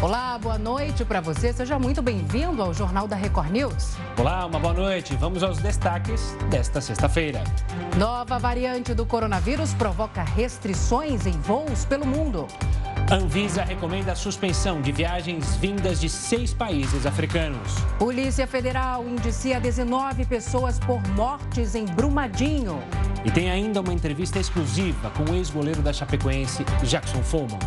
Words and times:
Olá, 0.00 0.38
boa 0.38 0.56
noite 0.56 1.04
para 1.04 1.20
você. 1.20 1.52
Seja 1.52 1.76
muito 1.76 2.00
bem-vindo 2.00 2.62
ao 2.62 2.72
Jornal 2.72 3.08
da 3.08 3.16
Record 3.16 3.50
News. 3.50 3.96
Olá, 4.16 4.46
uma 4.46 4.60
boa 4.60 4.72
noite. 4.72 5.16
Vamos 5.16 5.42
aos 5.42 5.58
destaques 5.58 6.36
desta 6.48 6.80
sexta-feira. 6.80 7.42
Nova 7.98 8.38
variante 8.38 8.94
do 8.94 9.04
coronavírus 9.04 9.74
provoca 9.74 10.22
restrições 10.22 11.26
em 11.26 11.32
voos 11.32 11.84
pelo 11.84 12.06
mundo. 12.06 12.46
Anvisa 13.10 13.64
recomenda 13.64 14.12
a 14.12 14.14
suspensão 14.14 14.80
de 14.80 14.92
viagens 14.92 15.56
vindas 15.56 16.00
de 16.00 16.08
seis 16.08 16.54
países 16.54 17.04
africanos. 17.04 17.74
Polícia 17.98 18.46
Federal 18.46 19.04
indicia 19.04 19.58
19 19.58 20.26
pessoas 20.26 20.78
por 20.78 21.02
mortes 21.08 21.74
em 21.74 21.84
Brumadinho. 21.84 22.80
E 23.24 23.32
tem 23.32 23.50
ainda 23.50 23.80
uma 23.80 23.92
entrevista 23.92 24.38
exclusiva 24.38 25.10
com 25.10 25.24
o 25.24 25.34
ex-goleiro 25.34 25.82
da 25.82 25.92
Chapecoense, 25.92 26.64
Jackson 26.84 27.20
Follman. 27.24 27.58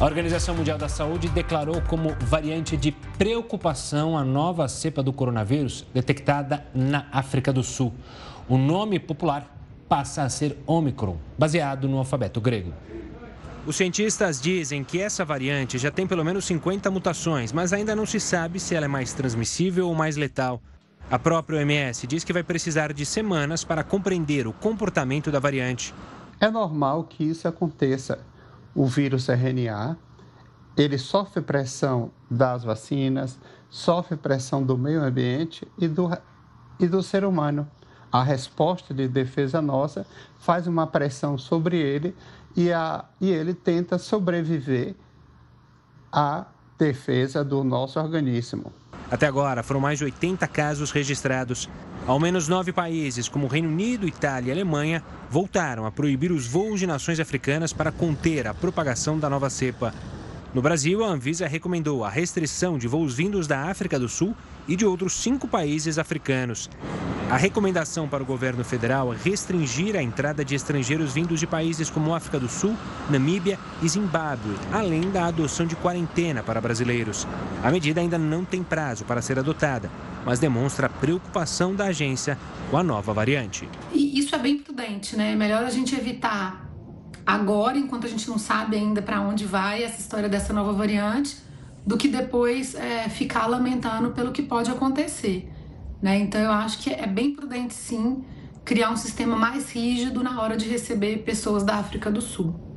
A 0.00 0.04
Organização 0.04 0.54
Mundial 0.54 0.78
da 0.78 0.88
Saúde 0.88 1.28
declarou 1.28 1.82
como 1.82 2.14
variante 2.20 2.76
de 2.76 2.92
preocupação 2.92 4.16
a 4.16 4.22
nova 4.22 4.68
cepa 4.68 5.02
do 5.02 5.12
coronavírus 5.12 5.84
detectada 5.92 6.64
na 6.72 7.08
África 7.10 7.52
do 7.52 7.64
Sul. 7.64 7.92
O 8.48 8.56
nome 8.56 9.00
popular 9.00 9.52
passa 9.88 10.22
a 10.22 10.28
ser 10.28 10.56
Omicron, 10.68 11.16
baseado 11.36 11.88
no 11.88 11.98
alfabeto 11.98 12.40
grego. 12.40 12.72
Os 13.66 13.74
cientistas 13.74 14.40
dizem 14.40 14.84
que 14.84 15.00
essa 15.00 15.24
variante 15.24 15.78
já 15.78 15.90
tem 15.90 16.06
pelo 16.06 16.24
menos 16.24 16.44
50 16.44 16.88
mutações, 16.92 17.52
mas 17.52 17.72
ainda 17.72 17.96
não 17.96 18.06
se 18.06 18.20
sabe 18.20 18.60
se 18.60 18.76
ela 18.76 18.84
é 18.84 18.88
mais 18.88 19.12
transmissível 19.12 19.88
ou 19.88 19.96
mais 19.96 20.16
letal. 20.16 20.62
A 21.10 21.18
própria 21.18 21.58
OMS 21.58 22.06
diz 22.06 22.22
que 22.22 22.32
vai 22.32 22.44
precisar 22.44 22.92
de 22.92 23.04
semanas 23.04 23.64
para 23.64 23.82
compreender 23.82 24.46
o 24.46 24.52
comportamento 24.52 25.32
da 25.32 25.40
variante. 25.40 25.92
É 26.38 26.48
normal 26.48 27.02
que 27.02 27.24
isso 27.24 27.48
aconteça 27.48 28.20
o 28.78 28.86
vírus 28.86 29.28
RNA, 29.28 29.96
ele 30.76 30.98
sofre 30.98 31.42
pressão 31.42 32.12
das 32.30 32.62
vacinas, 32.62 33.36
sofre 33.68 34.16
pressão 34.16 34.62
do 34.62 34.78
meio 34.78 35.02
ambiente 35.02 35.66
e 35.76 35.88
do, 35.88 36.08
e 36.78 36.86
do 36.86 37.02
ser 37.02 37.24
humano. 37.24 37.68
A 38.12 38.22
resposta 38.22 38.94
de 38.94 39.08
defesa 39.08 39.60
nossa 39.60 40.06
faz 40.38 40.68
uma 40.68 40.86
pressão 40.86 41.36
sobre 41.36 41.76
ele 41.76 42.14
e, 42.56 42.72
a, 42.72 43.04
e 43.20 43.28
ele 43.32 43.52
tenta 43.52 43.98
sobreviver 43.98 44.94
à 46.12 46.46
defesa 46.78 47.44
do 47.44 47.64
nosso 47.64 47.98
organismo. 47.98 48.72
Até 49.10 49.26
agora, 49.26 49.62
foram 49.62 49.80
mais 49.80 49.98
de 49.98 50.04
80 50.04 50.46
casos 50.48 50.90
registrados. 50.90 51.68
Ao 52.06 52.20
menos 52.20 52.46
nove 52.46 52.72
países, 52.72 53.28
como 53.28 53.46
Reino 53.46 53.68
Unido, 53.68 54.06
Itália 54.06 54.50
e 54.50 54.52
Alemanha, 54.52 55.02
voltaram 55.30 55.86
a 55.86 55.90
proibir 55.90 56.30
os 56.30 56.46
voos 56.46 56.78
de 56.78 56.86
nações 56.86 57.18
africanas 57.18 57.72
para 57.72 57.90
conter 57.90 58.46
a 58.46 58.54
propagação 58.54 59.18
da 59.18 59.30
nova 59.30 59.48
cepa. 59.48 59.94
No 60.52 60.62
Brasil, 60.62 61.04
a 61.04 61.08
Anvisa 61.08 61.46
recomendou 61.46 62.04
a 62.04 62.10
restrição 62.10 62.78
de 62.78 62.88
voos 62.88 63.14
vindos 63.14 63.46
da 63.46 63.70
África 63.70 63.98
do 63.98 64.08
Sul 64.08 64.34
e 64.66 64.76
de 64.76 64.84
outros 64.84 65.14
cinco 65.14 65.48
países 65.48 65.98
africanos. 65.98 66.68
A 67.30 67.36
recomendação 67.36 68.08
para 68.08 68.22
o 68.22 68.26
governo 68.26 68.64
federal 68.64 69.12
é 69.12 69.16
restringir 69.22 69.94
a 69.94 70.02
entrada 70.02 70.42
de 70.42 70.54
estrangeiros 70.54 71.12
vindos 71.12 71.38
de 71.38 71.46
países 71.46 71.90
como 71.90 72.14
África 72.14 72.40
do 72.40 72.48
Sul, 72.48 72.74
Namíbia 73.10 73.58
e 73.82 73.88
Zimbábue, 73.88 74.56
além 74.72 75.10
da 75.10 75.26
adoção 75.26 75.66
de 75.66 75.76
quarentena 75.76 76.42
para 76.42 76.58
brasileiros. 76.58 77.28
A 77.62 77.70
medida 77.70 78.00
ainda 78.00 78.16
não 78.16 78.46
tem 78.46 78.62
prazo 78.62 79.04
para 79.04 79.20
ser 79.20 79.38
adotada, 79.38 79.90
mas 80.24 80.38
demonstra 80.38 80.86
a 80.86 80.88
preocupação 80.88 81.74
da 81.74 81.88
agência 81.88 82.38
com 82.70 82.78
a 82.78 82.82
nova 82.82 83.12
variante. 83.12 83.68
E 83.92 84.18
isso 84.18 84.34
é 84.34 84.38
bem 84.38 84.58
prudente, 84.58 85.14
né? 85.14 85.32
É 85.32 85.36
melhor 85.36 85.64
a 85.64 85.70
gente 85.70 85.94
evitar 85.94 86.66
agora, 87.26 87.76
enquanto 87.76 88.06
a 88.06 88.10
gente 88.10 88.26
não 88.26 88.38
sabe 88.38 88.74
ainda 88.74 89.02
para 89.02 89.20
onde 89.20 89.44
vai 89.44 89.82
essa 89.82 90.00
história 90.00 90.30
dessa 90.30 90.54
nova 90.54 90.72
variante, 90.72 91.36
do 91.86 91.98
que 91.98 92.08
depois 92.08 92.74
é, 92.74 93.06
ficar 93.10 93.46
lamentando 93.46 94.12
pelo 94.12 94.32
que 94.32 94.40
pode 94.40 94.70
acontecer. 94.70 95.52
Né? 96.00 96.18
Então 96.18 96.40
eu 96.40 96.52
acho 96.52 96.78
que 96.78 96.90
é 96.90 97.06
bem 97.06 97.34
prudente 97.34 97.74
sim 97.74 98.24
criar 98.64 98.90
um 98.90 98.96
sistema 98.96 99.34
mais 99.34 99.70
rígido 99.70 100.22
na 100.22 100.40
hora 100.42 100.56
de 100.56 100.68
receber 100.68 101.18
pessoas 101.24 101.64
da 101.64 101.76
África 101.76 102.10
do 102.10 102.20
Sul. 102.20 102.68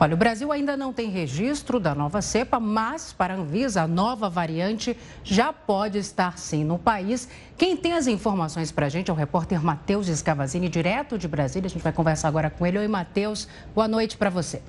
Olha, 0.00 0.14
o 0.14 0.16
Brasil 0.16 0.50
ainda 0.50 0.76
não 0.76 0.92
tem 0.92 1.10
registro 1.10 1.78
da 1.78 1.94
nova 1.94 2.20
cepa, 2.20 2.58
mas 2.58 3.12
para 3.12 3.34
a 3.34 3.36
Anvisa, 3.36 3.82
a 3.82 3.86
nova 3.86 4.28
variante 4.28 4.96
já 5.22 5.52
pode 5.52 5.98
estar 5.98 6.38
sim 6.38 6.64
no 6.64 6.76
país. 6.76 7.28
Quem 7.56 7.76
tem 7.76 7.92
as 7.92 8.08
informações 8.08 8.72
para 8.72 8.86
a 8.86 8.88
gente 8.88 9.10
é 9.10 9.12
o 9.12 9.16
repórter 9.16 9.62
Matheus 9.62 10.08
Escavazini, 10.08 10.68
direto 10.68 11.16
de 11.16 11.28
Brasília. 11.28 11.66
A 11.66 11.70
gente 11.70 11.82
vai 11.82 11.92
conversar 11.92 12.26
agora 12.26 12.50
com 12.50 12.66
ele. 12.66 12.78
Oi, 12.78 12.88
Matheus. 12.88 13.46
Boa 13.74 13.86
noite 13.86 14.16
para 14.16 14.28
você. 14.28 14.60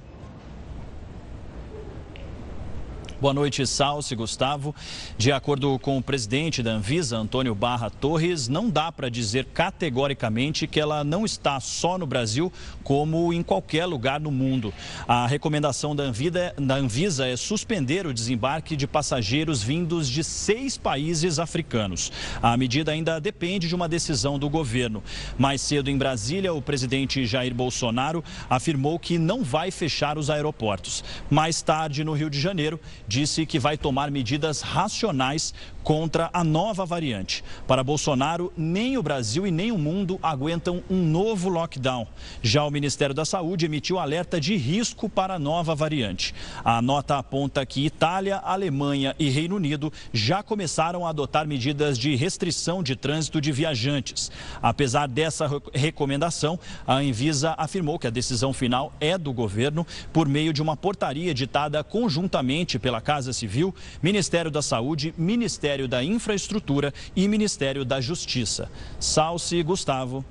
Boa 3.24 3.34
noite, 3.34 3.66
Salsi, 3.66 4.18
Gustavo. 4.18 4.76
De 5.18 5.32
acordo 5.32 5.80
com 5.80 5.98
o 5.98 6.04
presidente 6.04 6.62
da 6.62 6.72
Anvisa, 6.72 7.16
Antônio 7.16 7.56
Barra 7.56 7.90
Torres, 7.90 8.50
não 8.50 8.70
dá 8.70 8.92
para 8.92 9.08
dizer 9.08 9.46
categoricamente 9.46 10.68
que 10.68 10.78
ela 10.78 11.06
não 11.06 11.24
está 11.24 11.58
só 11.62 11.98
no 11.98 12.06
Brasil, 12.06 12.52
como 12.84 13.32
em 13.32 13.42
qualquer 13.42 13.86
lugar 13.86 14.20
no 14.20 14.30
mundo. 14.30 14.74
A 15.08 15.26
recomendação 15.26 15.96
da 15.96 16.04
Anvisa, 16.04 16.54
da 16.58 16.76
Anvisa 16.76 17.26
é 17.26 17.38
suspender 17.38 18.06
o 18.06 18.14
desembarque 18.14 18.76
de 18.76 18.86
passageiros 18.86 19.64
vindos 19.64 20.10
de 20.10 20.22
seis 20.22 20.78
países 20.78 21.40
africanos. 21.40 22.12
A 22.42 22.58
medida 22.58 22.92
ainda 22.92 23.22
depende 23.22 23.70
de 23.70 23.76
uma 23.76 23.88
decisão 23.88 24.38
do 24.38 24.50
governo. 24.50 25.02
Mais 25.38 25.62
cedo 25.62 25.90
em 25.90 25.98
Brasília, 25.98 26.54
o 26.54 26.62
presidente 26.62 27.26
Jair 27.26 27.56
Bolsonaro 27.56 28.22
afirmou 28.50 29.00
que 29.00 29.18
não 29.18 29.46
vai 29.46 29.72
fechar 29.72 30.18
os 30.18 30.30
aeroportos. 30.30 31.06
Mais 31.32 31.62
tarde, 31.62 32.04
no 32.04 32.12
Rio 32.12 32.30
de 32.30 32.38
Janeiro, 32.38 32.78
disse 33.14 33.46
que 33.46 33.60
vai 33.60 33.78
tomar 33.78 34.10
medidas 34.10 34.62
racionais 34.62 35.54
contra 35.84 36.30
a 36.34 36.44
nova 36.44 36.86
variante. 36.86 37.44
Para 37.68 37.84
Bolsonaro, 37.84 38.52
nem 38.56 38.98
o 38.98 39.04
Brasil 39.04 39.46
e 39.46 39.52
nem 39.52 39.72
o 39.72 39.78
mundo 39.78 40.18
aguentam 40.24 40.82
um 40.90 41.04
novo 41.04 41.50
lockdown. 41.50 42.08
Já 42.42 42.64
o 42.64 42.72
Ministério 42.72 43.14
da 43.14 43.26
Saúde 43.26 43.66
emitiu 43.66 44.00
alerta 44.00 44.40
de 44.40 44.56
risco 44.56 45.10
para 45.10 45.36
a 45.36 45.40
nova 45.40 45.76
variante. 45.76 46.34
A 46.64 46.82
nota 46.82 47.18
aponta 47.18 47.66
que 47.66 47.86
Itália, 47.86 48.38
Alemanha 48.38 49.16
e 49.20 49.30
Reino 49.30 49.58
Unido 49.58 49.92
já 50.14 50.42
começaram 50.42 51.06
a 51.06 51.10
adotar 51.10 51.48
medidas 51.48 51.98
de 51.98 52.16
restrição 52.16 52.82
de 52.82 52.96
trânsito 52.96 53.42
de 53.42 53.52
viajantes. 53.52 54.32
Apesar 54.62 55.08
dessa 55.08 55.50
recomendação, 55.74 56.58
a 56.88 56.96
Anvisa 56.96 57.54
afirmou 57.58 58.00
que 58.00 58.08
a 58.08 58.12
decisão 58.12 58.54
final 58.54 58.94
é 59.00 59.18
do 59.18 59.34
governo 59.34 59.86
por 60.14 60.28
meio 60.28 60.54
de 60.54 60.62
uma 60.62 60.78
portaria 60.78 61.32
editada 61.32 61.84
conjuntamente 61.84 62.80
pela 62.80 63.02
Casa 63.02 63.34
Civil, 63.34 63.76
Ministério 64.02 64.50
da 64.50 64.62
Saúde, 64.62 65.14
Ministério 65.18 65.73
Ministério 65.74 65.88
da 65.88 66.04
Infraestrutura 66.04 66.94
e 67.16 67.28
Ministério 67.28 67.84
da 67.84 68.00
Justiça. 68.00 68.70
Salce 69.00 69.62
Gustavo. 69.64 70.24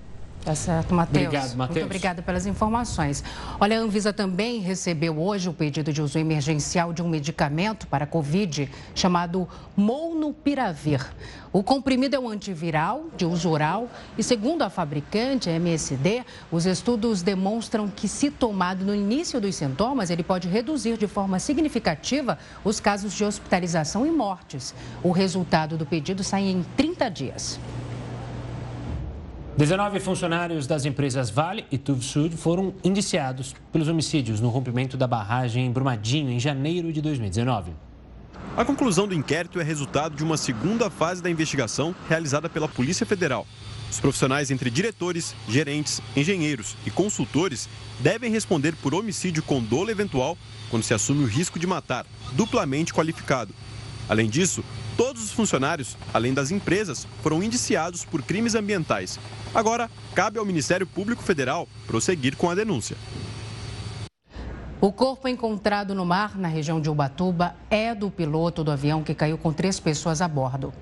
Tá 0.44 0.56
certo, 0.56 0.92
Matheus. 0.92 1.26
Obrigado, 1.26 1.54
Matheus. 1.54 1.76
Muito 1.76 1.84
obrigada 1.84 2.20
pelas 2.20 2.46
informações. 2.46 3.22
Olha, 3.60 3.78
a 3.78 3.80
Anvisa 3.80 4.12
também 4.12 4.58
recebeu 4.58 5.16
hoje 5.20 5.48
o 5.48 5.52
pedido 5.52 5.92
de 5.92 6.02
uso 6.02 6.18
emergencial 6.18 6.92
de 6.92 7.00
um 7.00 7.08
medicamento 7.08 7.86
para 7.86 8.04
a 8.04 8.06
Covid 8.08 8.68
chamado 8.92 9.48
Molnupiravir. 9.76 11.06
O 11.52 11.62
comprimido 11.62 12.16
é 12.16 12.18
um 12.18 12.28
antiviral 12.28 13.04
de 13.16 13.24
uso 13.24 13.50
oral 13.50 13.88
e, 14.18 14.22
segundo 14.22 14.62
a 14.62 14.70
fabricante, 14.70 15.48
a 15.48 15.52
MSD, 15.52 16.24
os 16.50 16.66
estudos 16.66 17.22
demonstram 17.22 17.86
que, 17.88 18.08
se 18.08 18.28
tomado 18.28 18.84
no 18.84 18.94
início 18.94 19.40
dos 19.40 19.54
sintomas, 19.54 20.10
ele 20.10 20.24
pode 20.24 20.48
reduzir 20.48 20.96
de 20.96 21.06
forma 21.06 21.38
significativa 21.38 22.36
os 22.64 22.80
casos 22.80 23.12
de 23.12 23.24
hospitalização 23.24 24.04
e 24.04 24.10
mortes. 24.10 24.74
O 25.04 25.12
resultado 25.12 25.76
do 25.76 25.86
pedido 25.86 26.24
sai 26.24 26.42
em 26.42 26.64
30 26.76 27.08
dias. 27.10 27.60
19 29.62 30.00
funcionários 30.00 30.66
das 30.66 30.84
empresas 30.84 31.30
Vale 31.30 31.64
e 31.70 31.78
Tuvsud 31.78 32.36
foram 32.36 32.74
indiciados 32.82 33.54
pelos 33.70 33.86
homicídios 33.86 34.40
no 34.40 34.48
rompimento 34.48 34.96
da 34.96 35.06
barragem 35.06 35.64
em 35.64 35.70
Brumadinho 35.70 36.32
em 36.32 36.40
janeiro 36.40 36.92
de 36.92 37.00
2019. 37.00 37.70
A 38.56 38.64
conclusão 38.64 39.06
do 39.06 39.14
inquérito 39.14 39.60
é 39.60 39.62
resultado 39.62 40.16
de 40.16 40.24
uma 40.24 40.36
segunda 40.36 40.90
fase 40.90 41.22
da 41.22 41.30
investigação 41.30 41.94
realizada 42.08 42.48
pela 42.48 42.66
Polícia 42.66 43.06
Federal. 43.06 43.46
Os 43.88 44.00
profissionais 44.00 44.50
entre 44.50 44.68
diretores, 44.68 45.32
gerentes, 45.48 46.02
engenheiros 46.16 46.76
e 46.84 46.90
consultores 46.90 47.68
devem 48.00 48.32
responder 48.32 48.74
por 48.82 48.92
homicídio 48.92 49.44
com 49.44 49.62
dolo 49.62 49.92
eventual 49.92 50.36
quando 50.70 50.82
se 50.82 50.92
assume 50.92 51.22
o 51.22 51.28
risco 51.28 51.60
de 51.60 51.68
matar, 51.68 52.04
duplamente 52.32 52.92
qualificado. 52.92 53.54
Além 54.08 54.28
disso, 54.28 54.64
todos 54.96 55.22
os 55.22 55.32
funcionários, 55.32 55.96
além 56.12 56.34
das 56.34 56.50
empresas, 56.50 57.06
foram 57.22 57.42
indiciados 57.42 58.04
por 58.04 58.22
crimes 58.22 58.54
ambientais. 58.54 59.18
Agora, 59.54 59.90
cabe 60.14 60.38
ao 60.38 60.44
Ministério 60.44 60.86
Público 60.86 61.22
Federal 61.22 61.68
prosseguir 61.86 62.36
com 62.36 62.50
a 62.50 62.54
denúncia. 62.54 62.96
O 64.84 64.90
corpo 64.90 65.28
encontrado 65.28 65.94
no 65.94 66.04
mar, 66.04 66.36
na 66.36 66.48
região 66.48 66.80
de 66.80 66.90
Ubatuba, 66.90 67.54
é 67.70 67.94
do 67.94 68.10
piloto 68.10 68.64
do 68.64 68.72
avião 68.72 69.00
que 69.00 69.14
caiu 69.14 69.38
com 69.38 69.52
três 69.52 69.78
pessoas 69.78 70.20
a 70.20 70.26
bordo. 70.26 70.74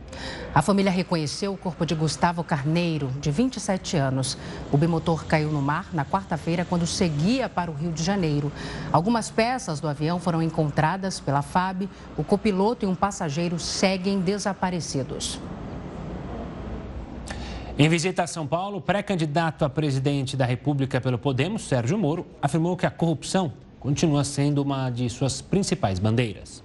A 0.54 0.62
família 0.62 0.90
reconheceu 0.90 1.52
o 1.52 1.56
corpo 1.58 1.84
de 1.84 1.94
Gustavo 1.94 2.42
Carneiro, 2.42 3.08
de 3.20 3.30
27 3.30 3.98
anos. 3.98 4.38
O 4.72 4.78
bimotor 4.78 5.26
caiu 5.26 5.50
no 5.50 5.60
mar 5.60 5.90
na 5.92 6.02
quarta-feira, 6.02 6.64
quando 6.64 6.86
seguia 6.86 7.46
para 7.46 7.70
o 7.70 7.74
Rio 7.74 7.92
de 7.92 8.02
Janeiro. 8.02 8.50
Algumas 8.90 9.28
peças 9.28 9.80
do 9.80 9.86
avião 9.86 10.18
foram 10.18 10.40
encontradas 10.40 11.20
pela 11.20 11.42
FAB. 11.42 11.86
O 12.16 12.24
copiloto 12.24 12.86
e 12.86 12.88
um 12.88 12.94
passageiro 12.94 13.58
seguem 13.58 14.18
desaparecidos. 14.18 15.38
Em 17.78 17.86
visita 17.86 18.22
a 18.22 18.26
São 18.26 18.46
Paulo, 18.46 18.80
pré-candidato 18.80 19.62
a 19.62 19.68
presidente 19.68 20.38
da 20.38 20.46
República 20.46 21.02
pelo 21.02 21.18
Podemos, 21.18 21.68
Sérgio 21.68 21.98
Moro, 21.98 22.26
afirmou 22.40 22.78
que 22.78 22.86
a 22.86 22.90
corrupção 22.90 23.52
continua 23.80 24.22
sendo 24.22 24.62
uma 24.62 24.90
de 24.90 25.08
suas 25.08 25.40
principais 25.40 25.98
bandeiras. 25.98 26.62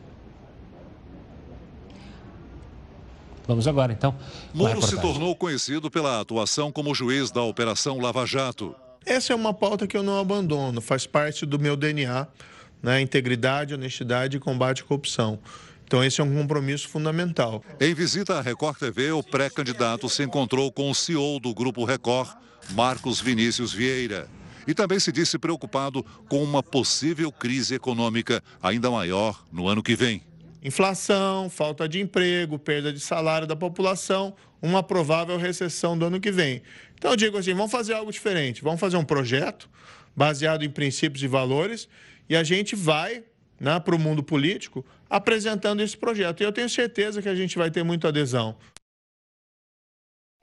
Vamos 3.48 3.68
agora, 3.68 3.94
então. 3.94 4.14
Moro 4.54 4.82
se 4.82 5.00
tornou 5.00 5.36
conhecido 5.36 5.90
pela 5.90 6.20
atuação 6.20 6.72
como 6.72 6.94
juiz 6.94 7.32
da 7.32 7.42
Operação 7.42 8.00
Lava 8.00 8.26
Jato. 8.26 8.76
Essa 9.06 9.34
é 9.34 9.36
uma 9.36 9.54
pauta 9.54 9.88
que 9.88 9.96
eu 9.96 10.04
não 10.04 10.20
abandono, 10.20 10.82
faz 10.82 11.06
parte 11.06 11.46
do 11.46 11.60
meu 11.60 11.78
DNA, 11.78 12.28
né? 12.82 13.02
integridade, 13.02 13.74
honestidade 13.74 14.38
e 14.38 14.40
combate 14.40 14.82
à 14.82 14.86
corrupção. 14.86 15.40
Então, 15.86 16.04
esse 16.04 16.20
é 16.20 16.24
um 16.24 16.34
compromisso 16.34 16.90
fundamental. 16.90 17.64
Em 17.80 17.94
visita 17.94 18.40
à 18.40 18.42
Record 18.42 18.80
TV, 18.80 19.12
o 19.12 19.22
pré-candidato 19.22 20.10
se 20.10 20.24
encontrou 20.24 20.72
com 20.72 20.90
o 20.90 20.96
CEO 20.96 21.40
do 21.40 21.54
Grupo 21.54 21.86
Record, 21.86 22.36
Marcos 22.72 23.22
Vinícius 23.22 23.72
Vieira. 23.72 24.28
E 24.68 24.74
também 24.74 25.00
se 25.00 25.12
disse 25.12 25.38
preocupado 25.38 26.04
com 26.28 26.44
uma 26.44 26.64
possível 26.64 27.32
crise 27.32 27.76
econômica 27.76 28.44
ainda 28.62 28.90
maior 28.90 29.46
no 29.52 29.68
ano 29.68 29.84
que 29.84 29.96
vem. 29.96 30.22
Inflação, 30.64 31.50
falta 31.50 31.88
de 31.88 32.02
emprego, 32.02 32.58
perda 32.58 32.92
de 32.92 33.00
salário 33.00 33.46
da 33.46 33.56
população, 33.56 34.36
uma 34.62 34.82
provável 34.82 35.38
recessão 35.38 35.96
do 35.96 36.06
ano 36.06 36.20
que 36.20 36.32
vem. 36.32 36.62
Então, 36.98 37.12
eu 37.12 37.18
digo 37.18 37.38
assim: 37.38 37.54
vamos 37.54 37.72
fazer 37.72 37.94
algo 37.94 38.12
diferente, 38.12 38.64
vamos 38.64 38.80
fazer 38.80 38.98
um 38.98 39.06
projeto 39.06 39.70
baseado 40.16 40.64
em 40.64 40.70
princípios 40.70 41.22
e 41.22 41.28
valores 41.28 41.88
e 42.28 42.36
a 42.36 42.44
gente 42.44 42.76
vai 42.76 43.24
né, 43.60 43.80
para 43.80 43.96
o 43.96 44.00
mundo 44.00 44.24
político 44.24 44.86
apresentando 45.10 45.82
esse 45.82 45.96
projeto. 45.96 46.42
E 46.42 46.44
eu 46.44 46.52
tenho 46.52 46.70
certeza 46.70 47.22
que 47.22 47.30
a 47.30 47.36
gente 47.36 47.58
vai 47.58 47.70
ter 47.70 47.84
muita 47.84 48.08
adesão. 48.08 48.56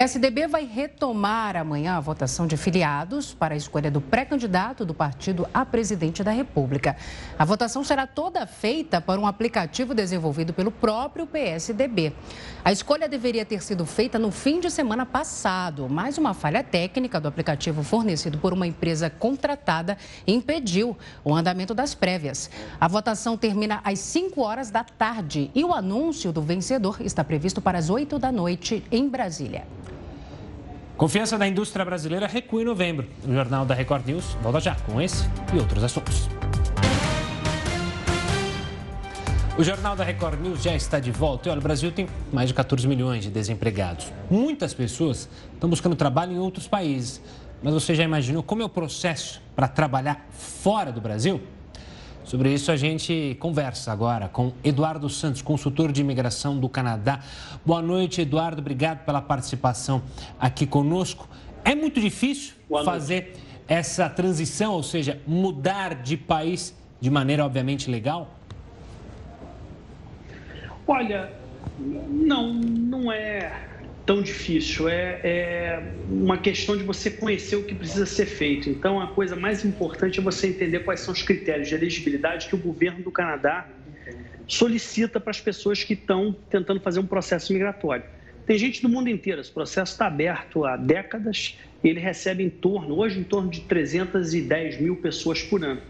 O 0.03 0.05
SDB 0.05 0.49
vai 0.49 0.65
retomar 0.65 1.57
amanhã 1.57 1.95
a 1.95 2.01
votação 2.01 2.45
de 2.45 2.57
filiados 2.57 3.33
para 3.33 3.55
a 3.55 3.57
escolha 3.57 3.89
do 3.89 4.01
pré-candidato 4.01 4.85
do 4.85 4.93
partido 4.93 5.49
a 5.55 5.65
presidente 5.65 6.25
da 6.25 6.33
República. 6.33 6.97
A 7.39 7.45
votação 7.45 7.85
será 7.85 8.05
toda 8.05 8.45
feita 8.45 9.01
por 9.01 9.17
um 9.17 9.29
aplicativo 9.29 9.95
desenvolvido 9.95 10.53
pelo 10.53 10.73
próprio 10.73 11.25
PSDB. 11.25 12.13
A 12.65 12.73
escolha 12.73 13.09
deveria 13.09 13.45
ter 13.45 13.63
sido 13.63 13.87
feita 13.87 14.19
no 14.19 14.33
fim 14.33 14.59
de 14.59 14.73
semana 14.73 15.07
passado, 15.07 15.89
mas 15.89 16.19
uma 16.19 16.35
falha 16.35 16.65
técnica 16.65 17.21
do 17.21 17.29
aplicativo 17.29 17.85
fornecido 17.85 18.39
por 18.39 18.53
uma 18.53 18.67
empresa 18.67 19.09
contratada 19.09 19.97
impediu 20.27 20.99
o 21.23 21.33
andamento 21.33 21.75
das 21.75 21.95
prévias. 21.95 22.51
A 22.81 22.89
votação 22.89 23.37
termina 23.37 23.81
às 23.85 24.01
5 24.01 24.41
horas 24.41 24.69
da 24.69 24.83
tarde 24.83 25.49
e 25.55 25.65
o 25.65 25.73
anúncio 25.73 26.33
do 26.33 26.43
vencedor 26.43 27.01
está 27.03 27.23
previsto 27.23 27.61
para 27.61 27.79
as 27.79 27.89
8 27.89 28.19
da 28.19 28.33
noite 28.33 28.83
em 28.91 29.09
Brasília. 29.09 29.65
Confiança 31.03 31.37
da 31.37 31.49
indústria 31.49 31.85
brasileira 31.85 32.29
recua 32.29 32.63
em 32.63 32.65
novembro. 32.65 33.09
O 33.27 33.35
Jornal 33.35 33.67
da 33.67 33.75
Record 33.75 34.07
News 34.07 34.37
volta 34.41 34.61
já 34.61 34.77
com 34.77 35.01
esse 35.01 35.29
e 35.53 35.59
outros 35.59 35.83
assuntos. 35.83 36.29
O 39.59 39.65
Jornal 39.65 39.97
da 39.97 40.05
Record 40.05 40.41
News 40.41 40.63
já 40.63 40.77
está 40.77 41.01
de 41.01 41.11
volta. 41.11 41.49
E 41.49 41.51
olha, 41.51 41.59
o 41.59 41.63
Brasil 41.63 41.91
tem 41.91 42.07
mais 42.33 42.47
de 42.47 42.55
14 42.55 42.87
milhões 42.87 43.25
de 43.25 43.31
desempregados. 43.31 44.13
Muitas 44.31 44.73
pessoas 44.73 45.29
estão 45.53 45.69
buscando 45.69 45.97
trabalho 45.97 46.35
em 46.35 46.39
outros 46.39 46.69
países. 46.69 47.21
Mas 47.61 47.75
você 47.75 47.97
já 47.97 48.05
imaginou 48.05 48.45
como 48.45 48.63
é 48.63 48.65
o 48.65 48.69
processo 48.69 49.43
para 49.57 49.67
trabalhar 49.67 50.29
fora 50.31 50.93
do 50.93 51.01
Brasil? 51.01 51.41
Sobre 52.25 52.53
isso 52.53 52.71
a 52.71 52.77
gente 52.77 53.37
conversa 53.41 53.93
agora 53.93 54.29
com 54.29 54.53
Eduardo 54.63 55.09
Santos, 55.09 55.43
consultor 55.43 55.91
de 55.93 56.01
imigração 56.01 56.59
do 56.59 56.69
Canadá. 56.69 57.21
Boa 57.67 57.83
noite, 57.83 58.21
Eduardo. 58.21 58.61
Obrigado 58.61 59.05
pela 59.05 59.21
participação 59.21 60.03
aqui 60.39 60.67
conosco. 60.67 61.29
É 61.65 61.75
muito 61.75 62.01
difícil 62.01 62.55
fazer 62.85 63.35
essa 63.67 64.09
transição, 64.09 64.73
ou 64.73 64.83
seja, 64.83 65.21
mudar 65.27 65.95
de 65.97 66.17
país 66.17 66.75
de 67.01 67.11
maneira 67.11 67.45
obviamente 67.45 67.91
legal? 67.91 68.31
Olha, 70.87 71.33
não, 71.79 72.53
não 72.53 73.11
é 73.11 73.72
tão 74.07 74.23
difícil. 74.23 74.89
É, 74.89 75.21
é, 75.23 75.93
uma 76.09 76.39
questão 76.39 76.77
de 76.77 76.83
você 76.83 77.11
conhecer 77.11 77.57
o 77.57 77.65
que 77.65 77.75
precisa 77.75 78.07
ser 78.07 78.27
feito. 78.27 78.69
Então, 78.69 79.01
a 79.01 79.09
coisa 79.09 79.37
mais 79.37 79.65
importante 79.65 80.19
é 80.19 80.23
você 80.23 80.49
entender 80.49 80.81
quais 80.81 81.01
são 81.01 81.13
os 81.13 81.23
critérios 81.23 81.69
de 81.69 81.75
elegibilidade 81.75 82.49
que 82.49 82.55
o 82.55 82.59
governo 82.59 83.03
do 83.03 83.11
Canadá 83.11 83.69
solicita 84.47 85.19
para 85.21 85.31
as 85.31 85.41
pessoas 85.41 85.83
que 85.83 85.95
estão 85.95 86.37
tentando 86.51 86.81
fazer 86.81 87.01
um 87.01 87.07
processo 87.07 87.53
migratório. 87.53 88.05
Tem 88.47 88.59
gente 88.59 88.83
do 88.83 88.89
mundo 88.89 89.09
inteiro, 89.09 89.41
esse 89.41 89.53
processo 89.53 89.93
está 89.93 90.07
aberto 90.07 90.65
há 90.65 90.77
décadas 90.77 91.57
e 91.83 91.89
ele 91.89 92.01
recebe 92.01 92.43
em 92.43 92.51
torno, 92.51 92.99
hoje, 92.99 93.21
em 93.21 93.25
torno 93.25 93.49
de 93.49 93.61
310 93.61 94.81
mil 94.81 94.97
pessoas 94.97 95.43
por 95.43 95.65
ano. 95.65 95.81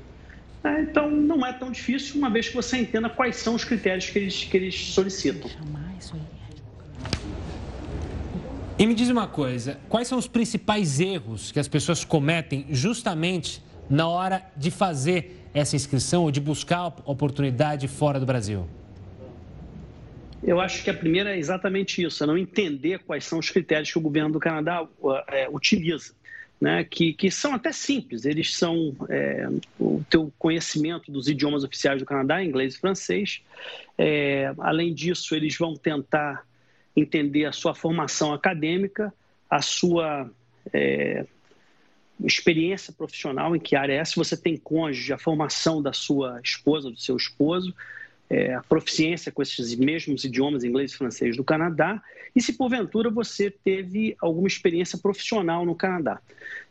É, 0.63 0.83
então, 0.83 1.11
não 1.11 1.45
é 1.45 1.53
tão 1.53 1.73
difícil, 1.73 2.17
uma 2.17 2.31
vez 2.31 2.49
que 2.49 2.55
você 2.55 2.77
entenda 2.77 3.09
quais 3.09 3.37
são 3.37 3.55
os 3.55 3.65
critérios 3.65 4.09
que 4.11 4.19
eles, 4.19 4.45
que 4.45 4.57
eles 4.57 4.79
solicitam. 4.79 5.51
E 8.83 8.87
me 8.87 8.95
diz 8.95 9.09
uma 9.09 9.29
coisa, 9.29 9.79
quais 9.89 10.09
são 10.09 10.19
os 10.19 10.27
principais 10.27 10.99
erros 10.99 11.53
que 11.53 11.61
as 11.61 11.69
pessoas 11.69 12.05
cometem 12.05 12.67
justamente 12.69 13.63
na 13.89 14.09
hora 14.09 14.45
de 14.57 14.73
fazer 14.73 15.37
essa 15.55 15.77
inscrição 15.77 16.25
ou 16.25 16.33
de 16.33 16.41
buscar 16.41 16.93
oportunidade 17.05 17.87
fora 17.87 18.19
do 18.19 18.27
Brasil? 18.27 18.67
Eu 20.43 20.61
acho 20.61 20.83
que 20.83 20.91
a 20.91 20.95
primeira 20.95 21.33
é 21.33 21.39
exatamente 21.39 22.03
isso, 22.03 22.25
é 22.25 22.27
não 22.27 22.37
entender 22.37 22.99
quais 23.07 23.25
são 23.25 23.39
os 23.39 23.51
critérios 23.51 23.93
que 23.93 23.99
o 23.99 24.01
governo 24.01 24.33
do 24.33 24.41
Canadá 24.41 24.85
é, 25.29 25.49
utiliza. 25.49 26.13
Né, 26.61 26.85
que, 26.85 27.13
que, 27.13 27.31
são 27.31 27.55
até 27.55 27.71
simples. 27.73 28.25
Eles 28.25 28.57
são 28.57 28.97
é, 29.09 29.49
o 29.79 30.03
teu 30.11 30.33
conhecimento 30.39 31.11
dos 31.11 31.29
idiomas 31.29 31.63
oficiais 31.63 32.01
do 32.01 32.05
Canadá, 32.05 32.43
inglês 32.43 32.75
e 32.75 32.79
francês. 32.79 33.43
É, 33.97 34.53
além 34.59 34.93
disso, 34.93 35.37
eles 35.37 35.57
vão 35.57 35.75
tentar 35.75 36.45
entender 36.97 37.45
a 37.45 37.53
sua 37.53 37.75
formação 37.75 38.33
acadêmica, 38.33 39.13
a 39.49 39.63
sua 39.63 40.31
é, 40.73 41.27
experiência 42.25 42.93
profissional, 42.93 43.55
em 43.57 43.61
que 43.61 43.75
área 43.75 43.95
é, 43.95 44.05
se 44.05 44.17
você 44.17 44.37
tem 44.37 44.57
cônjuge, 44.57 45.13
a 45.13 45.19
formação 45.19 45.83
da 45.83 45.93
sua 45.93 46.41
esposa, 46.43 46.91
do 46.91 46.99
seu 46.99 47.17
esposo, 47.17 47.75
é, 48.29 48.55
a 48.55 48.63
proficiência 48.63 49.31
com 49.31 49.43
esses 49.43 49.75
mesmos 49.75 50.25
idiomas, 50.25 50.65
inglês 50.65 50.93
e 50.93 50.97
francês, 50.97 51.37
do 51.37 51.45
Canadá, 51.45 52.03
e 52.35 52.41
se 52.41 52.55
porventura 52.55 53.11
você 53.11 53.51
teve 53.51 54.17
alguma 54.19 54.49
experiência 54.49 54.99
profissional 54.99 55.67
no 55.67 55.75
Canadá. 55.75 56.19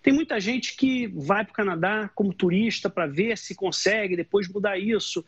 Tem 0.02 0.12
muita 0.12 0.40
gente 0.40 0.76
que 0.76 1.08
vai 1.08 1.44
para 1.44 1.52
o 1.52 1.56
Canadá 1.56 2.10
como 2.16 2.34
turista 2.34 2.90
para 2.90 3.06
ver 3.06 3.38
se 3.38 3.54
consegue 3.54 4.16
depois 4.16 4.48
mudar 4.48 4.80
isso 4.80 5.24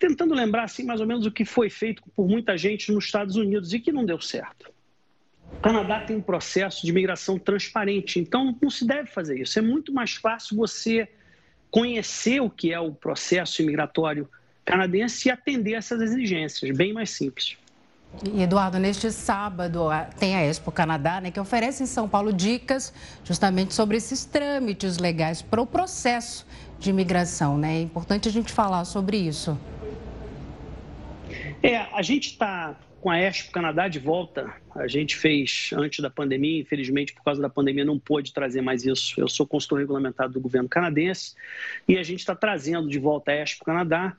tentando 0.00 0.34
lembrar 0.34 0.64
assim 0.64 0.82
mais 0.82 1.00
ou 1.00 1.06
menos 1.06 1.26
o 1.26 1.30
que 1.30 1.44
foi 1.44 1.68
feito 1.68 2.02
por 2.16 2.26
muita 2.26 2.56
gente 2.56 2.90
nos 2.90 3.04
Estados 3.04 3.36
Unidos 3.36 3.72
e 3.74 3.78
que 3.78 3.92
não 3.92 4.04
deu 4.04 4.20
certo. 4.20 4.72
O 5.52 5.60
Canadá 5.60 6.00
tem 6.00 6.16
um 6.16 6.22
processo 6.22 6.82
de 6.82 6.90
imigração 6.90 7.38
transparente, 7.38 8.18
então 8.18 8.56
não 8.60 8.70
se 8.70 8.86
deve 8.86 9.10
fazer 9.10 9.38
isso. 9.38 9.58
É 9.58 9.62
muito 9.62 9.92
mais 9.92 10.14
fácil 10.14 10.56
você 10.56 11.06
conhecer 11.70 12.40
o 12.40 12.48
que 12.48 12.72
é 12.72 12.80
o 12.80 12.92
processo 12.92 13.60
imigratório 13.60 14.28
canadense 14.64 15.28
e 15.28 15.30
atender 15.30 15.74
essas 15.74 16.00
exigências, 16.00 16.74
bem 16.76 16.92
mais 16.92 17.10
simples. 17.10 17.58
Eduardo, 18.36 18.78
neste 18.78 19.12
sábado 19.12 19.88
tem 20.18 20.34
a 20.34 20.44
Expo 20.44 20.72
Canadá, 20.72 21.20
né, 21.20 21.30
que 21.30 21.38
oferece 21.38 21.82
em 21.82 21.86
São 21.86 22.08
Paulo 22.08 22.32
dicas 22.32 22.92
justamente 23.22 23.74
sobre 23.74 23.96
esses 23.98 24.24
trâmites 24.24 24.98
legais 24.98 25.42
para 25.42 25.60
o 25.60 25.66
processo 25.66 26.46
de 26.80 26.90
imigração, 26.90 27.58
né? 27.58 27.76
É 27.76 27.82
importante 27.82 28.28
a 28.28 28.32
gente 28.32 28.50
falar 28.52 28.84
sobre 28.84 29.18
isso. 29.18 29.56
É, 31.62 31.76
a 31.76 32.00
gente 32.00 32.28
está 32.28 32.74
com 33.00 33.10
a 33.10 33.18
Expo 33.18 33.52
Canadá 33.52 33.86
de 33.86 33.98
volta. 33.98 34.52
A 34.74 34.86
gente 34.86 35.16
fez 35.16 35.70
antes 35.74 36.00
da 36.00 36.10
pandemia, 36.10 36.60
infelizmente, 36.60 37.12
por 37.12 37.22
causa 37.22 37.40
da 37.40 37.48
pandemia, 37.48 37.84
não 37.84 37.98
pôde 37.98 38.32
trazer 38.32 38.62
mais 38.62 38.84
isso. 38.84 39.20
Eu 39.20 39.28
sou 39.28 39.46
consultor 39.46 39.78
regulamentado 39.78 40.32
do 40.32 40.40
governo 40.40 40.68
canadense 40.68 41.34
e 41.86 41.98
a 41.98 42.02
gente 42.02 42.20
está 42.20 42.34
trazendo 42.34 42.88
de 42.88 42.98
volta 42.98 43.30
a 43.30 43.34
Expo 43.34 43.64
Canadá 43.64 44.16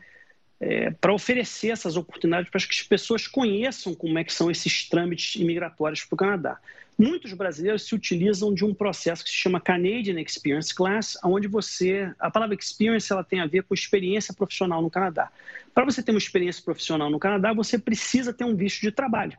é, 0.61 0.91
para 0.91 1.11
oferecer 1.11 1.69
essas 1.69 1.97
oportunidades 1.97 2.51
para 2.51 2.61
que 2.61 2.67
as 2.69 2.83
pessoas 2.83 3.25
conheçam 3.25 3.95
como 3.95 4.19
é 4.19 4.23
que 4.23 4.31
são 4.31 4.51
esses 4.51 4.87
trâmites 4.87 5.35
imigratórios 5.41 6.05
para 6.05 6.13
o 6.13 6.17
Canadá. 6.17 6.59
muitos 6.95 7.33
brasileiros 7.33 7.87
se 7.87 7.95
utilizam 7.95 8.53
de 8.53 8.63
um 8.63 8.71
processo 8.71 9.23
que 9.23 9.31
se 9.31 9.35
chama 9.35 9.59
Canadian 9.59 10.21
Experience 10.21 10.73
Class, 10.73 11.17
onde 11.23 11.47
você, 11.47 12.13
a 12.19 12.29
palavra 12.29 12.55
experience 12.55 13.11
ela 13.11 13.23
tem 13.23 13.39
a 13.39 13.47
ver 13.47 13.63
com 13.63 13.73
experiência 13.73 14.35
profissional 14.35 14.83
no 14.83 14.89
Canadá. 14.91 15.31
Para 15.73 15.83
você 15.83 16.03
ter 16.03 16.11
uma 16.11 16.19
experiência 16.19 16.61
profissional 16.63 17.09
no 17.09 17.17
Canadá, 17.17 17.53
você 17.53 17.79
precisa 17.79 18.31
ter 18.31 18.43
um 18.43 18.55
visto 18.55 18.81
de 18.81 18.91
trabalho. 18.91 19.35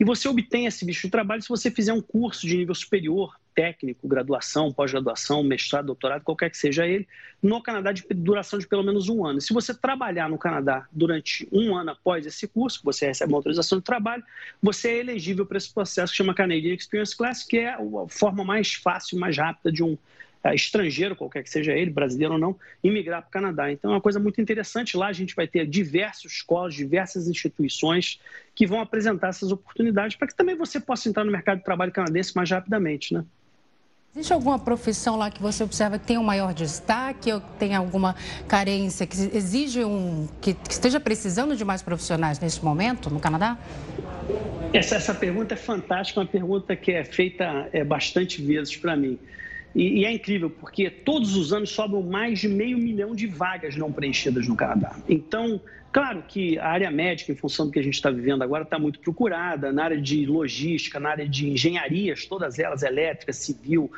E 0.00 0.04
você 0.04 0.26
obtém 0.26 0.66
esse 0.66 0.84
visto 0.84 1.02
de 1.02 1.10
trabalho 1.10 1.40
se 1.40 1.48
você 1.48 1.70
fizer 1.70 1.92
um 1.92 2.02
curso 2.02 2.48
de 2.48 2.56
nível 2.56 2.74
superior, 2.74 3.38
técnico, 3.54 4.08
graduação, 4.08 4.72
pós-graduação, 4.72 5.42
mestrado, 5.42 5.86
doutorado, 5.86 6.22
qualquer 6.22 6.50
que 6.50 6.56
seja 6.56 6.86
ele, 6.86 7.06
no 7.42 7.62
Canadá 7.62 7.92
de 7.92 8.04
duração 8.10 8.58
de 8.58 8.66
pelo 8.66 8.82
menos 8.82 9.08
um 9.08 9.24
ano. 9.24 9.40
Se 9.40 9.54
você 9.54 9.72
trabalhar 9.72 10.28
no 10.28 10.38
Canadá 10.38 10.86
durante 10.90 11.48
um 11.52 11.76
ano 11.76 11.90
após 11.90 12.26
esse 12.26 12.48
curso, 12.48 12.80
você 12.82 13.06
recebe 13.06 13.32
uma 13.32 13.38
autorização 13.38 13.78
de 13.78 13.84
trabalho, 13.84 14.24
você 14.62 14.88
é 14.88 14.98
elegível 14.98 15.46
para 15.46 15.58
esse 15.58 15.72
processo 15.72 16.12
que 16.12 16.16
chama 16.16 16.34
Canadian 16.34 16.74
Experience 16.74 17.16
Class, 17.16 17.44
que 17.44 17.58
é 17.58 17.74
a 17.74 17.78
forma 18.08 18.44
mais 18.44 18.74
fácil, 18.74 19.18
mais 19.18 19.36
rápida 19.36 19.70
de 19.70 19.82
um 19.82 19.96
é, 20.44 20.54
estrangeiro, 20.54 21.16
qualquer 21.16 21.42
que 21.42 21.48
seja 21.48 21.72
ele, 21.72 21.90
brasileiro 21.90 22.34
ou 22.34 22.38
não, 22.38 22.54
imigrar 22.82 23.22
para 23.22 23.28
o 23.28 23.32
Canadá. 23.32 23.72
Então 23.72 23.90
é 23.90 23.94
uma 23.94 24.00
coisa 24.00 24.20
muito 24.20 24.42
interessante. 24.42 24.94
Lá 24.94 25.06
a 25.06 25.12
gente 25.12 25.34
vai 25.34 25.48
ter 25.48 25.66
diversas 25.66 26.32
escolas, 26.32 26.74
diversas 26.74 27.26
instituições 27.26 28.20
que 28.54 28.66
vão 28.66 28.78
apresentar 28.78 29.28
essas 29.28 29.50
oportunidades 29.50 30.18
para 30.18 30.28
que 30.28 30.34
também 30.34 30.54
você 30.54 30.78
possa 30.78 31.08
entrar 31.08 31.24
no 31.24 31.32
mercado 31.32 31.58
de 31.58 31.64
trabalho 31.64 31.90
canadense 31.90 32.36
mais 32.36 32.50
rapidamente, 32.50 33.14
né? 33.14 33.24
Existe 34.16 34.32
alguma 34.32 34.60
profissão 34.60 35.16
lá 35.16 35.28
que 35.28 35.42
você 35.42 35.64
observa 35.64 35.98
que 35.98 36.06
tem 36.06 36.16
um 36.16 36.22
maior 36.22 36.54
destaque 36.54 37.32
ou 37.32 37.40
tem 37.58 37.74
alguma 37.74 38.14
carência 38.46 39.08
que 39.08 39.16
exige 39.36 39.84
um 39.84 40.28
que, 40.40 40.54
que 40.54 40.70
esteja 40.70 41.00
precisando 41.00 41.56
de 41.56 41.64
mais 41.64 41.82
profissionais 41.82 42.38
nesse 42.38 42.64
momento 42.64 43.10
no 43.10 43.18
Canadá? 43.18 43.58
Essa, 44.72 44.94
essa 44.94 45.12
pergunta 45.12 45.54
é 45.54 45.56
fantástica, 45.56 46.20
uma 46.20 46.26
pergunta 46.26 46.76
que 46.76 46.92
é 46.92 47.04
feita 47.04 47.68
é, 47.72 47.82
bastante 47.82 48.40
vezes 48.40 48.76
para 48.76 48.94
mim. 48.94 49.18
E, 49.74 50.02
e, 50.02 50.04
é 50.04 50.12
incrível, 50.12 50.48
porque 50.48 50.88
todos 50.88 51.34
os 51.34 51.52
anos 51.52 51.70
sobram 51.70 52.00
mais 52.00 52.38
de 52.38 52.46
meio 52.46 52.78
milhão 52.78 53.16
de 53.16 53.26
vagas 53.26 53.74
não 53.74 53.90
preenchidas 53.90 54.46
no 54.46 54.54
Canadá. 54.54 54.94
Então, 55.08 55.60
claro 55.94 56.24
que 56.26 56.58
a 56.58 56.66
área 56.66 56.90
médica, 56.90 57.30
em 57.30 57.36
função 57.36 57.66
do 57.66 57.72
que 57.72 57.78
a 57.78 57.82
gente 57.82 57.94
está 57.94 58.10
vivendo 58.10 58.42
agora, 58.42 58.64
está 58.64 58.80
muito 58.80 58.98
procurada, 58.98 59.72
na 59.72 59.84
área 59.84 60.00
de 60.00 60.26
logística, 60.26 60.98
na 60.98 61.10
área 61.10 61.28
de 61.28 61.48
engenharias, 61.48 62.26
todas 62.26 62.58
elas, 62.58 62.82
elétrica, 62.82 63.32
civil, 63.32 63.88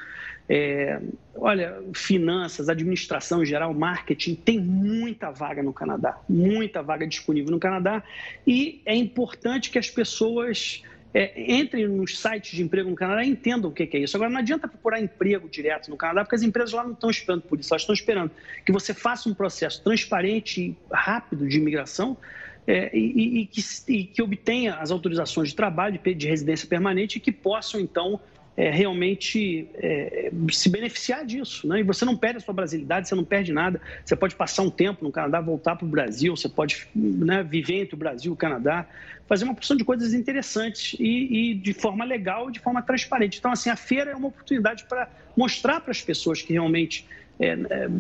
é, 0.46 1.00
olha, 1.34 1.82
finanças, 1.94 2.68
administração 2.68 3.42
em 3.42 3.46
geral, 3.46 3.72
marketing, 3.72 4.34
tem 4.34 4.60
muita 4.60 5.30
vaga 5.30 5.62
no 5.62 5.72
Canadá, 5.72 6.18
muita 6.28 6.82
vaga 6.82 7.06
disponível 7.06 7.50
no 7.50 7.58
Canadá, 7.58 8.02
e 8.46 8.82
é 8.84 8.94
importante 8.94 9.70
que 9.70 9.78
as 9.78 9.88
pessoas 9.88 10.82
é, 11.18 11.32
entrem 11.50 11.88
nos 11.88 12.18
sites 12.18 12.54
de 12.54 12.62
emprego 12.62 12.90
no 12.90 12.94
Canadá 12.94 13.24
e 13.24 13.30
entendam 13.30 13.70
o 13.70 13.72
que 13.72 13.88
é 13.90 14.00
isso. 14.00 14.14
Agora, 14.18 14.30
não 14.30 14.38
adianta 14.38 14.68
procurar 14.68 15.00
emprego 15.00 15.48
direto 15.48 15.88
no 15.88 15.96
Canadá, 15.96 16.22
porque 16.22 16.36
as 16.36 16.42
empresas 16.42 16.74
lá 16.74 16.84
não 16.84 16.92
estão 16.92 17.08
esperando 17.08 17.40
por 17.40 17.58
isso, 17.58 17.72
elas 17.72 17.80
estão 17.80 17.94
esperando 17.94 18.30
que 18.66 18.70
você 18.70 18.92
faça 18.92 19.26
um 19.26 19.32
processo 19.32 19.82
transparente 19.82 20.60
e 20.60 20.76
rápido 20.92 21.48
de 21.48 21.56
imigração 21.56 22.18
é, 22.66 22.94
e, 22.94 23.40
e, 23.40 23.46
que, 23.46 23.62
e, 23.88 24.04
que, 24.04 24.20
obtenha 24.20 24.74
as 24.74 24.90
autorizações 24.90 25.48
de 25.48 25.56
trabalho, 25.56 25.98
de 25.98 26.28
residência 26.28 26.68
permanente 26.68 27.16
e 27.16 27.20
que 27.20 27.32
possam, 27.32 27.80
então, 27.80 28.20
é, 28.56 28.70
realmente 28.70 29.68
é, 29.74 30.30
se 30.50 30.68
beneficiar 30.68 31.24
disso. 31.26 31.68
Né? 31.68 31.80
E 31.80 31.82
você 31.82 32.04
não 32.04 32.16
perde 32.16 32.38
a 32.38 32.40
sua 32.40 32.54
brasilidade, 32.54 33.08
você 33.08 33.14
não 33.14 33.24
perde 33.24 33.52
nada. 33.52 33.80
Você 34.04 34.16
pode 34.16 34.34
passar 34.34 34.62
um 34.62 34.70
tempo 34.70 35.04
no 35.04 35.12
Canadá, 35.12 35.40
voltar 35.40 35.76
para 35.76 35.84
o 35.84 35.88
Brasil, 35.88 36.34
você 36.36 36.48
pode 36.48 36.88
né, 36.94 37.42
viver 37.42 37.82
entre 37.82 37.94
o 37.94 37.98
Brasil 37.98 38.32
e 38.32 38.34
o 38.34 38.36
Canadá, 38.36 38.86
fazer 39.26 39.44
uma 39.44 39.54
porção 39.54 39.76
de 39.76 39.84
coisas 39.84 40.14
interessantes 40.14 40.96
e, 40.98 41.50
e 41.50 41.54
de 41.54 41.74
forma 41.74 42.04
legal 42.04 42.48
e 42.48 42.52
de 42.52 42.60
forma 42.60 42.80
transparente. 42.80 43.38
Então, 43.38 43.52
assim, 43.52 43.68
a 43.68 43.76
feira 43.76 44.12
é 44.12 44.16
uma 44.16 44.28
oportunidade 44.28 44.84
para 44.84 45.08
mostrar 45.36 45.80
para 45.80 45.90
as 45.90 46.00
pessoas 46.00 46.40
que 46.40 46.52
realmente 46.52 47.06
é, 47.38 47.50
é, 47.50 47.90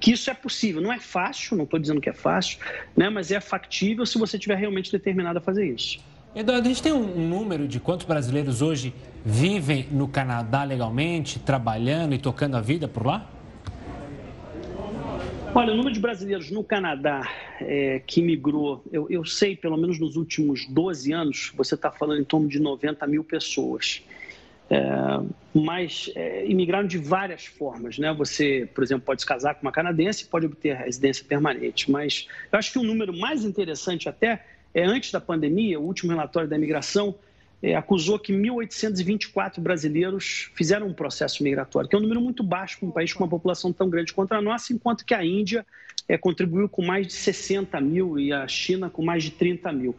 que 0.00 0.12
isso 0.12 0.28
é 0.30 0.34
possível. 0.34 0.82
Não 0.82 0.92
é 0.92 0.98
fácil, 0.98 1.56
não 1.56 1.64
estou 1.64 1.78
dizendo 1.78 2.00
que 2.00 2.10
é 2.10 2.12
fácil, 2.12 2.58
né, 2.96 3.08
mas 3.08 3.30
é 3.30 3.40
factível 3.40 4.04
se 4.04 4.18
você 4.18 4.36
estiver 4.36 4.56
realmente 4.56 4.90
determinado 4.90 5.38
a 5.38 5.42
fazer 5.42 5.66
isso. 5.66 6.00
Eduardo, 6.34 6.66
a 6.66 6.68
gente 6.70 6.82
tem 6.82 6.94
um 6.94 7.28
número 7.28 7.68
de 7.68 7.78
quantos 7.78 8.06
brasileiros 8.06 8.62
hoje 8.62 8.94
vivem 9.22 9.86
no 9.90 10.08
Canadá 10.08 10.64
legalmente, 10.64 11.38
trabalhando 11.38 12.14
e 12.14 12.18
tocando 12.18 12.56
a 12.56 12.60
vida 12.60 12.88
por 12.88 13.04
lá? 13.04 13.30
Olha, 15.54 15.74
o 15.74 15.76
número 15.76 15.92
de 15.92 16.00
brasileiros 16.00 16.50
no 16.50 16.64
Canadá 16.64 17.30
é, 17.60 18.00
que 18.06 18.22
migrou, 18.22 18.82
eu, 18.90 19.06
eu, 19.10 19.26
sei, 19.26 19.54
pelo 19.54 19.76
menos 19.76 20.00
nos 20.00 20.16
últimos 20.16 20.66
12 20.66 21.12
anos, 21.12 21.52
você 21.54 21.74
está 21.74 21.90
falando 21.90 22.22
em 22.22 22.24
torno 22.24 22.48
de 22.48 22.58
90 22.58 23.06
mil 23.06 23.22
pessoas. 23.22 24.02
É, 24.70 24.80
mas 25.52 26.10
é, 26.14 26.46
imigraram 26.46 26.88
de 26.88 26.96
várias 26.96 27.44
formas, 27.44 27.98
né? 27.98 28.10
Você, 28.14 28.66
por 28.74 28.82
exemplo, 28.82 29.04
pode 29.04 29.20
se 29.20 29.26
casar 29.26 29.54
com 29.56 29.60
uma 29.60 29.72
canadense 29.72 30.24
e 30.24 30.26
pode 30.28 30.46
obter 30.46 30.74
residência 30.76 31.22
permanente. 31.28 31.90
Mas 31.90 32.26
eu 32.50 32.58
acho 32.58 32.72
que 32.72 32.78
o 32.78 32.82
número 32.82 33.14
mais 33.14 33.44
interessante 33.44 34.08
até 34.08 34.42
é, 34.74 34.84
antes 34.84 35.10
da 35.10 35.20
pandemia, 35.20 35.78
o 35.78 35.84
último 35.84 36.10
relatório 36.12 36.48
da 36.48 36.56
imigração 36.56 37.14
é, 37.62 37.76
acusou 37.76 38.18
que 38.18 38.32
1.824 38.32 39.60
brasileiros 39.60 40.50
fizeram 40.54 40.88
um 40.88 40.92
processo 40.92 41.42
migratório, 41.44 41.88
que 41.88 41.94
é 41.94 41.98
um 41.98 42.02
número 42.02 42.20
muito 42.20 42.42
baixo 42.42 42.78
para 42.80 42.88
um 42.88 42.90
país 42.90 43.12
com 43.12 43.22
uma 43.22 43.30
população 43.30 43.72
tão 43.72 43.88
grande 43.88 44.12
quanto 44.12 44.32
a 44.32 44.42
nossa, 44.42 44.72
enquanto 44.72 45.04
que 45.04 45.14
a 45.14 45.24
Índia 45.24 45.64
é, 46.08 46.18
contribuiu 46.18 46.68
com 46.68 46.84
mais 46.84 47.06
de 47.06 47.12
60 47.12 47.80
mil 47.80 48.18
e 48.18 48.32
a 48.32 48.48
China 48.48 48.90
com 48.90 49.04
mais 49.04 49.22
de 49.22 49.30
30 49.30 49.72
mil. 49.72 49.96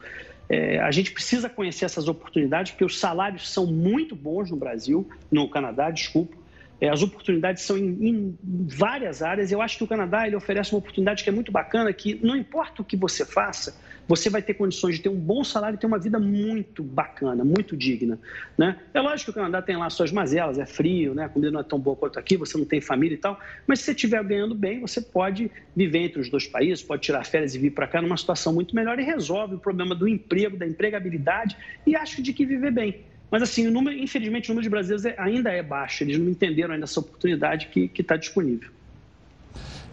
É, 0.50 0.80
a 0.80 0.92
gente 0.92 1.12
precisa 1.12 1.50
conhecer 1.50 1.86
essas 1.86 2.08
oportunidades, 2.08 2.72
porque 2.74 2.84
os 2.84 3.00
salários 3.00 3.50
são 3.50 3.66
muito 3.66 4.16
bons 4.16 4.52
no 4.52 4.58
Brasil, 4.58 5.08
no 5.32 5.50
Canadá, 5.50 5.90
desculpa. 5.90 6.36
É, 6.82 6.90
as 6.90 7.02
oportunidades 7.02 7.64
são 7.64 7.78
em, 7.78 8.10
em, 8.10 8.38
várias 8.44 9.22
áreas. 9.22 9.52
Eu 9.52 9.62
acho 9.62 9.78
que 9.78 9.86
o 9.86 9.88
Canadá 9.88 10.28
ele 10.28 10.36
oferece 10.36 10.74
uma 10.74 10.80
oportunidade 10.80 11.24
que 11.24 11.30
é 11.30 11.32
muito 11.32 11.52
bacana, 11.52 11.94
que 11.94 12.20
não 12.22 12.36
importa 12.36 12.82
o 12.82 12.86
que 12.86 12.98
você 12.98 13.26
faça, 13.26 13.80
você 14.08 14.30
vai 14.30 14.42
ter 14.42 14.54
condições 14.54 14.96
de 14.96 15.02
ter 15.02 15.10
um 15.10 15.20
bom 15.20 15.44
salário 15.44 15.76
e 15.76 15.80
ter 15.80 15.86
uma 15.86 16.00
vida 16.00 16.20
muito 16.20 16.84
bacana, 16.84 17.44
muito 17.44 17.76
digna. 17.76 18.20
Né? 18.58 18.78
É 18.94 19.00
lógico 19.00 19.32
que 19.32 19.40
o 19.40 19.42
Canadá 19.42 19.62
tem 19.62 19.78
lá 19.78 19.90
suas 19.90 20.12
mazelas, 20.12 20.60
é 20.60 20.66
frio, 20.66 21.14
né? 21.14 21.26
a 21.26 21.30
comida 21.30 21.52
não 21.52 21.60
é 21.60 21.64
tão 21.64 21.80
boa 21.80 21.96
quanto 21.96 22.20
aqui, 22.20 22.38
você 22.38 22.58
não 22.58 22.66
tem 22.66 22.82
família 22.82 23.16
e 23.16 23.18
tal, 23.18 23.40
mas 23.66 23.80
se 23.80 23.86
você 23.86 23.92
estiver 23.92 24.24
ganhando 24.24 24.56
bem, 24.56 24.82
você 24.82 25.02
pode 25.02 25.50
viver 25.76 26.00
entre 26.00 26.20
os 26.20 26.30
dois 26.30 26.48
países, 26.48 26.84
pode 26.84 27.02
tirar 27.02 27.26
férias 27.26 27.56
e 27.56 27.60
vir 27.60 27.72
para 27.72 27.88
cá 27.88 28.02
numa 28.02 28.18
situação 28.18 28.54
muito 28.54 28.76
melhor 28.76 29.00
e 29.00 29.04
resolve 29.04 29.56
o 29.56 29.60
problema 29.60 29.96
do 29.96 30.08
emprego, 30.08 30.58
da 30.58 30.68
empregabilidade 30.68 31.56
e 31.86 31.96
acho 31.96 32.22
de 32.22 32.34
que 32.34 32.46
viver 32.46 32.72
bem. 32.72 33.02
Mas, 33.32 33.42
assim, 33.42 33.66
o 33.66 33.72
número, 33.72 33.98
infelizmente, 33.98 34.50
o 34.50 34.54
número 34.54 34.64
de 34.64 34.70
brasileiros 34.70 35.06
é, 35.06 35.16
ainda 35.18 35.52
é 35.52 35.64
baixo, 35.64 36.04
eles 36.04 36.20
não 36.20 36.30
entenderam 36.30 36.74
ainda 36.74 36.84
essa 36.84 37.00
oportunidade 37.00 37.68
que 37.68 37.90
está 38.00 38.16
disponível. 38.16 38.70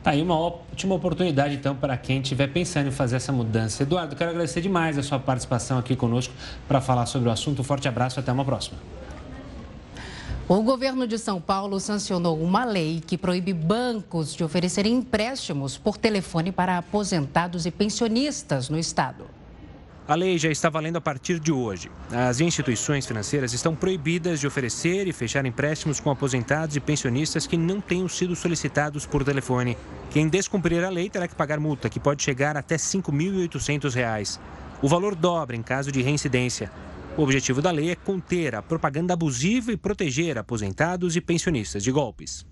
Tá 0.02 0.12
aí 0.12 0.23
uma 0.23 0.35
ótima 0.35 0.95
oportunidade, 0.95 1.54
então, 1.54 1.76
para 1.76 1.95
quem 1.97 2.23
estiver 2.23 2.47
pensando 2.47 2.88
em 2.88 2.90
fazer 2.90 3.16
essa 3.16 3.33
mudança. 3.33 3.83
Eduardo, 3.83 4.16
quero 4.16 4.30
agradecer 4.30 4.62
demais 4.62 4.97
a 4.97 5.02
sua 5.02 5.19
participação 5.19 5.78
aqui 5.78 5.95
conosco 5.95 6.33
para 6.66 6.80
falar 6.80 7.04
sobre 7.04 7.28
o 7.28 7.33
assunto. 7.33 7.61
Um 7.61 7.64
forte 7.64 7.87
abraço 7.87 8.19
até 8.19 8.33
uma 8.33 8.45
próxima. 8.45 8.78
O 10.49 10.62
governo 10.62 11.07
de 11.07 11.19
São 11.19 11.40
Paulo 11.40 11.78
sancionou 11.78 12.40
uma 12.40 12.64
lei 12.64 13.02
que 13.07 13.19
proíbe 13.19 13.52
bancos 13.52 14.35
de 14.35 14.42
oferecerem 14.42 14.95
empréstimos 14.95 15.76
por 15.76 15.99
telefone 15.99 16.50
para 16.50 16.78
aposentados 16.78 17.66
e 17.66 17.71
pensionistas 17.71 18.71
no 18.71 18.78
estado. 18.78 19.26
A 20.10 20.16
lei 20.16 20.36
já 20.38 20.50
está 20.50 20.68
valendo 20.68 20.96
a 20.96 21.00
partir 21.00 21.38
de 21.38 21.52
hoje. 21.52 21.88
As 22.10 22.40
instituições 22.40 23.06
financeiras 23.06 23.52
estão 23.52 23.76
proibidas 23.76 24.40
de 24.40 24.46
oferecer 24.48 25.06
e 25.06 25.12
fechar 25.12 25.46
empréstimos 25.46 26.00
com 26.00 26.10
aposentados 26.10 26.74
e 26.74 26.80
pensionistas 26.80 27.46
que 27.46 27.56
não 27.56 27.80
tenham 27.80 28.08
sido 28.08 28.34
solicitados 28.34 29.06
por 29.06 29.22
telefone. 29.22 29.78
Quem 30.10 30.28
descumprir 30.28 30.82
a 30.82 30.88
lei 30.88 31.08
terá 31.08 31.28
que 31.28 31.36
pagar 31.36 31.60
multa, 31.60 31.88
que 31.88 32.00
pode 32.00 32.24
chegar 32.24 32.56
até 32.56 32.74
R$ 32.74 32.80
5.800. 32.80 34.40
O 34.82 34.88
valor 34.88 35.14
dobra 35.14 35.54
em 35.54 35.62
caso 35.62 35.92
de 35.92 36.02
reincidência. 36.02 36.72
O 37.16 37.22
objetivo 37.22 37.62
da 37.62 37.70
lei 37.70 37.90
é 37.90 37.94
conter 37.94 38.56
a 38.56 38.62
propaganda 38.62 39.14
abusiva 39.14 39.70
e 39.70 39.76
proteger 39.76 40.36
aposentados 40.38 41.14
e 41.14 41.20
pensionistas 41.20 41.84
de 41.84 41.92
golpes. 41.92 42.44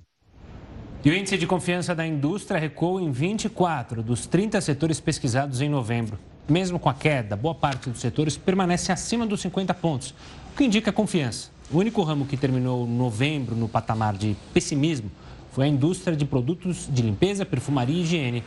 E 1.05 1.11
o 1.11 1.13
índice 1.13 1.37
de 1.37 1.45
confiança 1.49 1.93
da 1.93 2.07
indústria 2.07 2.61
recuou 2.61 3.01
em 3.01 3.11
24 3.11 4.01
dos 4.01 4.29
30 4.29 4.61
setores 4.61 5.01
pesquisados 5.01 5.61
em 5.61 5.69
novembro. 5.69 6.21
Mesmo 6.49 6.79
com 6.79 6.89
a 6.89 6.95
queda, 6.95 7.37
boa 7.37 7.55
parte 7.55 7.91
dos 7.91 8.01
setores 8.01 8.39
permanece 8.39 8.91
acima 8.91 9.27
dos 9.27 9.43
50 9.43 9.75
pontos, 9.75 10.15
o 10.51 10.57
que 10.57 10.65
indica 10.65 10.91
confiança. 10.91 11.51
O 11.71 11.77
único 11.77 12.03
ramo 12.03 12.25
que 12.25 12.39
terminou 12.39 12.87
novembro 12.87 13.55
no 13.55 13.69
patamar 13.69 14.17
de 14.17 14.35
pessimismo 14.55 15.11
foi 15.53 15.67
a 15.67 15.69
indústria 15.69 16.17
de 16.17 16.25
produtos 16.25 16.89
de 16.91 17.03
limpeza, 17.03 17.45
perfumaria 17.45 17.95
e 17.95 18.01
higiene. 18.01 18.43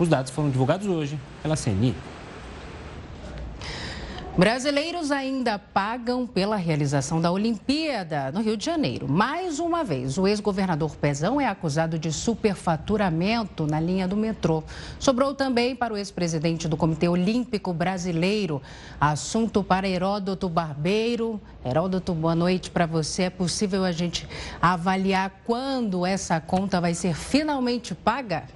Os 0.00 0.08
dados 0.08 0.32
foram 0.32 0.50
divulgados 0.50 0.88
hoje 0.88 1.16
pela 1.42 1.56
CNI. 1.56 1.94
Brasileiros 4.36 5.12
ainda 5.12 5.60
pagam 5.60 6.26
pela 6.26 6.56
realização 6.56 7.20
da 7.20 7.30
Olimpíada 7.30 8.32
no 8.32 8.40
Rio 8.40 8.56
de 8.56 8.64
Janeiro. 8.64 9.08
Mais 9.08 9.60
uma 9.60 9.84
vez, 9.84 10.18
o 10.18 10.26
ex-governador 10.26 10.96
Pezão 10.96 11.40
é 11.40 11.46
acusado 11.46 11.96
de 12.00 12.12
superfaturamento 12.12 13.64
na 13.64 13.78
linha 13.78 14.08
do 14.08 14.16
metrô. 14.16 14.64
Sobrou 14.98 15.36
também 15.36 15.76
para 15.76 15.94
o 15.94 15.96
ex-presidente 15.96 16.66
do 16.66 16.76
Comitê 16.76 17.06
Olímpico 17.06 17.72
Brasileiro. 17.72 18.60
Assunto 19.00 19.62
para 19.62 19.88
Heródoto 19.88 20.48
Barbeiro. 20.48 21.40
Heródoto, 21.64 22.12
boa 22.12 22.34
noite 22.34 22.72
para 22.72 22.86
você. 22.86 23.24
É 23.24 23.30
possível 23.30 23.84
a 23.84 23.92
gente 23.92 24.26
avaliar 24.60 25.30
quando 25.44 26.04
essa 26.04 26.40
conta 26.40 26.80
vai 26.80 26.92
ser 26.92 27.14
finalmente 27.14 27.94
paga? 27.94 28.48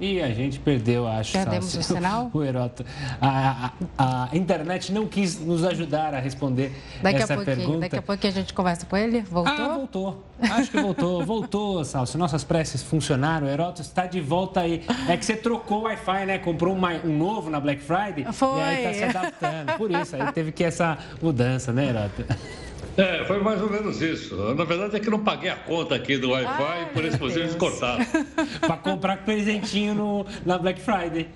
E 0.00 0.22
a 0.22 0.30
gente 0.30 0.58
perdeu, 0.58 1.06
acho. 1.06 1.32
Perdemos 1.32 1.74
o 1.74 1.82
sinal? 1.84 2.30
O 2.32 2.42
Heroto. 2.42 2.84
A, 3.20 3.72
a, 3.98 4.28
a, 4.30 4.36
internet 4.36 4.90
não 4.92 5.06
quis 5.06 5.38
nos 5.38 5.62
ajudar 5.64 6.14
a 6.14 6.18
responder 6.18 6.72
daqui 7.02 7.22
essa 7.22 7.34
a 7.34 7.44
pergunta. 7.44 7.80
Daqui 7.80 7.96
a 7.96 8.02
pouquinho 8.02 8.32
a 8.32 8.36
gente 8.36 8.54
conversa 8.54 8.86
com 8.86 8.96
ele. 8.96 9.20
Voltou? 9.20 9.52
Ah, 9.52 9.74
voltou. 9.76 10.24
Acho 10.40 10.70
que 10.70 10.80
voltou. 10.80 11.24
voltou, 11.26 11.84
Salso. 11.84 12.16
Nossas 12.16 12.42
preces 12.42 12.82
funcionaram. 12.82 13.46
O 13.46 13.50
Heroto 13.50 13.82
está 13.82 14.06
de 14.06 14.20
volta 14.20 14.60
aí. 14.60 14.82
É 15.06 15.16
que 15.16 15.24
você 15.24 15.36
trocou 15.36 15.80
o 15.80 15.82
Wi-Fi, 15.82 16.26
né? 16.26 16.38
Comprou 16.38 16.74
uma, 16.74 16.94
um 17.04 17.16
novo 17.16 17.50
na 17.50 17.60
Black 17.60 17.82
Friday. 17.82 18.24
Foi. 18.32 18.58
E 18.58 18.62
aí 18.62 18.84
está 18.84 18.94
se 18.94 19.18
adaptando. 19.18 19.76
Por 19.76 19.90
isso, 19.90 20.16
aí 20.16 20.32
teve 20.32 20.50
que 20.50 20.64
essa 20.64 20.96
mudança, 21.20 21.72
né, 21.72 21.88
Heroto? 21.88 22.24
É, 22.96 23.24
foi 23.24 23.40
mais 23.40 23.62
ou 23.62 23.70
menos 23.70 24.00
isso. 24.02 24.36
Na 24.54 24.64
verdade 24.64 24.96
é 24.96 25.00
que 25.00 25.10
não 25.10 25.20
paguei 25.20 25.50
a 25.50 25.56
conta 25.56 25.94
aqui 25.94 26.16
do 26.16 26.30
Wi-Fi, 26.30 26.48
ah, 26.48 26.90
por 26.92 27.04
isso 27.04 27.18
vocês 27.18 27.54
cortaram. 27.54 28.04
Para 28.60 28.76
comprar 28.76 29.24
presentinho 29.24 29.94
no, 29.94 30.26
na 30.44 30.58
Black 30.58 30.80
Friday. 30.80 31.28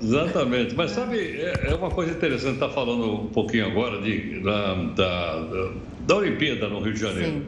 Exatamente. 0.00 0.74
Mas 0.74 0.90
sabe, 0.90 1.18
é, 1.18 1.70
é 1.70 1.74
uma 1.74 1.90
coisa 1.90 2.12
interessante 2.12 2.54
estar 2.54 2.68
falando 2.68 3.22
um 3.22 3.26
pouquinho 3.28 3.66
agora 3.66 4.00
de, 4.00 4.40
da, 4.40 4.74
da, 4.74 5.70
da 6.00 6.16
Olimpíada 6.16 6.68
no 6.68 6.80
Rio 6.80 6.92
de 6.92 7.00
Janeiro. 7.00 7.46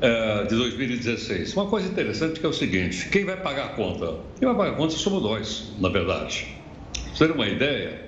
É, 0.00 0.44
de 0.44 0.54
2016. 0.54 1.56
Uma 1.56 1.66
coisa 1.66 1.88
interessante 1.88 2.38
que 2.38 2.46
é 2.46 2.48
o 2.48 2.52
seguinte: 2.52 3.08
quem 3.08 3.24
vai 3.24 3.36
pagar 3.36 3.64
a 3.64 3.68
conta? 3.70 4.14
Quem 4.38 4.46
vai 4.46 4.56
pagar 4.56 4.72
a 4.72 4.76
conta 4.76 4.94
somos 4.94 5.22
nós, 5.22 5.72
na 5.80 5.88
verdade. 5.88 6.46
Pra 6.92 7.02
você 7.14 7.26
ter 7.26 7.32
uma 7.32 7.48
ideia, 7.48 8.07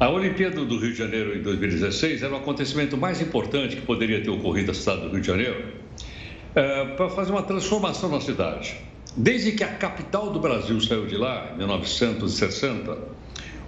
a 0.00 0.08
Olimpíada 0.08 0.64
do 0.64 0.78
Rio 0.78 0.92
de 0.92 0.98
Janeiro 0.98 1.36
em 1.36 1.42
2016 1.42 2.22
era 2.22 2.32
o 2.32 2.36
acontecimento 2.36 2.96
mais 2.96 3.20
importante 3.20 3.76
que 3.76 3.82
poderia 3.82 4.22
ter 4.22 4.30
ocorrido 4.30 4.68
na 4.68 4.74
cidade 4.74 5.02
do 5.02 5.10
Rio 5.10 5.20
de 5.20 5.26
Janeiro 5.26 5.62
é, 6.54 6.86
para 6.96 7.10
fazer 7.10 7.30
uma 7.30 7.42
transformação 7.42 8.08
na 8.08 8.18
cidade. 8.18 8.76
Desde 9.14 9.52
que 9.52 9.62
a 9.62 9.68
capital 9.68 10.30
do 10.30 10.40
Brasil 10.40 10.80
saiu 10.80 11.06
de 11.06 11.18
lá, 11.18 11.50
em 11.52 11.58
1960, 11.58 12.96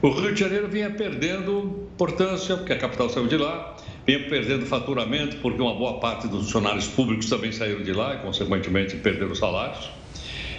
o 0.00 0.08
Rio 0.08 0.32
de 0.32 0.40
Janeiro 0.40 0.68
vinha 0.68 0.88
perdendo 0.88 1.86
importância, 1.92 2.56
porque 2.56 2.72
a 2.72 2.78
capital 2.78 3.10
saiu 3.10 3.26
de 3.26 3.36
lá, 3.36 3.76
vinha 4.06 4.26
perdendo 4.30 4.64
faturamento, 4.64 5.36
porque 5.36 5.60
uma 5.60 5.74
boa 5.74 6.00
parte 6.00 6.28
dos 6.28 6.44
funcionários 6.44 6.88
públicos 6.88 7.28
também 7.28 7.52
saíram 7.52 7.82
de 7.82 7.92
lá 7.92 8.14
e, 8.14 8.18
consequentemente, 8.18 8.96
perderam 8.96 9.34
salários. 9.34 9.90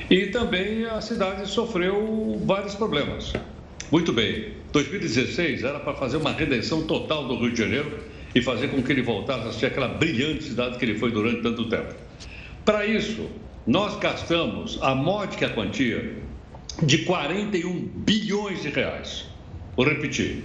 E 0.07 0.27
também 0.27 0.85
a 0.85 1.01
cidade 1.01 1.47
sofreu 1.47 2.39
vários 2.45 2.75
problemas. 2.75 3.33
Muito 3.93 4.11
bem. 4.11 4.45
2016 4.71 5.63
era 5.63 5.79
para 5.79 5.93
fazer 5.93 6.17
uma 6.17 6.31
redenção 6.31 6.81
total 6.87 7.27
do 7.27 7.35
Rio 7.35 7.51
de 7.51 7.59
Janeiro 7.59 7.99
e 8.33 8.41
fazer 8.41 8.69
com 8.69 8.81
que 8.81 8.91
ele 8.91 9.03
voltasse 9.03 9.47
a 9.47 9.51
ser 9.51 9.67
aquela 9.67 9.87
brilhante 9.87 10.45
cidade 10.45 10.79
que 10.79 10.85
ele 10.85 10.97
foi 10.97 11.11
durante 11.11 11.43
tanto 11.43 11.69
tempo. 11.69 11.93
Para 12.65 12.87
isso, 12.87 13.29
nós 13.67 13.95
gastamos 13.99 14.79
a 14.81 14.95
módica 14.95 15.47
quantia 15.49 16.11
de 16.81 17.05
41 17.05 17.87
bilhões 17.97 18.63
de 18.63 18.69
reais. 18.69 19.27
Vou 19.77 19.87
repetir. 19.87 20.43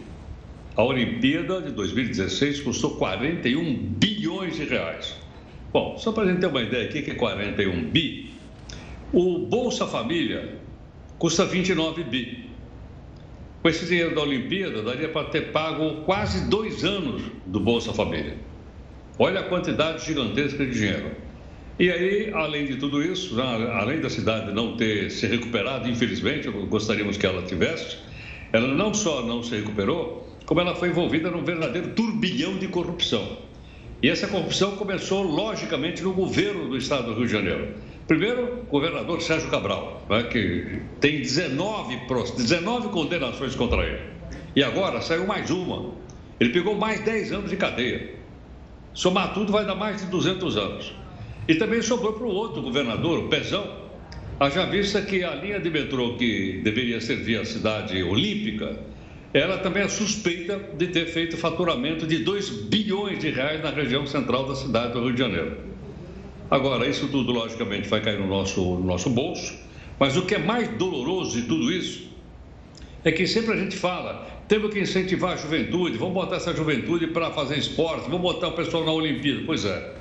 A 0.77 0.83
Olimpíada 0.83 1.63
de 1.63 1.71
2016 1.71 2.61
custou 2.61 2.97
41 2.97 3.77
bilhões 3.99 4.57
de 4.57 4.65
reais. 4.65 5.17
Bom, 5.73 5.97
só 5.97 6.13
para 6.13 6.25
a 6.25 6.27
gente 6.27 6.41
ter 6.41 6.49
uma 6.49 6.61
ideia 6.61 6.87
aqui 6.87 7.01
que 7.01 7.13
é 7.13 7.15
41 7.15 7.89
bi, 7.89 8.31
o 9.11 9.39
Bolsa 9.39 9.87
Família 9.87 10.59
custa 11.19 11.47
29 11.47 12.05
bi. 12.05 12.48
Com 13.69 13.71
esse 13.71 13.85
dinheiro 13.85 14.15
da 14.15 14.23
Olimpíada, 14.23 14.83
daria 14.83 15.11
para 15.11 15.29
ter 15.29 15.53
pago 15.53 15.97
quase 16.07 16.49
dois 16.49 16.83
anos 16.85 17.21
do 17.45 17.61
Bolsa 17.61 17.93
Família. 17.93 18.35
Olha 19.19 19.41
a 19.41 19.43
quantidade 19.43 20.07
gigantesca 20.07 20.65
de 20.65 20.73
dinheiro. 20.73 21.11
E 21.79 21.91
aí, 21.91 22.31
além 22.33 22.65
de 22.65 22.77
tudo 22.77 23.03
isso, 23.03 23.37
né, 23.37 23.43
além 23.75 24.01
da 24.01 24.09
cidade 24.09 24.55
não 24.55 24.75
ter 24.79 25.11
se 25.11 25.27
recuperado, 25.27 25.87
infelizmente, 25.87 26.49
gostaríamos 26.49 27.19
que 27.19 27.27
ela 27.27 27.43
tivesse, 27.43 27.99
ela 28.55 28.69
não 28.69 28.95
só 28.95 29.21
não 29.27 29.43
se 29.43 29.55
recuperou, 29.55 30.27
como 30.47 30.63
ela 30.63 30.75
foi 30.75 30.89
envolvida 30.89 31.31
num 31.31 31.45
verdadeiro 31.45 31.91
turbilhão 31.91 32.57
de 32.57 32.69
corrupção. 32.69 33.37
E 34.03 34.09
essa 34.09 34.27
corrupção 34.29 34.77
começou, 34.77 35.23
logicamente, 35.23 36.03
no 36.03 36.15
governo 36.15 36.71
do 36.71 36.77
estado 36.79 37.09
do 37.09 37.19
Rio 37.19 37.27
de 37.27 37.33
Janeiro. 37.33 37.75
Primeiro, 38.09 38.63
o 38.63 38.71
governador 38.71 39.21
Sérgio 39.21 39.51
Cabral, 39.51 40.03
né, 40.09 40.23
que 40.23 40.81
tem 40.99 41.21
19, 41.21 42.07
19 42.39 42.89
condenações 42.89 43.55
contra 43.55 43.85
ele. 43.85 44.01
E 44.57 44.65
agora 44.65 45.03
saiu 45.03 45.27
mais 45.27 45.51
uma. 45.51 45.93
Ele 46.41 46.49
pegou 46.49 46.75
mais 46.75 47.01
10 47.01 47.33
anos 47.33 47.51
de 47.51 47.57
cadeia. 47.59 48.15
Somar 48.95 49.35
tudo 49.35 49.53
vai 49.53 49.67
dar 49.67 49.75
mais 49.75 50.01
de 50.01 50.07
200 50.07 50.57
anos. 50.57 50.95
E 51.47 51.55
também 51.57 51.83
sobrou 51.83 52.15
para 52.15 52.25
o 52.25 52.31
outro 52.31 52.63
governador, 52.63 53.19
o 53.19 53.29
Pezão. 53.29 53.89
Haja 54.41 54.65
vista 54.65 55.03
que 55.03 55.23
a 55.23 55.35
linha 55.35 55.61
de 55.61 55.69
metrô 55.69 56.15
que 56.17 56.63
deveria 56.65 57.03
servir 57.03 57.39
a 57.39 57.45
cidade 57.45 58.03
olímpica, 58.03 58.81
ela 59.35 59.59
também 59.59 59.83
é 59.83 59.89
suspeita 59.89 60.59
de 60.79 60.87
ter 60.87 61.09
feito 61.09 61.37
faturamento 61.37 62.07
de 62.07 62.21
2 62.21 62.69
bilhões 62.69 63.19
de 63.19 63.29
reais 63.29 63.63
na 63.63 63.71
região 63.71 64.07
central 64.07 64.49
da 64.49 64.55
cidade 64.55 64.95
do 64.95 65.01
Rio 65.01 65.13
de 65.13 65.19
Janeiro. 65.19 65.68
Agora, 66.51 66.87
isso 66.87 67.09
tudo, 67.09 67.31
logicamente, 67.31 67.89
vai 67.89 68.01
cair 68.01 68.19
no 68.19 68.27
nosso, 68.27 68.61
no 68.61 68.85
nosso 68.85 69.11
bolso, 69.11 69.55
mas 69.99 70.17
o 70.17 70.23
que 70.23 70.35
é 70.35 70.39
mais 70.39 70.69
doloroso 70.77 71.41
de 71.41 71.47
tudo 71.47 71.71
isso 71.71 72.09
é 73.05 73.13
que 73.13 73.27
sempre 73.27 73.53
a 73.53 73.57
gente 73.57 73.77
fala, 73.77 74.27
temos 74.49 74.73
que 74.73 74.81
incentivar 74.81 75.35
a 75.35 75.37
juventude, 75.37 75.99
vamos 75.99 76.15
botar 76.15 76.37
essa 76.37 76.55
juventude 76.55 77.09
para 77.09 77.31
fazer 77.31 77.59
esporte, 77.59 78.05
vamos 78.05 78.23
botar 78.23 78.49
o 78.49 78.53
pessoal 78.53 78.85
na 78.85 78.93
Olimpíada. 78.93 79.43
Pois 79.45 79.65
é. 79.65 79.95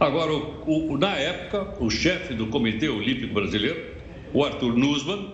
Agora, 0.00 0.32
o, 0.32 0.92
o, 0.92 0.98
na 0.98 1.14
época, 1.16 1.74
o 1.78 1.88
chefe 1.88 2.34
do 2.34 2.48
Comitê 2.48 2.88
Olímpico 2.88 3.32
Brasileiro, 3.32 3.80
o 4.32 4.44
Arthur 4.44 4.76
Nussmann, 4.76 5.32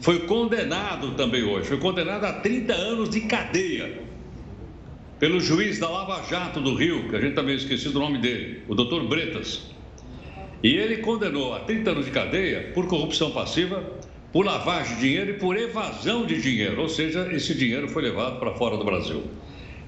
foi 0.00 0.20
condenado 0.20 1.12
também 1.12 1.42
hoje, 1.42 1.68
foi 1.68 1.78
condenado 1.78 2.24
a 2.24 2.32
30 2.32 2.72
anos 2.72 3.10
de 3.10 3.20
cadeia 3.22 4.00
pelo 5.18 5.40
juiz 5.40 5.78
da 5.78 5.90
Lava 5.90 6.22
Jato 6.28 6.60
do 6.60 6.74
Rio, 6.74 7.08
que 7.08 7.16
a 7.16 7.20
gente 7.20 7.34
também 7.34 7.56
esqueceu 7.56 7.92
do 7.92 7.98
nome 7.98 8.18
dele, 8.18 8.62
o 8.68 8.74
doutor 8.74 9.06
Bretas. 9.06 9.77
E 10.62 10.76
ele 10.76 10.98
condenou 10.98 11.54
a 11.54 11.60
30 11.60 11.90
anos 11.90 12.04
de 12.06 12.10
cadeia 12.10 12.72
por 12.74 12.86
corrupção 12.86 13.30
passiva, 13.30 13.82
por 14.32 14.44
lavagem 14.44 14.96
de 14.96 15.00
dinheiro 15.00 15.30
e 15.30 15.34
por 15.34 15.56
evasão 15.56 16.26
de 16.26 16.40
dinheiro, 16.40 16.82
ou 16.82 16.88
seja, 16.88 17.28
esse 17.32 17.54
dinheiro 17.54 17.88
foi 17.88 18.02
levado 18.02 18.38
para 18.38 18.52
fora 18.52 18.76
do 18.76 18.84
Brasil. 18.84 19.22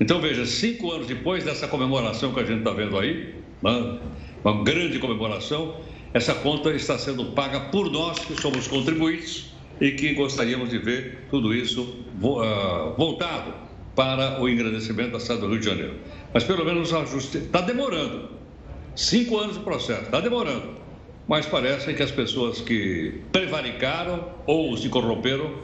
Então 0.00 0.20
veja, 0.20 0.46
cinco 0.46 0.92
anos 0.92 1.06
depois 1.06 1.44
dessa 1.44 1.68
comemoração 1.68 2.32
que 2.32 2.40
a 2.40 2.44
gente 2.44 2.60
está 2.60 2.70
vendo 2.70 2.98
aí, 2.98 3.34
uma, 3.60 4.00
uma 4.42 4.64
grande 4.64 4.98
comemoração, 4.98 5.76
essa 6.14 6.34
conta 6.34 6.70
está 6.70 6.96
sendo 6.96 7.26
paga 7.32 7.60
por 7.70 7.90
nós 7.90 8.18
que 8.20 8.40
somos 8.40 8.66
contribuintes 8.66 9.52
e 9.80 9.90
que 9.92 10.14
gostaríamos 10.14 10.70
de 10.70 10.78
ver 10.78 11.26
tudo 11.30 11.54
isso 11.54 11.82
uh, 12.22 12.94
voltado 12.96 13.52
para 13.94 14.40
o 14.40 14.48
engrandecimento 14.48 15.12
da 15.12 15.20
cidade 15.20 15.42
do 15.42 15.48
Rio 15.48 15.60
de 15.60 15.66
Janeiro. 15.66 15.94
Mas 16.32 16.44
pelo 16.44 16.64
menos 16.64 16.92
ajuste 16.92 17.38
está 17.38 17.60
demorando. 17.60 18.39
Cinco 19.00 19.38
anos 19.38 19.56
de 19.56 19.64
processo, 19.64 20.02
está 20.02 20.20
demorando. 20.20 20.74
Mas 21.26 21.46
parece 21.46 21.94
que 21.94 22.02
as 22.02 22.10
pessoas 22.10 22.60
que 22.60 23.22
prevaricaram 23.32 24.26
ou 24.46 24.76
se 24.76 24.90
corromperam 24.90 25.54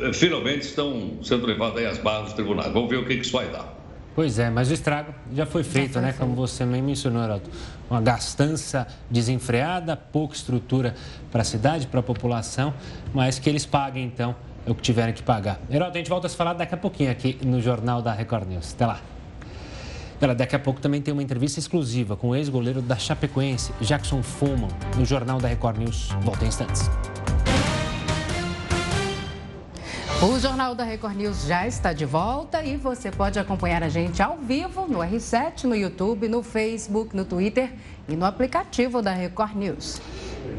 eh, 0.00 0.12
finalmente 0.12 0.62
estão 0.62 1.12
sendo 1.22 1.46
levadas 1.46 1.84
às 1.84 1.98
barras 1.98 2.24
dos 2.24 2.32
tribunais. 2.32 2.72
Vamos 2.72 2.90
ver 2.90 2.96
o 2.96 3.06
que 3.06 3.14
isso 3.14 3.30
vai 3.30 3.48
dar. 3.48 3.72
Pois 4.16 4.36
é, 4.40 4.50
mas 4.50 4.68
o 4.68 4.74
estrago 4.74 5.14
já 5.32 5.46
foi 5.46 5.62
feito, 5.62 6.00
né? 6.00 6.12
Como 6.18 6.34
você 6.34 6.64
nem 6.64 6.82
mencionou, 6.82 7.22
Heraldo. 7.22 7.48
Uma 7.88 8.00
gastança 8.00 8.84
desenfreada, 9.08 9.96
pouca 9.96 10.34
estrutura 10.34 10.96
para 11.30 11.42
a 11.42 11.44
cidade, 11.44 11.86
para 11.86 12.00
a 12.00 12.02
população, 12.02 12.74
mas 13.14 13.38
que 13.38 13.48
eles 13.48 13.64
paguem 13.64 14.04
então 14.06 14.34
o 14.66 14.74
que 14.74 14.82
tiverem 14.82 15.14
que 15.14 15.22
pagar. 15.22 15.60
Heraldo, 15.70 15.96
a 15.96 15.98
gente 15.98 16.10
volta 16.10 16.26
a 16.26 16.30
se 16.30 16.36
falar 16.36 16.54
daqui 16.54 16.74
a 16.74 16.78
pouquinho 16.78 17.12
aqui 17.12 17.38
no 17.46 17.60
Jornal 17.60 18.02
da 18.02 18.12
Record 18.12 18.48
News. 18.48 18.74
Até 18.74 18.86
lá. 18.86 19.11
Ela, 20.22 20.36
daqui 20.36 20.54
a 20.54 20.58
pouco 20.60 20.80
também 20.80 21.02
tem 21.02 21.12
uma 21.12 21.22
entrevista 21.22 21.58
exclusiva 21.58 22.16
com 22.16 22.28
o 22.28 22.36
ex-goleiro 22.36 22.80
da 22.80 22.96
Chapecoense, 22.96 23.72
Jackson 23.80 24.22
Foman, 24.22 24.68
no 24.96 25.04
Jornal 25.04 25.40
da 25.40 25.48
Record 25.48 25.78
News. 25.78 26.10
Volta 26.20 26.44
em 26.44 26.48
instantes. 26.48 26.88
O 30.22 30.38
Jornal 30.38 30.76
da 30.76 30.84
Record 30.84 31.16
News 31.16 31.46
já 31.46 31.66
está 31.66 31.92
de 31.92 32.04
volta 32.04 32.62
e 32.62 32.76
você 32.76 33.10
pode 33.10 33.40
acompanhar 33.40 33.82
a 33.82 33.88
gente 33.88 34.22
ao 34.22 34.38
vivo 34.38 34.86
no 34.86 35.00
R7, 35.00 35.64
no 35.64 35.74
YouTube, 35.74 36.28
no 36.28 36.44
Facebook, 36.44 37.16
no 37.16 37.24
Twitter 37.24 37.72
e 38.08 38.16
no 38.16 38.24
aplicativo 38.24 39.00
da 39.00 39.12
Record 39.12 39.54
News. 39.56 40.00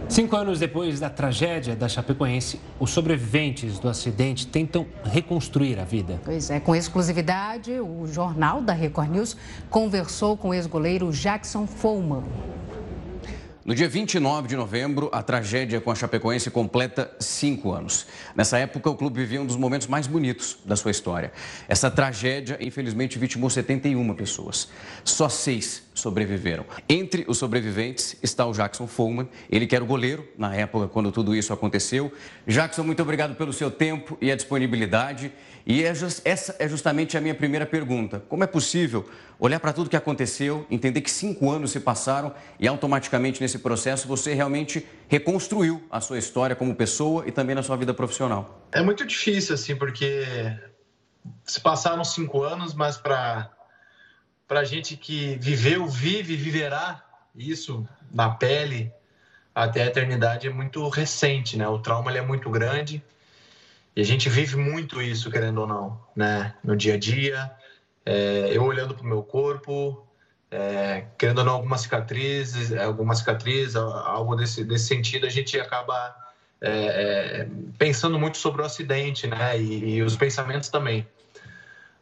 Cinco 0.08 0.36
anos 0.36 0.60
depois 0.60 1.00
da 1.00 1.10
tragédia 1.10 1.76
da 1.76 1.88
Chapecoense, 1.88 2.60
os 2.80 2.92
sobreviventes 2.92 3.80
do 3.80 3.90
acidente 3.90 4.46
tentam 4.48 4.86
reconstruir 5.04 5.80
a 5.80 5.84
vida. 5.84 6.20
Pois 6.24 6.50
é, 6.50 6.60
com 6.60 6.76
exclusividade, 6.76 7.72
o 7.80 8.06
jornal 8.08 8.62
da 8.62 8.74
Record 8.74 9.10
News 9.10 9.38
conversou 9.70 10.38
com 10.38 10.50
o 10.50 10.54
ex-goleiro 10.54 11.12
Jackson 11.12 11.66
Follman. 11.66 12.24
No 13.66 13.74
dia 13.74 13.88
29 13.88 14.50
de 14.50 14.58
novembro, 14.58 15.10
a 15.14 15.24
tragédia 15.24 15.80
com 15.80 15.90
a 15.90 15.96
Chapecoense 15.96 16.52
completa 16.52 17.10
cinco 17.18 17.72
anos. 17.72 18.06
Nessa 18.36 18.58
época, 18.58 18.90
o 18.90 18.96
clube 18.96 19.22
vivia 19.22 19.42
um 19.42 19.46
dos 19.46 19.56
momentos 19.56 19.88
mais 19.88 20.06
bonitos 20.06 20.58
da 20.66 20.76
sua 20.76 20.92
história. 20.92 21.32
Essa 21.70 21.90
tragédia, 21.90 22.58
infelizmente, 22.60 23.18
vitimou 23.18 23.50
71 23.50 24.14
pessoas. 24.16 24.68
Só 25.06 25.30
seis 25.30 25.82
sobreviveram. 25.94 26.66
Entre 26.90 27.24
os 27.26 27.38
sobreviventes 27.38 28.18
está 28.22 28.46
o 28.46 28.52
Jackson 28.52 28.86
Follman, 28.86 29.30
ele 29.50 29.66
que 29.66 29.74
era 29.74 29.84
o 29.86 29.88
goleiro 29.88 30.28
na 30.38 30.54
época 30.54 30.90
quando 30.90 31.10
tudo 31.10 31.34
isso 31.34 31.54
aconteceu. 31.54 32.12
Jackson, 32.46 32.84
muito 32.84 33.02
obrigado 33.02 33.34
pelo 33.36 33.54
seu 33.54 33.72
tempo 33.72 34.18
e 34.20 34.30
a 34.30 34.36
disponibilidade. 34.36 35.32
E 35.66 35.84
é 35.84 35.96
just, 35.96 36.22
essa 36.26 36.56
é 36.60 36.68
justamente 36.68 37.18
a 37.18 37.22
minha 37.22 37.34
primeira 37.34 37.66
pergunta. 37.66 38.22
Como 38.28 38.44
é 38.44 38.48
possível 38.48 39.10
olhar 39.40 39.60
para 39.60 39.72
tudo 39.72 39.90
que 39.90 39.96
aconteceu, 39.96 40.68
entender 40.70 41.02
que 41.02 41.10
cinco 41.10 41.50
anos 41.50 41.72
se 41.72 41.80
passaram 41.80 42.34
e 42.60 42.68
automaticamente 42.68 43.42
nesse 43.42 43.60
processo 43.60 44.08
você 44.08 44.34
realmente 44.34 44.86
reconstruiu 45.08 45.82
a 45.90 46.02
sua 46.02 46.18
história 46.18 46.56
como 46.56 46.76
pessoa 46.76 47.24
e 47.28 47.32
também 47.32 47.56
na 47.56 47.64
sua 47.64 47.78
vida 47.78 47.94
profissional? 47.94 48.68
É 48.72 48.82
muito 48.82 49.06
difícil, 49.06 49.56
assim, 49.56 49.76
porque 49.76 50.26
se 51.46 51.62
passaram 51.62 52.04
cinco 52.04 52.44
anos, 52.44 52.74
mas 52.74 52.98
para 52.98 53.50
a 54.50 54.64
gente 54.66 54.98
que 54.98 55.38
viveu, 55.40 55.88
vive, 55.88 56.36
viverá 56.36 57.04
isso 57.34 57.88
na 58.12 58.30
pele 58.30 58.92
até 59.56 59.84
a 59.84 59.86
eternidade 59.86 60.48
é 60.48 60.50
muito 60.50 60.88
recente, 60.90 61.58
né? 61.58 61.68
O 61.68 61.80
trauma 61.80 62.12
é 62.12 62.22
muito 62.22 62.50
grande 62.50 63.04
e 63.96 64.02
a 64.02 64.06
gente 64.06 64.28
vive 64.30 64.56
muito 64.56 65.02
isso, 65.02 65.30
querendo 65.30 65.62
ou 65.62 65.68
não, 65.68 66.02
né? 66.16 66.56
No 66.64 66.76
dia 66.76 66.96
a 66.96 66.98
dia, 66.98 67.52
é, 68.06 68.50
eu 68.52 68.64
olhando 68.64 68.96
para 68.96 69.04
o 69.04 69.08
meu 69.08 69.22
corpo, 69.22 70.08
é, 70.50 71.06
querendo 71.18 71.40
ou 71.40 71.46
não, 71.46 71.54
algumas 71.54 71.82
cicatrizes, 71.82 72.72
alguma 72.74 73.16
cicatriz, 73.16 73.76
algo 73.76 74.36
desse, 74.36 74.64
desse 74.64 74.86
sentido, 74.86 75.26
a 75.26 75.30
gente 75.30 75.60
acaba 75.60 76.16
é, 76.60 77.42
é, 77.42 77.48
pensando 77.78 78.20
muito 78.20 78.38
sobre 78.38 78.62
o 78.62 78.66
acidente, 78.66 79.28
né? 79.28 79.60
E, 79.60 79.96
e, 79.96 80.02
os 80.02 80.16
pensamentos 80.16 80.70
também. 80.70 81.08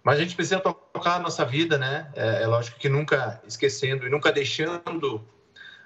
Mas 0.04 0.17
a 0.17 0.21
gente 0.21 0.36
precisa 0.36 0.60
tocar 0.60 1.15
a 1.15 1.19
nossa 1.19 1.43
vida, 1.43 1.77
né? 1.77 2.10
É, 2.15 2.43
é 2.43 2.47
lógico 2.47 2.80
que 2.80 2.88
nunca 2.88 3.41
esquecendo 3.47 4.06
e 4.06 4.10
nunca 4.10 4.32
deixando 4.32 5.25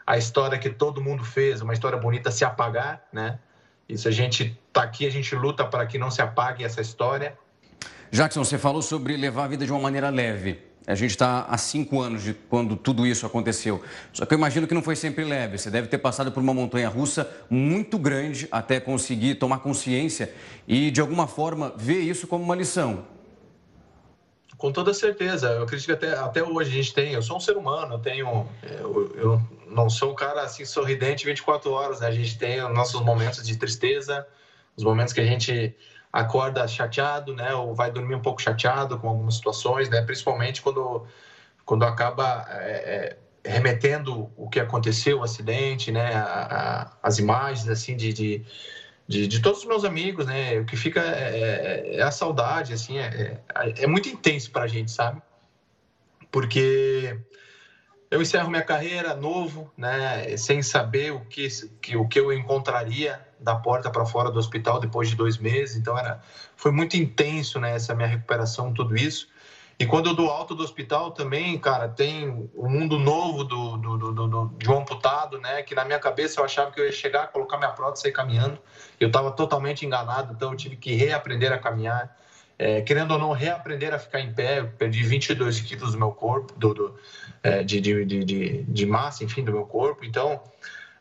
a 0.05 0.17
história 0.17 0.59
que 0.59 0.69
todo 0.69 1.01
mundo 1.01 1.23
fez, 1.23 1.61
uma 1.61 1.73
história 1.73 1.97
bonita, 1.97 2.31
se 2.31 2.45
apagar, 2.45 3.07
né? 3.11 3.39
Isso 3.87 4.07
a 4.07 4.11
gente 4.11 4.57
está 4.67 4.83
aqui, 4.83 5.05
a 5.05 5.11
gente 5.11 5.35
luta 5.35 5.63
para 5.65 5.85
que 5.85 5.97
não 5.97 6.09
se 6.09 6.21
apague 6.21 6.63
essa 6.63 6.81
história. 6.81 7.37
Jackson, 8.11 8.43
você 8.43 8.57
falou 8.57 8.81
sobre 8.81 9.15
levar 9.15 9.45
a 9.45 9.47
vida 9.47 9.65
de 9.65 9.71
uma 9.71 9.79
maneira 9.79 10.09
leve. 10.09 10.59
A 10.87 10.93
gente 10.93 11.11
está 11.11 11.45
há 11.49 11.57
cinco 11.57 11.99
anos 11.99 12.23
de 12.23 12.33
quando 12.33 12.75
tudo 12.75 13.07
isso 13.07 13.25
aconteceu. 13.25 13.83
Só 14.13 14.25
que 14.25 14.33
eu 14.33 14.37
imagino 14.37 14.67
que 14.67 14.73
não 14.73 14.83
foi 14.83 14.95
sempre 14.95 15.23
leve. 15.23 15.57
Você 15.57 15.71
deve 15.71 15.87
ter 15.87 15.97
passado 15.97 16.31
por 16.31 16.41
uma 16.41 16.53
montanha 16.53 16.87
russa 16.87 17.29
muito 17.49 17.97
grande 17.97 18.47
até 18.51 18.79
conseguir 18.79 19.35
tomar 19.35 19.59
consciência 19.59 20.31
e, 20.67 20.91
de 20.91 21.01
alguma 21.01 21.25
forma, 21.25 21.73
ver 21.75 22.01
isso 22.01 22.27
como 22.27 22.43
uma 22.43 22.55
lição. 22.55 23.03
Com 24.57 24.71
toda 24.71 24.93
certeza. 24.93 25.49
Eu 25.49 25.63
acredito 25.63 25.87
que 25.87 25.91
até, 25.93 26.17
até 26.17 26.43
hoje 26.43 26.71
a 26.71 26.73
gente 26.73 26.93
tem. 26.93 27.13
Eu 27.13 27.21
sou 27.21 27.37
um 27.37 27.39
ser 27.39 27.57
humano, 27.57 27.95
eu 27.95 27.99
tenho. 27.99 28.47
Eu, 28.63 29.15
eu 29.15 29.41
não 29.67 29.89
sou 29.89 30.11
um 30.11 30.15
cara 30.15 30.41
assim 30.41 30.63
sorridente 30.65 31.25
24 31.25 31.71
horas. 31.71 31.99
Né? 31.99 32.07
A 32.07 32.11
gente 32.11 32.37
tem 32.37 32.63
os 32.63 32.73
nossos 32.73 33.01
momentos 33.01 33.45
de 33.45 33.57
tristeza, 33.57 34.25
os 34.75 34.83
momentos 34.83 35.13
que 35.13 35.19
a 35.19 35.25
gente 35.25 35.75
acorda 36.11 36.65
chateado, 36.67 37.33
né? 37.35 37.53
Ou 37.53 37.75
vai 37.75 37.91
dormir 37.91 38.15
um 38.15 38.21
pouco 38.21 38.41
chateado 38.41 38.97
com 38.97 39.09
algumas 39.09 39.35
situações, 39.35 39.89
né? 39.89 40.01
Principalmente 40.01 40.61
quando, 40.61 41.05
quando 41.65 41.83
acaba 41.83 42.45
é, 42.49 43.17
é, 43.43 43.49
remetendo 43.49 44.31
o 44.37 44.49
que 44.49 44.61
aconteceu, 44.61 45.19
o 45.19 45.23
acidente, 45.23 45.91
né? 45.91 46.13
A, 46.15 46.23
a, 46.23 46.97
as 47.03 47.19
imagens, 47.19 47.67
assim, 47.67 47.97
de, 47.97 48.13
de 48.13 48.45
de, 49.07 49.27
de, 49.27 49.41
todos 49.41 49.59
os 49.59 49.65
meus 49.65 49.83
amigos, 49.83 50.25
né? 50.25 50.59
O 50.59 50.65
que 50.65 50.75
fica 50.75 50.99
é, 50.99 51.93
é, 51.93 51.95
é 51.97 52.01
a 52.01 52.11
saudade, 52.11 52.73
assim, 52.73 52.97
é, 52.97 53.39
é, 53.55 53.83
é 53.83 53.87
muito 53.87 54.09
intenso 54.09 54.51
para 54.51 54.63
a 54.63 54.67
gente, 54.67 54.91
sabe? 54.91 55.21
Porque 56.31 57.17
eu 58.09 58.21
encerro 58.21 58.49
minha 58.49 58.63
carreira 58.63 59.15
novo, 59.15 59.71
né? 59.77 60.35
Sem 60.37 60.61
saber 60.61 61.11
o 61.11 61.21
que, 61.21 61.47
que 61.81 61.95
o 61.95 62.07
que 62.07 62.19
eu 62.19 62.33
encontraria 62.33 63.19
da 63.39 63.55
porta 63.55 63.91
para 63.91 64.05
fora 64.05 64.31
do 64.31 64.39
hospital 64.39 64.79
depois 64.79 65.09
de 65.09 65.15
dois 65.15 65.37
meses. 65.37 65.75
Então 65.75 65.97
era, 65.97 66.21
foi 66.55 66.71
muito 66.71 66.97
intenso, 66.97 67.59
né? 67.59 67.75
Essa 67.75 67.93
minha 67.93 68.07
recuperação, 68.07 68.73
tudo 68.73 68.95
isso. 68.95 69.27
E 69.77 69.85
quando 69.85 70.07
eu 70.07 70.15
dou 70.15 70.29
alta 70.29 70.55
do 70.55 70.63
hospital 70.63 71.11
também, 71.11 71.57
cara, 71.57 71.89
tem 71.89 72.29
o 72.29 72.65
um 72.65 72.69
mundo 72.69 72.97
novo 72.97 73.43
do, 73.43 73.77
do, 73.77 73.97
do, 73.97 74.27
do, 74.27 74.53
de 74.57 74.69
um 74.69 74.79
amputado, 74.79 75.37
né? 75.39 75.61
Que 75.63 75.75
na 75.75 75.83
minha 75.83 75.99
cabeça 75.99 76.39
eu 76.39 76.45
achava 76.45 76.71
que 76.71 76.79
eu 76.79 76.85
ia 76.85 76.91
chegar, 76.93 77.27
colocar 77.27 77.57
minha 77.57 77.71
prótese 77.71 78.01
e 78.01 78.03
sair 78.03 78.13
caminhando. 78.13 78.57
Eu 78.99 79.07
estava 79.07 79.31
totalmente 79.31 79.85
enganado, 79.85 80.33
então 80.33 80.51
eu 80.51 80.57
tive 80.57 80.77
que 80.77 80.95
reaprender 80.95 81.51
a 81.51 81.57
caminhar. 81.57 82.15
É, 82.57 82.81
querendo 82.81 83.11
ou 83.11 83.19
não, 83.19 83.33
reaprender 83.33 83.93
a 83.93 83.99
ficar 83.99 84.21
em 84.21 84.33
pé. 84.33 84.59
Eu 84.59 84.67
perdi 84.69 85.03
22 85.03 85.59
quilos 85.59 85.91
do 85.91 85.97
meu 85.97 86.11
corpo, 86.11 86.53
do, 86.57 86.73
do 86.73 86.95
é, 87.43 87.61
de, 87.61 87.81
de, 87.81 88.05
de, 88.05 88.63
de 88.63 88.85
massa, 88.85 89.25
enfim, 89.25 89.43
do 89.43 89.51
meu 89.51 89.65
corpo. 89.65 90.05
Então, 90.05 90.41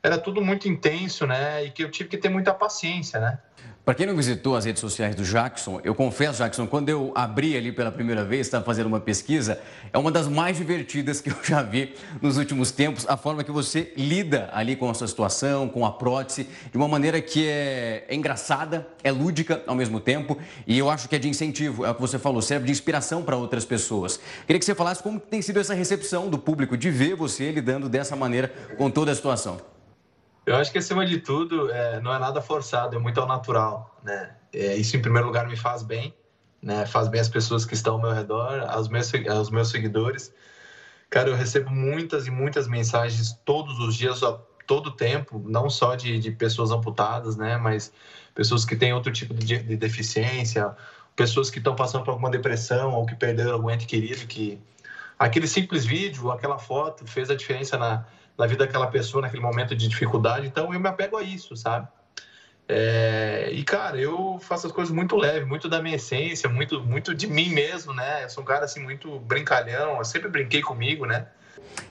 era 0.03 0.19
tudo 0.19 0.43
muito 0.43 0.69
intenso, 0.69 1.27
né? 1.27 1.65
E 1.65 1.71
que 1.71 1.85
eu 1.85 1.91
tive 1.93 2.09
que 2.09 2.19
ter 2.19 2.29
muita 2.29 2.53
paciência, 2.53 3.21
né? 3.21 3.39
Para 3.85 3.95
quem 3.95 4.07
não 4.07 4.17
visitou 4.17 4.57
as 4.57 4.65
redes 4.65 4.81
sociais 4.81 5.15
do 5.15 5.23
Jackson, 5.23 5.79
eu 5.85 5.95
confesso, 5.95 6.39
Jackson, 6.39 6.67
quando 6.67 6.89
eu 6.89 7.13
abri 7.15 7.55
ali 7.55 7.71
pela 7.71 7.93
primeira 7.93 8.25
vez, 8.25 8.47
estava 8.47 8.65
fazendo 8.65 8.87
uma 8.87 8.99
pesquisa, 8.99 9.61
é 9.93 9.99
uma 9.99 10.11
das 10.11 10.27
mais 10.27 10.57
divertidas 10.57 11.21
que 11.21 11.29
eu 11.29 11.37
já 11.45 11.61
vi 11.61 11.95
nos 12.23 12.39
últimos 12.39 12.71
tempos, 12.71 13.07
a 13.07 13.15
forma 13.19 13.45
que 13.45 13.51
você 13.51 13.93
lida 13.95 14.49
ali 14.55 14.75
com 14.75 14.91
essa 14.91 15.07
situação, 15.07 15.69
com 15.69 15.85
a 15.85 15.93
prótese, 15.93 16.49
de 16.73 16.79
uma 16.79 16.89
maneira 16.89 17.21
que 17.21 17.47
é, 17.47 18.07
é 18.09 18.15
engraçada, 18.15 18.89
é 19.03 19.13
lúdica 19.13 19.63
ao 19.67 19.75
mesmo 19.75 20.01
tempo, 20.01 20.39
e 20.67 20.79
eu 20.79 20.89
acho 20.89 21.07
que 21.07 21.17
é 21.17 21.19
de 21.19 21.29
incentivo, 21.29 21.85
é 21.85 21.91
o 21.91 21.95
que 21.95 22.01
você 22.01 22.19
falou, 22.19 22.41
serve 22.41 22.65
de 22.65 22.73
inspiração 22.73 23.23
para 23.23 23.37
outras 23.37 23.67
pessoas. 23.67 24.19
Queria 24.47 24.59
que 24.59 24.65
você 24.65 24.75
falasse 24.75 25.03
como 25.03 25.21
tem 25.21 25.43
sido 25.43 25.61
essa 25.61 25.75
recepção 25.75 26.31
do 26.31 26.39
público 26.39 26.75
de 26.75 26.91
ver 26.91 27.17
você 27.17 27.53
lidando 27.53 27.87
dessa 27.87 28.17
maneira 28.17 28.51
com 28.79 28.91
toda 28.91 29.13
a 29.13 29.15
situação. 29.15 29.74
Eu 30.47 30.57
acho 30.57 30.71
que 30.71 30.79
acima 30.79 31.07
de 31.07 31.19
tudo 31.19 31.71
é, 31.71 32.01
não 32.01 32.15
é 32.15 32.19
nada 32.19 32.41
forçado, 32.41 32.97
é 32.97 32.99
muito 32.99 33.19
ao 33.21 33.27
natural, 33.27 33.99
né? 34.03 34.37
É, 34.53 34.77
isso 34.77 34.97
em 34.97 35.01
primeiro 35.03 35.27
lugar 35.27 35.49
me 35.49 35.57
faz 35.57 35.83
bem, 35.83 36.15
né? 36.63 36.85
Faz 36.87 37.09
bem 37.09 37.21
as 37.21 37.29
pessoas 37.29 37.65
que 37.65 37.75
estão 37.75 37.95
ao 37.95 38.01
meu 38.01 38.13
redor, 38.13 38.65
aos 38.69 38.89
meus, 38.89 39.11
aos 39.31 39.51
meus 39.51 39.69
seguidores. 39.69 40.33
Cara, 41.09 41.31
eu 41.31 41.35
recebo 41.35 41.71
muitas 41.71 42.27
e 42.27 42.31
muitas 42.31 42.69
mensagens 42.69 43.33
todos 43.45 43.79
os 43.79 43.95
dias, 43.95 44.21
todo 44.67 44.91
tempo, 44.91 45.43
não 45.47 45.71
só 45.71 45.95
de, 45.95 46.19
de 46.19 46.31
pessoas 46.31 46.71
amputadas, 46.71 47.37
né? 47.37 47.57
Mas 47.57 47.93
pessoas 48.35 48.65
que 48.65 48.77
têm 48.77 48.93
outro 48.93 49.13
tipo 49.13 49.33
de, 49.33 49.59
de 49.63 49.77
deficiência, 49.77 50.75
pessoas 51.17 51.51
que 51.51 51.59
estão 51.59 51.75
passando 51.75 52.05
por 52.05 52.11
alguma 52.11 52.31
depressão 52.31 52.93
ou 52.93 53.07
que 53.07 53.15
perderam 53.15 53.53
algum 53.53 53.71
ente 53.71 53.87
querido, 53.87 54.27
que 54.27 54.61
aquele 55.19 55.47
simples 55.47 55.85
vídeo, 55.85 56.31
aquela 56.31 56.59
foto 56.59 57.07
fez 57.07 57.31
a 57.31 57.35
diferença 57.35 57.79
na 57.79 58.05
na 58.39 58.47
vida 58.47 58.67
daquela 58.67 58.87
pessoa 58.87 59.23
naquele 59.23 59.43
momento 59.43 59.75
de 59.75 59.89
dificuldade. 59.89 60.47
Então 60.47 60.73
eu 60.73 60.81
me 60.81 60.89
apego 60.89 61.17
a 61.17 61.23
isso, 61.23 61.57
sabe? 61.57 61.89
É, 62.67 63.51
e 63.53 63.63
cara, 63.63 63.99
eu 63.99 64.39
faço 64.41 64.67
as 64.67 64.73
coisas 64.73 64.93
muito 64.93 65.17
leve, 65.17 65.45
muito 65.45 65.69
da 65.69 65.83
minha 65.83 65.97
essência, 65.97 66.49
muito, 66.49 66.81
muito 66.81 67.15
de 67.15 67.27
mim 67.27 67.51
mesmo, 67.51 67.93
né? 67.93 68.25
Eu 68.25 68.31
sou 68.31 68.43
um 68.43 68.47
cara 68.47 68.65
assim 68.65 68.81
muito 68.81 69.19
brincalhão, 69.21 69.99
eu 69.99 70.05
sempre 70.05 70.29
brinquei 70.29 70.63
comigo, 70.63 71.05
né? 71.05 71.27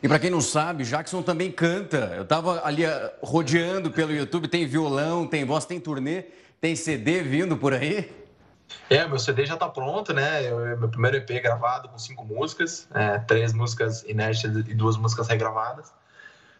E 0.01 0.07
para 0.07 0.19
quem 0.19 0.29
não 0.29 0.41
sabe, 0.41 0.83
Jackson 0.83 1.21
também 1.21 1.51
canta. 1.51 2.13
Eu 2.15 2.25
tava 2.25 2.65
ali 2.65 2.85
ah, 2.85 3.13
rodeando 3.21 3.91
pelo 3.91 4.11
YouTube, 4.11 4.47
tem 4.47 4.65
violão, 4.65 5.27
tem 5.27 5.45
voz, 5.45 5.65
tem 5.65 5.79
turnê, 5.79 6.25
tem 6.59 6.75
CD 6.75 7.21
vindo 7.21 7.55
por 7.55 7.73
aí. 7.73 8.11
É, 8.89 9.07
meu 9.07 9.19
CD 9.19 9.45
já 9.45 9.55
tá 9.55 9.69
pronto, 9.69 10.11
né? 10.11 10.49
Eu, 10.49 10.77
meu 10.77 10.89
primeiro 10.89 11.17
EP 11.17 11.29
gravado 11.41 11.87
com 11.87 11.99
cinco 11.99 12.25
músicas, 12.25 12.87
é, 12.93 13.19
três 13.19 13.53
músicas 13.53 14.03
inéditas 14.03 14.67
e 14.67 14.73
duas 14.73 14.97
músicas 14.97 15.27
regravadas. 15.27 15.93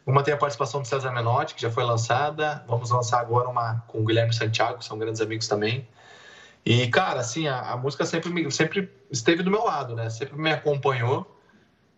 Uma 0.05 0.21
tem 0.21 0.33
a 0.33 0.37
participação 0.37 0.81
do 0.81 0.87
César 0.87 1.11
Menotti, 1.11 1.55
que 1.55 1.61
já 1.61 1.71
foi 1.71 1.83
lançada. 1.83 2.63
Vamos 2.67 2.91
lançar 2.91 3.19
agora 3.21 3.47
uma 3.47 3.83
com 3.87 4.01
o 4.01 4.03
Guilherme 4.03 4.33
Santiago, 4.33 4.79
que 4.79 4.85
são 4.85 4.97
grandes 4.97 5.21
amigos 5.21 5.47
também. 5.47 5.87
E, 6.65 6.87
cara, 6.87 7.21
assim, 7.21 7.47
a, 7.47 7.71
a 7.71 7.77
música 7.77 8.05
sempre, 8.05 8.51
sempre 8.51 8.89
esteve 9.09 9.43
do 9.43 9.51
meu 9.51 9.63
lado, 9.63 9.95
né? 9.95 10.09
Sempre 10.09 10.37
me 10.37 10.51
acompanhou. 10.51 11.29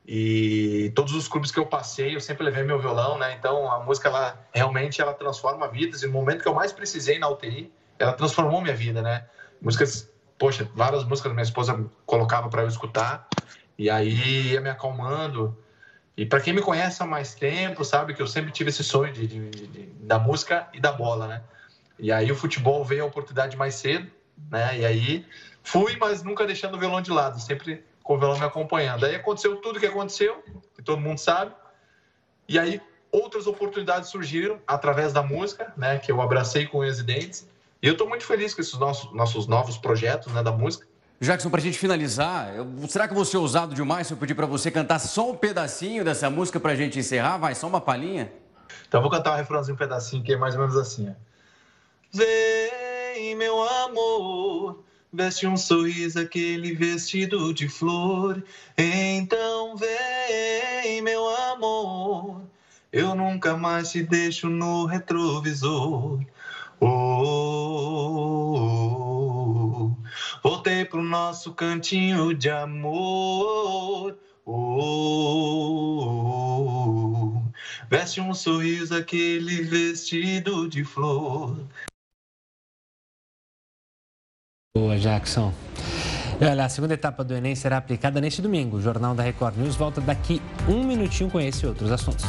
E 0.08 0.92
todos 0.96 1.14
os 1.14 1.28
clubes 1.28 1.52
que 1.52 1.60
eu 1.60 1.66
passei, 1.66 2.16
eu 2.16 2.22
sempre 2.22 2.44
levei 2.44 2.64
meu 2.64 2.80
violão, 2.80 3.18
né? 3.18 3.36
Então, 3.38 3.72
a 3.72 3.80
música, 3.80 4.10
ela 4.10 4.40
realmente 4.54 5.02
ela 5.02 5.14
transforma 5.14 5.68
vidas. 5.68 6.04
E 6.04 6.08
no 6.08 6.14
momento 6.14 6.44
que 6.44 6.48
eu 6.48 6.54
mais 6.54 6.72
precisei 6.72 7.18
na 7.18 7.28
UTI, 7.28 7.72
ela 7.98 8.14
transformou 8.14 8.62
minha 8.62 8.76
vida, 8.76 9.02
né? 9.02 9.26
Músicas, 9.60 10.12
poxa, 10.38 10.70
várias 10.76 11.04
músicas 11.04 11.32
minha 11.32 11.44
esposa 11.44 11.90
colocava 12.06 12.50
para 12.50 12.62
eu 12.62 12.68
escutar. 12.68 13.28
E 13.78 13.90
aí 13.90 14.52
ia 14.52 14.62
me 14.62 14.70
acalmando 14.70 15.58
E 16.18 16.26
para 16.26 16.40
quem 16.40 16.54
me 16.54 16.62
conhece 16.62 17.04
há 17.04 17.06
mais 17.06 17.36
tempo, 17.36 17.84
sabe 17.84 18.14
que 18.14 18.22
eu 18.22 18.28
sempre 18.28 18.52
tive 18.52 18.70
esse 18.70 18.84
sonho 18.84 19.12
de, 19.12 19.28
de, 19.28 19.50
de, 19.50 19.84
da 20.00 20.18
música 20.18 20.68
e 20.74 20.80
da 20.80 20.92
bola, 20.92 21.28
né? 21.28 21.44
E 22.00 22.12
aí 22.12 22.32
o 22.32 22.36
futebol 22.36 22.84
veio 22.86 23.04
a 23.04 23.08
oportunidade 23.08 23.58
mais 23.58 23.76
cedo, 23.76 24.10
né? 24.50 24.80
E 24.80 24.86
aí 24.86 25.26
fui, 25.64 25.98
mas 25.98 26.24
nunca 26.24 26.46
deixando 26.46 26.76
o 26.76 26.80
violão 26.80 27.02
de 27.02 27.12
lado, 27.12 27.40
sempre 27.40 27.84
com 28.02 28.16
o 28.16 28.18
violão 28.18 28.38
me 28.38 28.46
acompanhando. 28.46 29.06
Aí 29.06 29.16
aconteceu 29.16 29.58
tudo 29.58 29.78
o 29.78 29.80
que 29.80 29.88
aconteceu, 29.88 30.42
que 30.74 30.82
todo 30.82 31.02
mundo 31.02 31.18
sabe. 31.18 31.54
E 32.48 32.58
aí 32.58 32.82
outras 33.12 33.48
oportunidades 33.48 34.10
surgiram 34.10 34.60
através 34.68 35.12
da 35.12 35.24
música, 35.24 35.74
né? 35.76 35.98
Que 35.98 36.12
eu 36.12 36.22
abracei 36.22 36.66
com 36.66 36.80
os 36.80 37.02
dentes. 37.04 37.48
E 37.82 37.88
eu 37.88 37.94
estou 37.94 38.08
muito 38.08 38.26
feliz 38.26 38.54
com 38.54 38.62
esses 38.62 38.78
nossos, 38.78 39.14
nossos 39.14 39.48
novos 39.48 39.78
projetos, 39.78 40.32
né? 40.32 40.42
Da 40.42 40.52
música. 40.52 40.88
Jackson, 41.20 41.50
para 41.50 41.62
a 41.62 41.64
gente 41.64 41.78
finalizar, 41.78 42.54
eu, 42.56 42.68
será 42.90 43.08
que 43.08 43.14
vou 43.14 43.24
ser 43.24 43.38
ousado 43.38 43.74
demais 43.74 44.08
se 44.08 44.14
eu 44.14 44.18
pedir 44.18 44.36
para 44.36 44.46
você 44.46 44.70
cantar 44.70 45.00
só 45.00 45.32
um 45.32 45.36
pedacinho 45.36 46.04
dessa 46.04 46.30
música 46.30 46.60
para 46.60 46.74
a 46.74 46.76
gente 46.76 47.00
encerrar? 47.00 47.38
Vai, 47.38 47.56
só 47.56 47.68
uma 47.68 47.80
palhinha? 47.80 48.32
Então 48.88 49.02
vou 49.02 49.10
cantar 49.10 49.34
um 49.34 49.38
refrãozinho, 49.38 49.76
um 49.76 49.78
pedacinho, 49.78 50.24
que 50.24 50.34
é 50.34 50.38
mais 50.38 50.56
ou 50.56 50.62
menos 50.62 50.76
assim. 50.76 51.16
Vem, 52.12 53.36
meu 53.36 53.62
amor, 53.62 54.84
veste 55.12 55.48
um 55.48 55.56
sorriso, 55.56 56.20
aquele 56.20 56.74
vestido 56.74 57.54
de 57.54 57.70
flor. 57.70 58.44
Então 58.78 59.78
vem, 59.78 61.02
meu 61.02 61.28
amor, 61.52 62.42
eu 62.92 63.16
nunca 63.16 63.56
mais 63.56 63.92
te 63.92 64.04
deixo 64.04 64.50
no 64.50 64.86
retrovisor. 64.86 66.20
Oh, 66.80 66.88
oh, 66.88 68.16
oh, 68.18 68.25
voltei 70.46 70.86
pro 70.86 71.02
nosso 71.02 71.56
cantinho 71.56 72.32
de 72.32 72.52
amor. 72.52 74.16
Oh, 74.46 75.72
veste 77.90 78.22
um 78.22 78.32
sorriso, 78.32 78.96
aquele 78.96 79.64
vestido 79.64 80.70
de 80.70 80.84
flor. 80.84 81.58
Boa, 84.78 85.00
Jackson. 85.00 85.52
Olha, 86.40 86.66
a 86.66 86.70
segunda 86.70 86.94
etapa 86.94 87.24
do 87.24 87.34
Enem 87.34 87.56
será 87.56 87.78
aplicada 87.78 88.22
neste 88.22 88.40
domingo. 88.40 88.78
O 88.78 88.82
Jornal 88.82 89.16
da 89.16 89.24
Record 89.24 89.58
News 89.58 89.76
volta 89.76 90.00
daqui 90.00 90.40
um 90.70 90.84
minutinho 90.84 91.32
com 91.32 91.40
esse 91.40 91.66
e 91.66 91.68
outros 91.68 91.92
assuntos. 91.92 92.26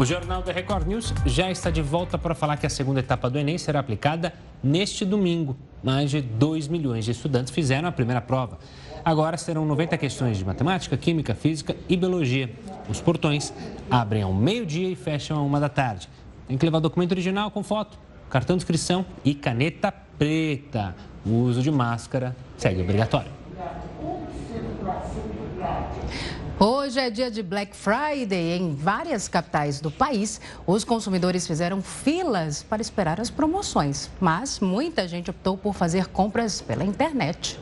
O 0.00 0.04
Jornal 0.06 0.40
da 0.40 0.50
Record 0.50 0.86
News 0.86 1.12
já 1.26 1.50
está 1.50 1.68
de 1.68 1.82
volta 1.82 2.16
para 2.16 2.34
falar 2.34 2.56
que 2.56 2.66
a 2.66 2.70
segunda 2.70 3.00
etapa 3.00 3.28
do 3.28 3.38
Enem 3.38 3.58
será 3.58 3.80
aplicada 3.80 4.32
neste 4.64 5.04
domingo. 5.04 5.54
Mais 5.82 6.10
de 6.10 6.22
2 6.22 6.68
milhões 6.68 7.04
de 7.04 7.10
estudantes 7.10 7.52
fizeram 7.52 7.86
a 7.86 7.92
primeira 7.92 8.22
prova. 8.22 8.58
Agora 9.04 9.36
serão 9.36 9.66
90 9.66 9.98
questões 9.98 10.38
de 10.38 10.44
matemática, 10.46 10.96
química, 10.96 11.34
física 11.34 11.76
e 11.86 11.98
biologia. 11.98 12.50
Os 12.88 12.98
portões 12.98 13.52
abrem 13.90 14.22
ao 14.22 14.32
meio-dia 14.32 14.88
e 14.88 14.96
fecham 14.96 15.36
a 15.36 15.42
uma 15.42 15.60
da 15.60 15.68
tarde. 15.68 16.08
Tem 16.48 16.56
que 16.56 16.64
levar 16.64 16.80
documento 16.80 17.12
original 17.12 17.50
com 17.50 17.62
foto 17.62 17.98
cartão 18.30 18.56
de 18.56 18.62
inscrição 18.62 19.04
e 19.22 19.34
caneta 19.34 19.92
preta. 19.92 20.96
O 21.26 21.42
uso 21.42 21.60
de 21.60 21.70
máscara 21.70 22.34
segue 22.56 22.80
obrigatório. 22.80 23.30
Hoje 26.62 27.00
é 27.00 27.08
dia 27.08 27.30
de 27.30 27.42
Black 27.42 27.74
Friday. 27.74 28.58
Em 28.58 28.74
várias 28.74 29.28
capitais 29.28 29.80
do 29.80 29.90
país, 29.90 30.38
os 30.66 30.84
consumidores 30.84 31.46
fizeram 31.46 31.80
filas 31.80 32.62
para 32.62 32.82
esperar 32.82 33.18
as 33.18 33.30
promoções. 33.30 34.10
Mas 34.20 34.60
muita 34.60 35.08
gente 35.08 35.30
optou 35.30 35.56
por 35.56 35.74
fazer 35.74 36.08
compras 36.08 36.60
pela 36.60 36.84
internet. 36.84 37.58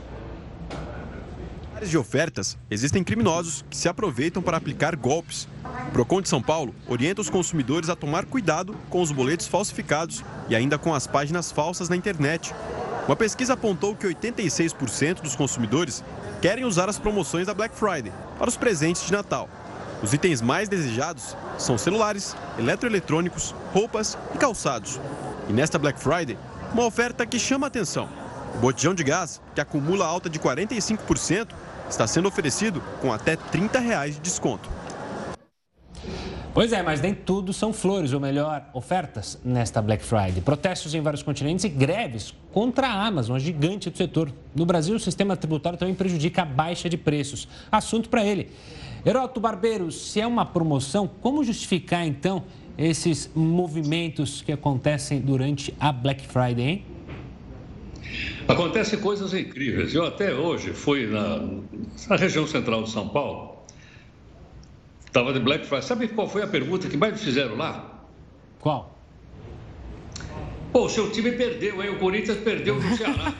de 1.81 1.97
ofertas, 1.97 2.59
existem 2.69 3.05
criminosos 3.05 3.65
que 3.71 3.77
se 3.77 3.89
aproveitam 3.89 4.43
para 4.43 4.57
aplicar 4.57 4.97
golpes 4.97 5.47
o 5.89 5.91
Procon 5.91 6.21
de 6.21 6.29
São 6.29 6.43
Paulo 6.43 6.75
orienta 6.87 7.21
os 7.21 7.31
consumidores 7.31 7.89
a 7.89 7.97
tomar 7.97 8.27
cuidado 8.27 8.77
com 8.91 9.01
os 9.01 9.11
boletos 9.11 9.47
falsificados 9.47 10.23
e 10.49 10.55
ainda 10.55 10.77
com 10.79 10.95
as 10.95 11.07
páginas 11.07 11.51
falsas 11.51 11.89
na 11.89 11.97
internet. 11.97 12.55
Uma 13.09 13.16
pesquisa 13.16 13.55
apontou 13.55 13.97
que 13.97 14.07
86% 14.07 15.23
dos 15.23 15.35
consumidores 15.35 16.05
querem 16.42 16.66
usar 16.66 16.90
as 16.90 16.99
promoções 16.99 17.47
da 17.47 17.55
Black 17.55 17.75
Friday 17.75 18.12
para 18.38 18.51
os 18.51 18.57
presentes 18.59 19.07
de 19.07 19.12
Natal. 19.12 19.49
Os 20.03 20.12
itens 20.12 20.42
mais 20.42 20.68
desejados 20.68 21.35
são 21.57 21.79
celulares, 21.79 22.37
eletroeletrônicos, 22.59 23.55
roupas 23.73 24.18
e 24.35 24.37
calçados. 24.37 25.01
E 25.49 25.55
nesta 25.55 25.79
Black 25.79 25.99
Friday, 25.99 26.37
uma 26.71 26.85
oferta 26.85 27.25
que 27.25 27.38
chama 27.38 27.66
a 27.66 27.68
atenção. 27.68 28.11
O 28.55 28.59
botijão 28.59 28.92
de 28.92 29.03
gás, 29.03 29.40
que 29.55 29.61
acumula 29.62 30.05
alta 30.05 30.29
de 30.29 30.38
45%, 30.38 31.49
está 31.88 32.07
sendo 32.07 32.29
oferecido 32.29 32.83
com 33.01 33.11
até 33.11 33.37
30 33.37 33.79
reais 33.79 34.16
de 34.16 34.21
desconto. 34.21 34.68
Pois 36.59 36.73
é, 36.73 36.83
mas 36.83 37.01
nem 37.01 37.14
tudo 37.14 37.53
são 37.53 37.73
flores, 37.73 38.12
ou 38.12 38.18
melhor, 38.18 38.68
ofertas 38.75 39.38
nesta 39.44 39.81
Black 39.81 40.05
Friday. 40.05 40.40
Protestos 40.44 40.92
em 40.92 41.01
vários 41.01 41.23
continentes 41.23 41.64
e 41.64 41.68
greves 41.68 42.35
contra 42.51 42.88
a 42.88 43.07
Amazon, 43.07 43.37
a 43.37 43.38
gigante 43.38 43.88
do 43.88 43.97
setor. 43.97 44.33
No 44.57 44.66
Brasil, 44.66 44.97
o 44.97 44.99
sistema 44.99 45.37
tributário 45.37 45.79
também 45.79 45.94
prejudica 45.94 46.42
a 46.42 46.44
baixa 46.44 46.88
de 46.88 46.97
preços. 46.97 47.47
Assunto 47.71 48.09
para 48.09 48.27
ele. 48.27 48.51
Heroto 49.07 49.38
Barbeiro, 49.38 49.92
se 49.92 50.21
é 50.21 50.27
uma 50.27 50.44
promoção, 50.44 51.09
como 51.23 51.44
justificar 51.44 52.05
então 52.05 52.42
esses 52.77 53.31
movimentos 53.37 54.42
que 54.42 54.51
acontecem 54.51 55.21
durante 55.21 55.73
a 55.79 55.92
Black 55.92 56.27
Friday, 56.27 56.64
hein? 56.64 56.85
Acontecem 58.49 58.99
coisas 58.99 59.33
incríveis. 59.33 59.94
Eu 59.94 60.05
até 60.05 60.35
hoje 60.35 60.73
fui 60.73 61.07
na, 61.07 61.38
na 62.09 62.16
região 62.16 62.49
central 62.49 62.83
de 62.83 62.90
São 62.90 63.09
Paulo 63.09 63.58
Estava 65.09 65.33
de 65.33 65.40
Black 65.40 65.64
Friday. 65.64 65.83
Sabe 65.83 66.09
qual 66.09 66.29
foi 66.29 66.42
a 66.42 66.47
pergunta 66.47 66.87
que 66.87 66.97
mais 66.97 67.14
me 67.14 67.18
fizeram 67.18 67.57
lá? 67.57 68.05
Qual? 68.61 68.97
Pô, 70.71 70.85
o 70.85 70.88
seu 70.88 71.11
time 71.11 71.33
perdeu, 71.33 71.83
hein? 71.83 71.90
O 71.90 71.99
Corinthians 71.99 72.37
perdeu 72.38 72.77
no 72.77 72.97
Ceará. 72.97 73.33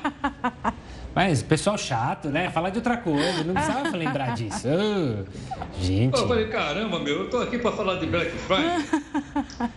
Mas 1.15 1.43
pessoal 1.43 1.77
chato, 1.77 2.29
né? 2.29 2.49
Falar 2.51 2.71
de 2.71 2.79
outra 2.79 2.97
coisa, 2.97 3.45
não 3.45 3.53
precisava 3.53 3.97
lembrar 3.97 4.35
disso. 4.35 4.67
Oh, 4.69 5.25
gente. 5.83 6.19
Eu 6.19 6.27
falei, 6.27 6.49
caramba, 6.49 6.99
meu, 7.01 7.25
eu 7.25 7.31
tô 7.31 7.39
aqui 7.39 7.59
para 7.59 7.73
falar 7.73 7.97
de 7.97 8.07
Black 8.07 8.31
Friday. 8.31 9.71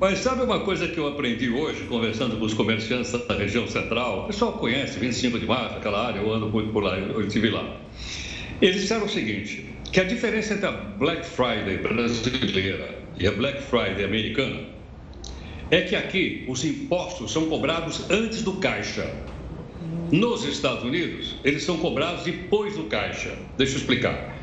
Mas 0.00 0.18
sabe 0.20 0.42
uma 0.42 0.60
coisa 0.60 0.88
que 0.88 0.98
eu 0.98 1.06
aprendi 1.06 1.48
hoje, 1.50 1.84
conversando 1.84 2.36
com 2.38 2.44
os 2.44 2.54
comerciantes 2.54 3.12
da 3.12 3.34
região 3.34 3.68
central? 3.68 4.24
O 4.24 4.26
pessoal 4.26 4.52
conhece 4.54 4.98
25 4.98 5.38
de 5.38 5.46
março, 5.46 5.76
aquela 5.76 6.06
área, 6.06 6.20
eu 6.20 6.32
ando 6.32 6.48
muito 6.48 6.72
por 6.72 6.82
lá, 6.82 6.96
eu 6.98 7.20
estive 7.26 7.50
lá. 7.50 7.76
Eles 8.60 8.80
disseram 8.80 9.06
o 9.06 9.08
seguinte: 9.08 9.68
que 9.92 10.00
a 10.00 10.04
diferença 10.04 10.54
entre 10.54 10.66
a 10.66 10.72
Black 10.72 11.24
Friday 11.24 11.78
brasileira 11.78 12.98
e 13.18 13.26
a 13.26 13.32
Black 13.32 13.62
Friday 13.62 14.04
americana 14.04 14.60
é 15.70 15.82
que 15.82 15.96
aqui 15.96 16.44
os 16.48 16.64
impostos 16.64 17.32
são 17.32 17.46
cobrados 17.48 18.10
antes 18.10 18.42
do 18.42 18.54
caixa. 18.54 19.10
Nos 20.10 20.44
Estados 20.44 20.84
Unidos, 20.84 21.36
eles 21.44 21.62
são 21.62 21.78
cobrados 21.78 22.24
depois 22.24 22.76
do 22.76 22.84
caixa. 22.84 23.36
Deixa 23.56 23.74
eu 23.74 23.78
explicar. 23.78 24.36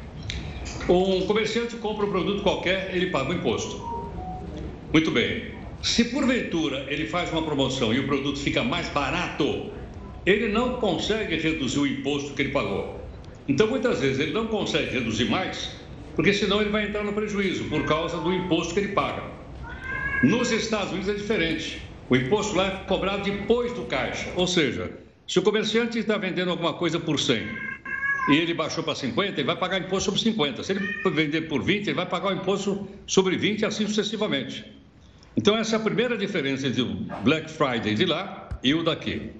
Um 0.88 1.26
comerciante 1.26 1.76
compra 1.78 2.06
um 2.06 2.12
produto 2.12 2.44
qualquer, 2.44 2.92
ele 2.94 3.08
paga 3.08 3.32
o 3.32 3.34
imposto. 3.34 3.84
Muito 4.94 5.12
bem. 5.12 5.56
Se 5.82 6.06
porventura 6.06 6.86
ele 6.90 7.08
faz 7.08 7.32
uma 7.32 7.42
promoção 7.42 7.94
e 7.94 8.00
o 8.00 8.08
produto 8.08 8.40
fica 8.40 8.64
mais 8.64 8.90
barato, 8.90 9.72
ele 10.26 10.48
não 10.48 10.76
consegue 10.76 11.38
reduzir 11.38 11.80
o 11.80 11.88
imposto 11.88 12.34
que 12.34 12.42
ele 12.44 12.52
pagou. 12.52 13.05
Então, 13.48 13.68
muitas 13.68 14.00
vezes, 14.00 14.20
ele 14.20 14.32
não 14.32 14.48
consegue 14.48 14.92
reduzir 14.92 15.26
mais, 15.26 15.72
porque 16.16 16.34
senão 16.34 16.62
ele 16.62 16.70
vai 16.70 16.88
entrar 16.88 17.04
no 17.04 17.14
prejuízo 17.14 17.66
por 17.66 17.86
causa 17.86 18.18
do 18.18 18.34
imposto 18.34 18.74
que 18.74 18.80
ele 18.80 18.94
paga. 18.94 19.24
Nos 20.24 20.52
Estados 20.52 20.92
Unidos 20.92 21.10
é 21.10 21.14
diferente. 21.14 21.82
O 22.10 22.16
imposto 22.16 22.56
lá 22.56 22.68
é 22.68 22.72
cobrado 22.88 23.24
depois 23.24 23.74
do 23.74 23.84
caixa. 23.84 24.32
Ou 24.36 24.48
seja, 24.48 24.92
se 25.28 25.40
o 25.40 25.42
comerciante 25.42 26.00
está 26.00 26.18
vendendo 26.18 26.52
alguma 26.52 26.74
coisa 26.74 27.00
por 27.00 27.20
100 27.20 27.48
e 28.30 28.38
ele 28.38 28.54
baixou 28.54 28.84
para 28.84 28.96
50, 28.96 29.40
ele 29.40 29.44
vai 29.44 29.56
pagar 29.56 29.80
imposto 29.80 30.06
sobre 30.06 30.22
50. 30.22 30.64
Se 30.64 30.72
ele 30.72 31.02
vender 31.12 31.42
por 31.42 31.62
20, 31.62 31.88
ele 31.88 31.94
vai 31.94 32.06
pagar 32.06 32.30
o 32.30 32.34
imposto 32.34 32.88
sobre 33.06 33.38
20 33.38 33.62
e 33.62 33.66
assim 33.66 33.88
sucessivamente. 33.88 34.66
Então, 35.38 35.58
essa 35.58 35.76
é 35.76 35.78
a 35.78 35.82
primeira 35.82 36.18
diferença 36.18 36.68
entre 36.68 36.82
o 36.82 36.88
Black 37.24 37.52
Friday 37.52 37.94
de 37.94 38.06
lá 38.06 38.50
e 38.64 38.74
o 38.74 38.84
daqui. 38.84 39.32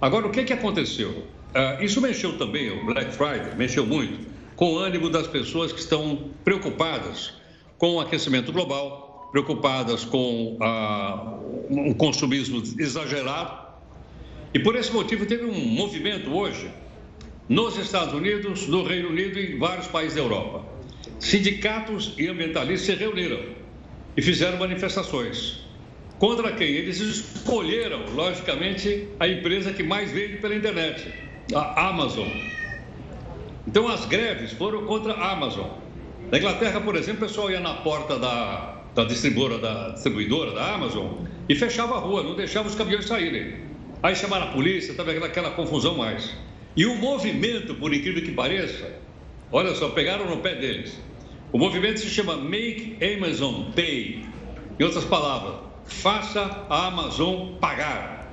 Agora, 0.00 0.26
o 0.26 0.30
que, 0.30 0.44
que 0.44 0.52
aconteceu? 0.52 1.26
Uh, 1.54 1.84
isso 1.84 2.00
mexeu 2.00 2.36
também, 2.36 2.68
o 2.68 2.84
Black 2.84 3.12
Friday, 3.12 3.54
mexeu 3.56 3.86
muito 3.86 4.26
com 4.56 4.74
o 4.74 4.78
ânimo 4.78 5.08
das 5.08 5.28
pessoas 5.28 5.72
que 5.72 5.78
estão 5.78 6.30
preocupadas 6.42 7.32
com 7.78 7.94
o 7.94 8.00
aquecimento 8.00 8.52
global, 8.52 9.28
preocupadas 9.30 10.04
com 10.04 10.58
uh, 10.60 11.68
um 11.70 11.94
consumismo 11.94 12.60
exagerado. 12.76 13.68
E 14.52 14.58
por 14.58 14.74
esse 14.74 14.92
motivo 14.92 15.26
teve 15.26 15.44
um 15.44 15.54
movimento 15.54 16.34
hoje 16.34 16.68
nos 17.48 17.76
Estados 17.78 18.14
Unidos, 18.14 18.66
no 18.66 18.82
Reino 18.82 19.10
Unido 19.10 19.38
e 19.38 19.52
em 19.54 19.58
vários 19.58 19.86
países 19.86 20.16
da 20.16 20.22
Europa. 20.22 20.64
Sindicatos 21.20 22.14
e 22.18 22.26
ambientalistas 22.26 22.86
se 22.86 23.00
reuniram 23.00 23.40
e 24.16 24.22
fizeram 24.22 24.58
manifestações. 24.58 25.60
Contra 26.18 26.50
quem? 26.52 26.68
Eles 26.68 26.98
escolheram, 26.98 28.06
logicamente, 28.12 29.08
a 29.20 29.28
empresa 29.28 29.72
que 29.72 29.84
mais 29.84 30.10
vende 30.10 30.38
pela 30.38 30.54
internet 30.54 31.24
a 31.52 31.88
Amazon. 31.88 32.28
Então 33.66 33.88
as 33.88 34.04
greves 34.06 34.52
foram 34.52 34.86
contra 34.86 35.14
a 35.14 35.32
Amazon. 35.32 35.68
Na 36.30 36.38
Inglaterra, 36.38 36.80
por 36.80 36.96
exemplo, 36.96 37.24
o 37.24 37.28
pessoal 37.28 37.50
ia 37.50 37.60
na 37.60 37.74
porta 37.74 38.18
da, 38.18 38.82
da 38.94 39.04
distribuidora, 39.04 39.58
da 39.58 39.90
distribuidora 39.90 40.52
da 40.52 40.74
Amazon 40.74 41.24
e 41.48 41.54
fechava 41.54 41.96
a 41.96 41.98
rua, 41.98 42.22
não 42.22 42.34
deixava 42.34 42.68
os 42.68 42.74
caminhões 42.74 43.06
saírem. 43.06 43.56
Aí 44.02 44.14
chamaram 44.14 44.48
a 44.48 44.50
polícia, 44.50 44.90
estava 44.90 45.12
aquela 45.12 45.50
confusão 45.50 45.96
mais. 45.96 46.34
E 46.76 46.86
o 46.86 46.96
movimento, 46.96 47.74
por 47.74 47.94
incrível 47.94 48.22
que 48.22 48.32
pareça, 48.32 48.90
olha 49.50 49.74
só, 49.74 49.90
pegaram 49.90 50.28
no 50.28 50.38
pé 50.38 50.54
deles. 50.54 50.98
O 51.52 51.58
movimento 51.58 52.00
se 52.00 52.10
chama 52.10 52.36
Make 52.36 52.98
Amazon 53.02 53.70
Pay. 53.74 54.26
Em 54.78 54.84
outras 54.84 55.04
palavras, 55.04 55.54
faça 55.86 56.66
a 56.68 56.86
Amazon 56.88 57.54
pagar. 57.60 58.30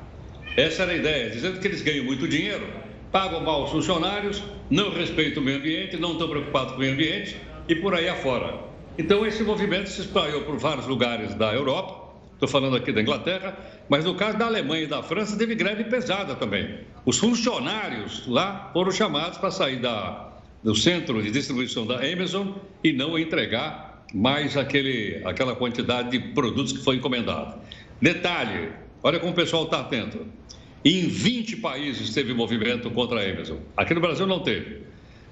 Essa 0.57 0.83
era 0.83 0.91
a 0.91 0.95
ideia, 0.95 1.29
dizendo 1.29 1.59
que 1.59 1.67
eles 1.67 1.81
ganham 1.81 2.03
muito 2.03 2.27
dinheiro, 2.27 2.67
pagam 3.11 3.41
mal 3.41 3.63
os 3.65 3.71
funcionários, 3.71 4.41
não 4.69 4.89
respeitam 4.89 5.41
o 5.41 5.45
meio 5.45 5.57
ambiente, 5.57 5.97
não 5.97 6.13
estão 6.13 6.29
preocupados 6.29 6.71
com 6.71 6.77
o 6.77 6.79
meio 6.79 6.93
ambiente 6.93 7.35
e 7.67 7.75
por 7.75 7.93
aí 7.93 8.07
afora. 8.07 8.59
Então, 8.97 9.25
esse 9.25 9.43
movimento 9.43 9.89
se 9.89 10.01
espalhou 10.01 10.41
por 10.41 10.57
vários 10.57 10.87
lugares 10.87 11.33
da 11.35 11.53
Europa, 11.53 12.13
estou 12.33 12.47
falando 12.47 12.75
aqui 12.75 12.91
da 12.91 13.01
Inglaterra, 13.01 13.57
mas 13.89 14.05
no 14.05 14.15
caso 14.15 14.37
da 14.37 14.45
Alemanha 14.45 14.83
e 14.83 14.87
da 14.87 15.03
França, 15.03 15.37
teve 15.37 15.55
greve 15.55 15.83
pesada 15.85 16.35
também. 16.35 16.79
Os 17.05 17.17
funcionários 17.17 18.25
lá 18.27 18.69
foram 18.73 18.91
chamados 18.91 19.37
para 19.37 19.51
sair 19.51 19.77
da, 19.77 20.31
do 20.63 20.75
centro 20.75 21.21
de 21.21 21.31
distribuição 21.31 21.85
da 21.85 21.95
Amazon 21.95 22.49
e 22.83 22.93
não 22.93 23.17
entregar 23.17 24.05
mais 24.13 24.57
aquele, 24.57 25.21
aquela 25.25 25.55
quantidade 25.55 26.11
de 26.11 26.19
produtos 26.33 26.73
que 26.73 26.83
foi 26.83 26.97
encomendado. 26.97 27.59
Detalhe, 28.01 28.71
olha 29.03 29.19
como 29.19 29.31
o 29.31 29.35
pessoal 29.35 29.63
está 29.63 29.79
atento. 29.79 30.25
Em 30.83 31.07
20 31.07 31.57
países 31.57 32.13
teve 32.13 32.33
movimento 32.33 32.89
contra 32.89 33.21
a 33.21 33.31
Amazon. 33.31 33.57
Aqui 33.77 33.93
no 33.93 34.01
Brasil 34.01 34.25
não 34.25 34.39
teve. 34.39 34.81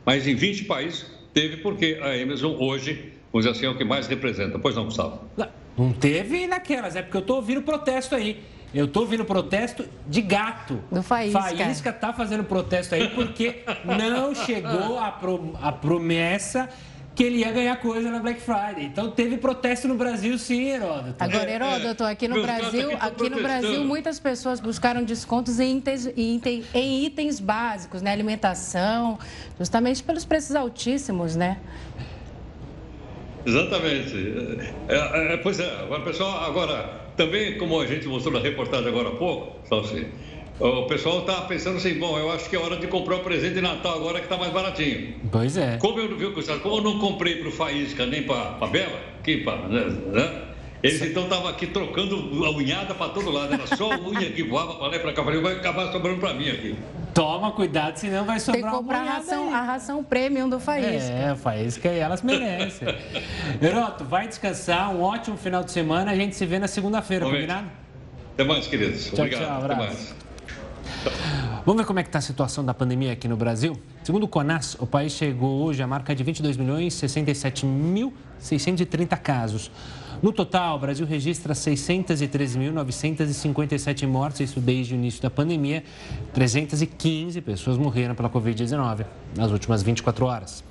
Mas 0.06 0.28
em 0.28 0.36
20 0.36 0.66
países 0.66 1.06
teve 1.34 1.58
porque 1.58 2.00
a 2.02 2.12
Amazon 2.22 2.56
hoje, 2.60 3.14
vamos 3.32 3.46
dizer 3.46 3.58
assim, 3.58 3.66
é 3.66 3.70
o 3.70 3.78
que 3.78 3.84
mais 3.84 4.08
representa. 4.08 4.60
Pois 4.60 4.76
não, 4.76 4.86
Gustavo? 4.86 5.22
Não, 5.36 5.48
não 5.78 5.94
teve 5.94 6.46
naquelas, 6.46 6.96
é 6.96 7.02
porque 7.02 7.18
eu 7.18 7.22
estou 7.22 7.38
ouvindo 7.38 7.62
protesto 7.64 8.16
aí. 8.16 8.40
Eu 8.74 8.86
estou 8.86 9.02
ouvindo 9.02 9.26
protesto 9.26 9.84
de 10.08 10.22
gato. 10.22 10.80
Do 10.92 11.02
Faísca. 11.02 11.42
Faísca 11.42 11.90
está 11.90 12.14
fazendo 12.14 12.44
protesto 12.44 12.94
aí 12.94 13.10
porque 13.10 13.64
não 13.84 14.36
chegou 14.36 15.00
a, 15.00 15.12
pro, 15.12 15.58
a 15.60 15.72
promessa 15.72 16.70
que 17.20 17.24
ele 17.26 17.40
ia 17.40 17.52
ganhar 17.52 17.76
coisa 17.82 18.10
na 18.10 18.20
Black 18.20 18.40
Friday. 18.40 18.86
Então 18.86 19.12
teve 19.12 19.36
protesto 19.36 19.90
no 19.90 19.96
Brasil, 19.96 20.38
sim, 20.38 20.70
Heródoto. 20.70 21.16
Agora, 21.20 21.52
Heródoto, 21.52 22.06
aqui 22.06 22.30
no 22.30 22.42
Brasil, 22.42 22.92
aqui 22.98 23.30
no 23.30 23.42
Brasil, 23.42 23.84
muitas 23.84 24.22
pessoas 24.22 24.62
buscaram 24.62 25.04
descontos 25.04 25.60
em 25.60 25.80
itens, 25.80 26.10
em 26.16 27.04
itens 27.04 27.42
básicos, 27.42 28.02
né? 28.02 28.14
Alimentação, 28.14 29.20
justamente 29.58 30.02
pelos 30.02 30.24
preços 30.24 30.56
altíssimos, 30.56 31.36
né? 31.36 31.60
Exatamente. 33.46 34.16
É, 34.88 34.96
é, 34.96 35.34
é 35.34 35.38
pois 35.44 35.60
é, 35.60 35.70
agora, 35.82 36.02
pessoal, 36.04 36.46
agora, 36.46 37.02
também, 37.18 37.58
como 37.58 37.82
a 37.82 37.86
gente 37.86 38.08
mostrou 38.08 38.34
na 38.34 38.40
reportagem 38.40 38.88
agora 38.88 39.10
há 39.10 39.16
pouco, 39.18 39.60
assim, 39.76 40.08
o 40.60 40.88
pessoal 40.88 41.20
está 41.20 41.42
pensando 41.42 41.78
assim, 41.78 41.98
bom, 41.98 42.18
eu 42.18 42.32
acho 42.32 42.50
que 42.50 42.56
é 42.56 42.60
hora 42.60 42.76
de 42.76 42.88
comprar 42.88 43.18
o 43.18 43.20
presente 43.20 43.56
de 43.56 43.62
Natal 43.62 43.96
agora 43.96 44.20
que 44.20 44.26
está 44.26 44.38
mais 44.38 44.52
baratinho. 44.52 45.16
Pois 45.32 45.56
é. 45.56 45.78
Como 45.78 46.00
eu, 46.00 46.18
viu, 46.18 46.34
como 46.62 46.78
eu 46.78 46.82
não 46.82 47.00
comprei 47.00 47.38
para 47.38 47.48
o 47.48 47.52
Faísca 47.52 48.06
nem 48.06 48.24
para 48.24 48.58
a 48.60 48.68
Bela, 48.68 49.00
que 49.24 49.38
para, 49.38 49.68
né, 49.68 49.86
né? 50.08 50.42
Eles 50.82 51.02
então 51.02 51.24
estavam 51.24 51.48
aqui 51.48 51.68
trocando 51.68 52.16
a 52.46 52.52
unhada 52.52 52.94
para 52.94 53.10
todo 53.10 53.30
lado, 53.30 53.54
era 53.54 53.68
só 53.68 53.92
a 53.92 54.00
unha 54.00 54.30
que 54.32 54.44
voava 54.44 54.76
para 54.76 54.88
lá 54.88 54.96
e 54.96 55.00
para 55.00 55.12
cá. 55.12 55.24
Falei, 55.24 55.42
vai 55.42 55.56
acabar 55.56 55.92
sobrando 55.92 56.20
para 56.20 56.34
mim 56.34 56.50
aqui. 56.50 56.76
Toma 57.14 57.52
cuidado, 57.52 57.98
senão 57.98 58.24
vai 58.24 58.40
sobrar 58.40 58.62
Tem 58.62 58.72
que 58.72 58.78
comprar 58.78 59.00
a 59.00 59.04
ração, 59.04 59.54
a 59.54 59.62
ração 59.62 60.04
premium 60.04 60.48
do 60.48 60.58
Faísca. 60.58 61.12
É, 61.12 61.36
Faísca 61.36 61.90
e 61.90 62.00
elas 62.00 62.22
merecem. 62.22 62.88
Heroto, 63.62 64.06
vai 64.06 64.30
descansar, 64.30 64.96
um 64.96 65.02
ótimo 65.02 65.36
final 65.36 65.64
de 65.66 65.72
semana. 65.72 66.12
A 66.12 66.16
gente 66.16 66.36
se 66.36 66.46
vê 66.46 66.60
na 66.60 66.68
segunda-feira, 66.68 67.26
combinado? 67.26 67.68
Até 68.34 68.46
mais, 68.46 68.68
queridos. 68.68 69.08
Tchau, 69.08 69.26
Obrigado. 69.26 69.46
Tchau, 69.46 69.58
abraço. 69.58 69.82
Até 69.82 69.88
mais. 69.88 70.16
Vamos 71.66 71.82
ver 71.82 71.86
como 71.86 72.00
é 72.00 72.04
que 72.04 72.10
está 72.10 72.20
a 72.20 72.22
situação 72.22 72.66
da 72.66 72.74
pandemia 72.74 73.14
aqui 73.14 73.28
no 73.28 73.38
Brasil? 73.38 73.78
Segundo 74.04 74.24
o 74.24 74.28
CONAS, 74.28 74.76
o 74.80 74.88
país 74.88 75.14
chegou 75.14 75.64
hoje 75.64 75.84
à 75.84 75.88
marca 75.88 76.16
de 76.16 76.24
22 76.24 76.58
milhões 76.58 76.96
67 76.96 77.66
mil 77.66 78.14
630 78.40 79.16
casos. 79.18 79.70
No 80.22 80.34
total, 80.34 80.76
o 80.76 80.80
Brasil 80.80 81.06
registra 81.06 81.54
613.957 81.54 84.06
mortes, 84.06 84.42
isso 84.42 84.60
desde 84.60 84.94
o 84.94 84.98
início 84.98 85.22
da 85.22 85.30
pandemia. 85.30 85.82
315 86.34 87.40
pessoas 87.42 87.78
morreram 87.78 88.14
pela 88.16 88.30
Covid-19 88.30 89.06
nas 89.36 89.52
últimas 89.52 89.82
24 89.82 90.26
horas. 90.26 90.62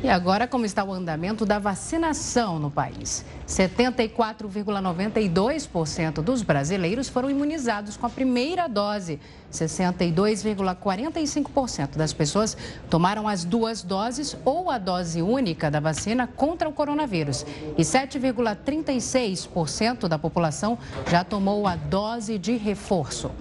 E 0.00 0.08
agora, 0.08 0.46
como 0.46 0.64
está 0.64 0.84
o 0.84 0.92
andamento 0.92 1.44
da 1.44 1.58
vacinação 1.58 2.60
no 2.60 2.70
país? 2.70 3.24
74,92% 3.48 6.22
dos 6.22 6.42
brasileiros 6.42 7.08
foram 7.08 7.28
imunizados 7.28 7.96
com 7.96 8.06
a 8.06 8.10
primeira 8.10 8.68
dose. 8.68 9.18
62,45% 9.52 11.96
das 11.96 12.12
pessoas 12.12 12.56
tomaram 12.88 13.26
as 13.26 13.42
duas 13.42 13.82
doses 13.82 14.36
ou 14.44 14.70
a 14.70 14.78
dose 14.78 15.20
única 15.20 15.68
da 15.68 15.80
vacina 15.80 16.28
contra 16.28 16.68
o 16.68 16.72
coronavírus. 16.72 17.44
E 17.76 17.82
7,36% 17.82 20.06
da 20.06 20.16
população 20.16 20.78
já 21.10 21.24
tomou 21.24 21.66
a 21.66 21.74
dose 21.74 22.38
de 22.38 22.56
reforço. 22.56 23.32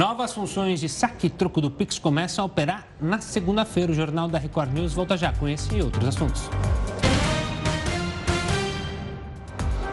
Novas 0.00 0.32
funções 0.32 0.80
de 0.80 0.88
saque 0.88 1.26
e 1.26 1.30
troco 1.30 1.60
do 1.60 1.70
Pix 1.70 1.98
começam 1.98 2.42
a 2.42 2.46
operar 2.46 2.86
na 2.98 3.20
segunda-feira. 3.20 3.92
O 3.92 3.94
Jornal 3.94 4.28
da 4.28 4.38
Record 4.38 4.72
News 4.72 4.94
volta 4.94 5.14
já 5.14 5.30
com 5.30 5.46
esse 5.46 5.76
e 5.76 5.82
outros 5.82 6.08
assuntos. 6.08 6.48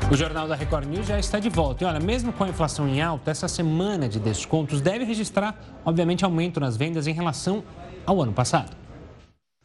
O 0.10 0.16
Jornal 0.16 0.48
da 0.48 0.56
Record 0.56 0.88
News 0.88 1.06
já 1.06 1.20
está 1.20 1.40
de 1.40 1.50
volta. 1.50 1.84
E 1.84 1.88
olha, 1.88 2.00
mesmo 2.00 2.32
com 2.32 2.46
a 2.46 2.48
inflação 2.48 2.88
em 2.88 3.02
alta, 3.02 3.32
essa 3.32 3.50
semana 3.50 4.08
de 4.08 4.18
descontos 4.18 4.80
deve 4.80 5.04
registrar, 5.04 5.60
obviamente, 5.84 6.24
aumento 6.24 6.58
nas 6.58 6.78
vendas 6.78 7.06
em 7.06 7.12
relação 7.12 7.62
ao 8.06 8.22
ano 8.22 8.32
passado. 8.32 8.78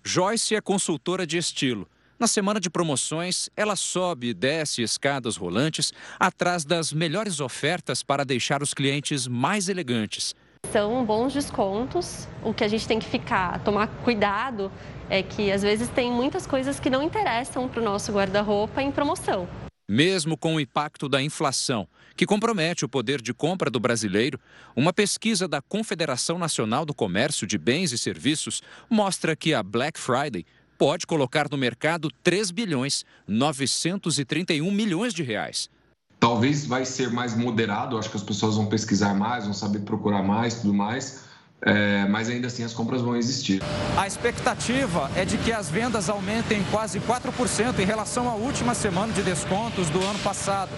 Joyce 0.02 0.56
é 0.56 0.60
consultora 0.60 1.24
de 1.24 1.38
estilo 1.38 1.86
na 2.22 2.28
semana 2.28 2.60
de 2.60 2.70
promoções, 2.70 3.50
ela 3.56 3.74
sobe 3.74 4.28
e 4.28 4.34
desce 4.34 4.80
escadas 4.80 5.36
rolantes 5.36 5.92
atrás 6.20 6.64
das 6.64 6.92
melhores 6.92 7.40
ofertas 7.40 8.04
para 8.04 8.24
deixar 8.24 8.62
os 8.62 8.72
clientes 8.72 9.26
mais 9.26 9.68
elegantes. 9.68 10.32
São 10.70 11.04
bons 11.04 11.32
descontos. 11.32 12.28
O 12.44 12.54
que 12.54 12.62
a 12.62 12.68
gente 12.68 12.86
tem 12.86 13.00
que 13.00 13.06
ficar, 13.06 13.58
tomar 13.64 13.88
cuidado 14.04 14.70
é 15.10 15.20
que 15.20 15.50
às 15.50 15.62
vezes 15.62 15.88
tem 15.88 16.12
muitas 16.12 16.46
coisas 16.46 16.78
que 16.78 16.88
não 16.88 17.02
interessam 17.02 17.68
para 17.68 17.80
o 17.80 17.84
nosso 17.84 18.12
guarda-roupa 18.12 18.80
em 18.80 18.92
promoção. 18.92 19.48
Mesmo 19.88 20.38
com 20.38 20.54
o 20.54 20.60
impacto 20.60 21.08
da 21.08 21.20
inflação, 21.20 21.88
que 22.14 22.24
compromete 22.24 22.84
o 22.84 22.88
poder 22.88 23.20
de 23.20 23.34
compra 23.34 23.68
do 23.68 23.80
brasileiro, 23.80 24.38
uma 24.76 24.92
pesquisa 24.92 25.48
da 25.48 25.60
Confederação 25.60 26.38
Nacional 26.38 26.86
do 26.86 26.94
Comércio 26.94 27.48
de 27.48 27.58
Bens 27.58 27.90
e 27.90 27.98
Serviços 27.98 28.62
mostra 28.88 29.34
que 29.34 29.52
a 29.52 29.60
Black 29.60 29.98
Friday 29.98 30.46
pode 30.82 31.06
colocar 31.06 31.48
no 31.48 31.56
mercado 31.56 32.10
3 32.24 32.50
bilhões 32.50 33.04
931 33.28 34.68
milhões 34.68 35.14
de 35.14 35.22
reais. 35.22 35.70
Talvez 36.18 36.66
vai 36.66 36.84
ser 36.84 37.08
mais 37.08 37.36
moderado, 37.36 37.96
acho 37.96 38.10
que 38.10 38.16
as 38.16 38.22
pessoas 38.24 38.56
vão 38.56 38.66
pesquisar 38.66 39.14
mais, 39.14 39.44
vão 39.44 39.54
saber 39.54 39.82
procurar 39.82 40.24
mais, 40.24 40.56
tudo 40.56 40.74
mais 40.74 41.22
é, 41.64 42.06
mas 42.08 42.28
ainda 42.28 42.48
assim 42.48 42.64
as 42.64 42.72
compras 42.72 43.00
vão 43.00 43.16
existir. 43.16 43.62
A 43.96 44.06
expectativa 44.06 45.10
é 45.14 45.24
de 45.24 45.38
que 45.38 45.52
as 45.52 45.70
vendas 45.70 46.08
aumentem 46.08 46.64
quase 46.70 46.98
4% 47.00 47.78
em 47.78 47.84
relação 47.84 48.28
à 48.28 48.34
última 48.34 48.74
semana 48.74 49.12
de 49.12 49.22
descontos 49.22 49.88
do 49.88 50.02
ano 50.02 50.18
passado. 50.20 50.70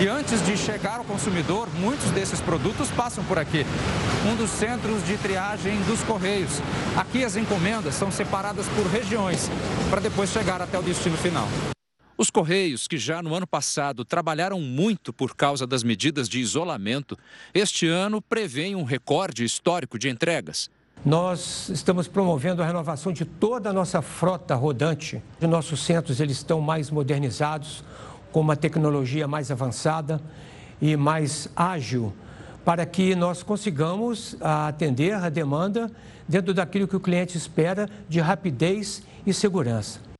E 0.00 0.08
antes 0.08 0.44
de 0.44 0.56
chegar 0.56 0.98
ao 0.98 1.04
consumidor, 1.04 1.68
muitos 1.78 2.10
desses 2.10 2.40
produtos 2.40 2.90
passam 2.90 3.22
por 3.24 3.38
aqui. 3.38 3.64
Um 4.30 4.36
dos 4.36 4.50
centros 4.50 5.04
de 5.06 5.16
triagem 5.16 5.80
dos 5.82 6.02
Correios. 6.02 6.60
Aqui 6.96 7.24
as 7.24 7.36
encomendas 7.36 7.94
são 7.94 8.10
separadas 8.10 8.66
por 8.68 8.86
regiões, 8.86 9.48
para 9.90 10.00
depois 10.00 10.30
chegar 10.30 10.60
até 10.60 10.78
o 10.78 10.82
destino 10.82 11.16
final. 11.16 11.48
Os 12.22 12.30
Correios, 12.30 12.86
que 12.86 12.98
já 12.98 13.20
no 13.20 13.34
ano 13.34 13.48
passado 13.48 14.04
trabalharam 14.04 14.60
muito 14.60 15.12
por 15.12 15.34
causa 15.34 15.66
das 15.66 15.82
medidas 15.82 16.28
de 16.28 16.38
isolamento, 16.38 17.18
este 17.52 17.88
ano 17.88 18.22
prevêem 18.22 18.76
um 18.76 18.84
recorde 18.84 19.42
histórico 19.42 19.98
de 19.98 20.08
entregas. 20.08 20.70
Nós 21.04 21.68
estamos 21.68 22.06
promovendo 22.06 22.62
a 22.62 22.64
renovação 22.64 23.12
de 23.12 23.24
toda 23.24 23.70
a 23.70 23.72
nossa 23.72 24.00
frota 24.00 24.54
rodante. 24.54 25.20
Os 25.40 25.48
nossos 25.48 25.84
centros 25.84 26.20
eles 26.20 26.36
estão 26.36 26.60
mais 26.60 26.92
modernizados, 26.92 27.82
com 28.30 28.38
uma 28.38 28.54
tecnologia 28.54 29.26
mais 29.26 29.50
avançada 29.50 30.22
e 30.80 30.96
mais 30.96 31.48
ágil, 31.56 32.12
para 32.64 32.86
que 32.86 33.16
nós 33.16 33.42
consigamos 33.42 34.36
atender 34.40 35.14
a 35.14 35.28
demanda 35.28 35.90
dentro 36.28 36.54
daquilo 36.54 36.86
que 36.86 36.94
o 36.94 37.00
cliente 37.00 37.36
espera 37.36 37.88
de 38.08 38.20
rapidez 38.20 39.02
e 39.26 39.34
segurança. 39.34 40.11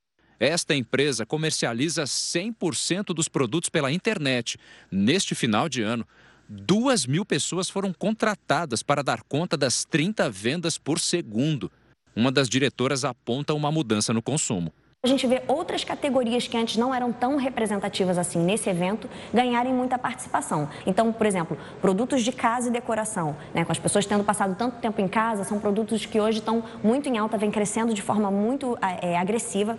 Esta 0.42 0.74
empresa 0.74 1.24
comercializa 1.24 2.02
100% 2.02 3.14
dos 3.14 3.28
produtos 3.28 3.70
pela 3.70 3.92
internet. 3.92 4.58
Neste 4.90 5.36
final 5.36 5.68
de 5.68 5.82
ano, 5.82 6.04
duas 6.48 7.06
mil 7.06 7.24
pessoas 7.24 7.70
foram 7.70 7.92
contratadas 7.92 8.82
para 8.82 9.04
dar 9.04 9.22
conta 9.22 9.56
das 9.56 9.84
30 9.84 10.28
vendas 10.28 10.76
por 10.76 10.98
segundo. 10.98 11.70
uma 12.16 12.32
das 12.32 12.48
diretoras 12.48 13.04
aponta 13.04 13.54
uma 13.54 13.70
mudança 13.70 14.12
no 14.12 14.20
consumo. 14.20 14.72
A 15.04 15.08
gente 15.08 15.26
vê 15.28 15.42
outras 15.46 15.84
categorias 15.84 16.48
que 16.48 16.56
antes 16.56 16.76
não 16.76 16.92
eram 16.92 17.12
tão 17.12 17.36
representativas 17.36 18.18
assim 18.18 18.40
nesse 18.40 18.68
evento 18.68 19.08
ganharem 19.32 19.72
muita 19.72 19.96
participação. 19.96 20.68
Então, 20.84 21.12
por 21.12 21.26
exemplo, 21.26 21.56
produtos 21.80 22.22
de 22.22 22.32
casa 22.32 22.68
e 22.68 22.72
decoração, 22.72 23.36
né? 23.54 23.64
com 23.64 23.70
as 23.70 23.78
pessoas 23.78 24.06
tendo 24.06 24.24
passado 24.24 24.56
tanto 24.56 24.80
tempo 24.80 25.00
em 25.00 25.06
casa, 25.06 25.44
são 25.44 25.60
produtos 25.60 26.04
que 26.04 26.20
hoje 26.20 26.40
estão 26.40 26.64
muito 26.82 27.08
em 27.08 27.16
alta, 27.16 27.38
vem 27.38 27.50
crescendo 27.50 27.94
de 27.94 28.02
forma 28.02 28.28
muito 28.28 28.76
é, 29.00 29.16
agressiva. 29.16 29.78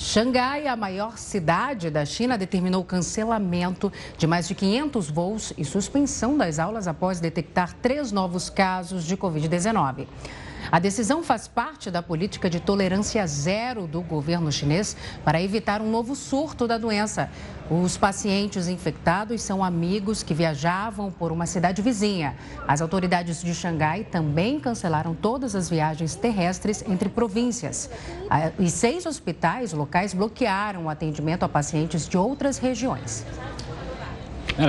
Xangai, 0.00 0.68
a 0.68 0.76
maior 0.76 1.18
cidade 1.18 1.90
da 1.90 2.04
China, 2.04 2.38
determinou 2.38 2.84
cancelamento 2.84 3.92
de 4.16 4.28
mais 4.28 4.46
de 4.46 4.54
500 4.54 5.10
voos 5.10 5.52
e 5.58 5.64
suspensão 5.64 6.38
das 6.38 6.60
aulas 6.60 6.86
após 6.86 7.18
detectar 7.18 7.74
três 7.82 8.12
novos 8.12 8.48
casos 8.48 9.04
de 9.04 9.16
Covid-19. 9.16 10.06
A 10.70 10.78
decisão 10.78 11.22
faz 11.22 11.48
parte 11.48 11.90
da 11.90 12.02
política 12.02 12.50
de 12.50 12.60
tolerância 12.60 13.26
zero 13.26 13.86
do 13.86 14.02
governo 14.02 14.52
chinês 14.52 14.94
para 15.24 15.40
evitar 15.40 15.80
um 15.80 15.90
novo 15.90 16.14
surto 16.14 16.66
da 16.66 16.76
doença. 16.76 17.30
Os 17.70 17.96
pacientes 17.96 18.68
infectados 18.68 19.40
são 19.40 19.64
amigos 19.64 20.22
que 20.22 20.34
viajavam 20.34 21.10
por 21.10 21.32
uma 21.32 21.46
cidade 21.46 21.80
vizinha. 21.80 22.36
As 22.66 22.82
autoridades 22.82 23.42
de 23.42 23.54
Xangai 23.54 24.04
também 24.04 24.60
cancelaram 24.60 25.14
todas 25.14 25.54
as 25.54 25.70
viagens 25.70 26.14
terrestres 26.14 26.84
entre 26.86 27.08
províncias. 27.08 27.88
E 28.58 28.70
seis 28.70 29.06
hospitais 29.06 29.72
locais 29.72 30.12
bloquearam 30.12 30.84
o 30.84 30.90
atendimento 30.90 31.44
a 31.44 31.48
pacientes 31.48 32.06
de 32.06 32.18
outras 32.18 32.58
regiões. 32.58 33.24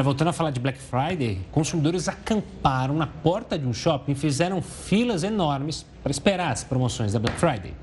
Voltando 0.03 0.27
a 0.27 0.33
falar 0.33 0.51
de 0.51 0.59
Black 0.59 0.77
Friday, 0.77 1.39
consumidores 1.51 2.07
acamparam 2.07 2.93
na 2.93 3.07
porta 3.07 3.57
de 3.57 3.65
um 3.65 3.73
shopping 3.73 4.11
e 4.11 4.15
fizeram 4.15 4.61
filas 4.61 5.23
enormes 5.23 5.83
para 6.03 6.11
esperar 6.11 6.51
as 6.51 6.63
promoções 6.63 7.11
da 7.11 7.19
Black 7.19 7.37
Friday. 7.39 7.73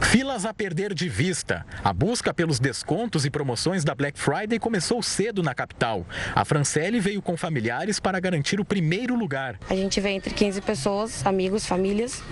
Filas 0.00 0.44
a 0.44 0.52
perder 0.52 0.92
de 0.92 1.08
vista. 1.08 1.64
A 1.84 1.92
busca 1.92 2.34
pelos 2.34 2.58
descontos 2.58 3.24
e 3.24 3.30
promoções 3.30 3.84
da 3.84 3.94
Black 3.94 4.18
Friday 4.18 4.58
começou 4.58 5.00
cedo 5.02 5.40
na 5.40 5.54
capital. 5.54 6.04
A 6.34 6.44
Francelle 6.44 6.98
veio 6.98 7.22
com 7.22 7.36
familiares 7.36 8.00
para 8.00 8.18
garantir 8.18 8.58
o 8.58 8.64
primeiro 8.64 9.14
lugar. 9.14 9.58
A 9.68 9.74
gente 9.76 10.00
vem 10.00 10.16
entre 10.16 10.34
15 10.34 10.60
pessoas, 10.62 11.24
amigos, 11.24 11.64
famílias, 11.64 12.22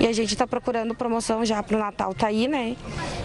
e 0.00 0.06
a 0.06 0.12
gente 0.14 0.32
está 0.32 0.46
procurando 0.46 0.94
promoção 0.94 1.44
já 1.44 1.62
para 1.62 1.76
o 1.76 1.80
Natal, 1.80 2.14
tá 2.14 2.28
aí, 2.28 2.48
né? 2.48 2.74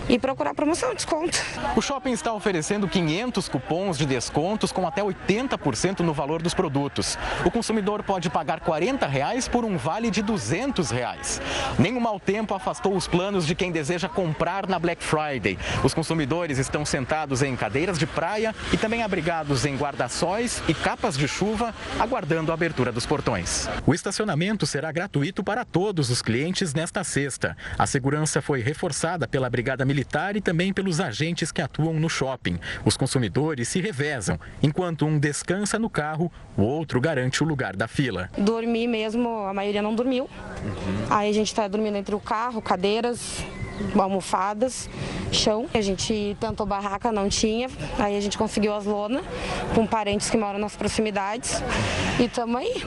E 0.09 0.19
procurar 0.19 0.53
promoção, 0.53 0.93
desconto. 0.93 1.39
O 1.77 1.81
shopping 1.81 2.11
está 2.11 2.33
oferecendo 2.33 2.89
500 2.89 3.47
cupons 3.47 3.97
de 3.97 4.05
descontos 4.05 4.73
com 4.73 4.85
até 4.85 5.01
80% 5.01 6.01
no 6.01 6.13
valor 6.13 6.41
dos 6.41 6.53
produtos. 6.53 7.17
O 7.45 7.51
consumidor 7.51 8.03
pode 8.03 8.29
pagar 8.29 8.59
40 8.59 9.07
reais 9.07 9.47
por 9.47 9.63
um 9.63 9.77
vale 9.77 10.11
de 10.11 10.21
200 10.21 10.91
reais. 10.91 11.39
Nem 11.79 11.95
o 11.95 12.01
mau 12.01 12.19
tempo 12.19 12.53
afastou 12.53 12.93
os 12.93 13.07
planos 13.07 13.45
de 13.47 13.55
quem 13.55 13.71
deseja 13.71 13.90
comprar 14.09 14.67
na 14.67 14.79
Black 14.79 15.03
Friday. 15.03 15.57
Os 15.83 15.93
consumidores 15.93 16.57
estão 16.57 16.85
sentados 16.85 17.41
em 17.41 17.55
cadeiras 17.55 17.97
de 17.97 18.05
praia 18.05 18.53
e 18.71 18.77
também 18.77 19.03
abrigados 19.03 19.65
em 19.65 19.75
guarda-sóis 19.75 20.61
e 20.67 20.73
capas 20.73 21.17
de 21.17 21.27
chuva, 21.27 21.73
aguardando 21.99 22.51
a 22.51 22.53
abertura 22.53 22.91
dos 22.91 23.05
portões. 23.05 23.67
O 23.85 23.93
estacionamento 23.93 24.65
será 24.65 24.91
gratuito 24.91 25.43
para 25.43 25.65
todos 25.65 26.09
os 26.09 26.21
clientes 26.21 26.73
nesta 26.73 27.03
sexta. 27.03 27.55
A 27.77 27.87
segurança 27.87 28.41
foi 28.41 28.61
reforçada 28.61 29.27
pela 29.27 29.49
Brigada 29.49 29.85
Militar 29.85 30.35
e 30.35 30.41
também 30.41 30.73
pelos 30.73 30.99
agentes 30.99 31.51
que 31.51 31.61
atuam 31.61 31.93
no 31.93 32.09
shopping. 32.09 32.59
Os 32.85 32.95
consumidores 32.97 33.67
se 33.67 33.81
revezam. 33.81 34.39
Enquanto 34.61 35.05
um 35.05 35.17
descansa 35.17 35.77
no 35.77 35.89
carro, 35.89 36.31
o 36.57 36.61
outro 36.61 36.99
garante 36.99 37.43
o 37.43 37.45
lugar 37.45 37.75
da 37.75 37.87
fila. 37.87 38.29
Dormir 38.37 38.87
mesmo, 38.87 39.45
a 39.45 39.53
maioria 39.53 39.81
não 39.81 39.95
dormiu. 39.95 40.23
Uhum. 40.63 41.05
Aí 41.09 41.29
a 41.29 41.33
gente 41.33 41.47
está 41.47 41.67
dormindo 41.67 41.97
entre 41.97 42.15
o 42.15 42.19
carro, 42.19 42.61
cadeiras, 42.61 43.43
almofadas, 43.99 44.89
chão. 45.31 45.67
A 45.73 45.81
gente 45.81 46.35
tentou 46.39 46.65
barraca, 46.65 47.11
não 47.11 47.29
tinha. 47.29 47.69
Aí 47.97 48.17
a 48.17 48.21
gente 48.21 48.37
conseguiu 48.37 48.73
as 48.73 48.85
lonas 48.85 49.23
com 49.75 49.85
parentes 49.85 50.29
que 50.29 50.37
moram 50.37 50.59
nas 50.59 50.75
proximidades 50.75 51.61
e 52.19 52.25
estamos 52.25 52.55
aí. 52.55 52.83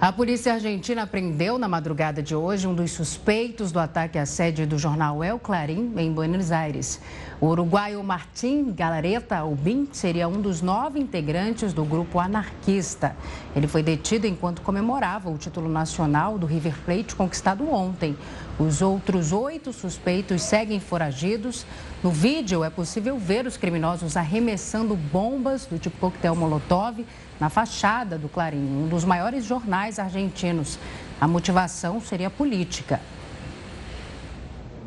A 0.00 0.10
polícia 0.10 0.54
argentina 0.54 1.06
prendeu 1.06 1.58
na 1.58 1.68
madrugada 1.68 2.22
de 2.22 2.34
hoje 2.34 2.66
um 2.66 2.72
dos 2.72 2.90
suspeitos 2.90 3.70
do 3.70 3.78
ataque 3.78 4.16
à 4.18 4.24
sede 4.24 4.64
do 4.64 4.78
jornal 4.78 5.22
El 5.22 5.38
Clarim, 5.38 5.92
em 5.98 6.10
Buenos 6.10 6.50
Aires. 6.50 7.02
O 7.38 7.48
uruguaio 7.48 8.02
Martim 8.02 8.72
Galareta 8.72 9.36
Albin 9.36 9.86
seria 9.92 10.26
um 10.26 10.40
dos 10.40 10.62
nove 10.62 10.98
integrantes 10.98 11.74
do 11.74 11.84
grupo 11.84 12.18
anarquista. 12.18 13.14
Ele 13.54 13.68
foi 13.68 13.82
detido 13.82 14.26
enquanto 14.26 14.62
comemorava 14.62 15.28
o 15.28 15.36
título 15.36 15.68
nacional 15.68 16.38
do 16.38 16.46
River 16.46 16.74
Plate 16.82 17.14
conquistado 17.14 17.70
ontem. 17.70 18.16
Os 18.60 18.82
outros 18.82 19.32
oito 19.32 19.72
suspeitos 19.72 20.42
seguem 20.42 20.78
foragidos. 20.78 21.64
No 22.04 22.10
vídeo 22.10 22.62
é 22.62 22.68
possível 22.68 23.18
ver 23.18 23.46
os 23.46 23.56
criminosos 23.56 24.18
arremessando 24.18 24.94
bombas 24.94 25.64
do 25.64 25.78
tipo 25.78 25.96
coquetel 25.96 26.36
Molotov 26.36 27.06
na 27.40 27.48
fachada 27.48 28.18
do 28.18 28.28
Clarim, 28.28 28.58
um 28.58 28.86
dos 28.86 29.02
maiores 29.02 29.46
jornais 29.46 29.98
argentinos. 29.98 30.78
A 31.18 31.26
motivação 31.26 32.02
seria 32.02 32.28
política. 32.28 33.00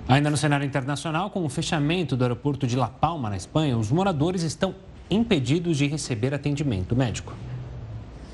Ainda 0.08 0.30
no 0.30 0.38
cenário 0.38 0.68
internacional, 0.68 1.32
com 1.32 1.44
o 1.44 1.50
fechamento 1.50 2.16
do 2.16 2.24
aeroporto 2.24 2.68
de 2.68 2.76
La 2.76 2.90
Palma, 2.90 3.28
na 3.28 3.38
Espanha, 3.38 3.76
os 3.76 3.92
moradores 3.92 4.44
estão 4.44 4.76
impedidos 5.10 5.78
de 5.78 5.88
receber 5.88 6.32
atendimento 6.32 6.96
médico. 6.96 7.34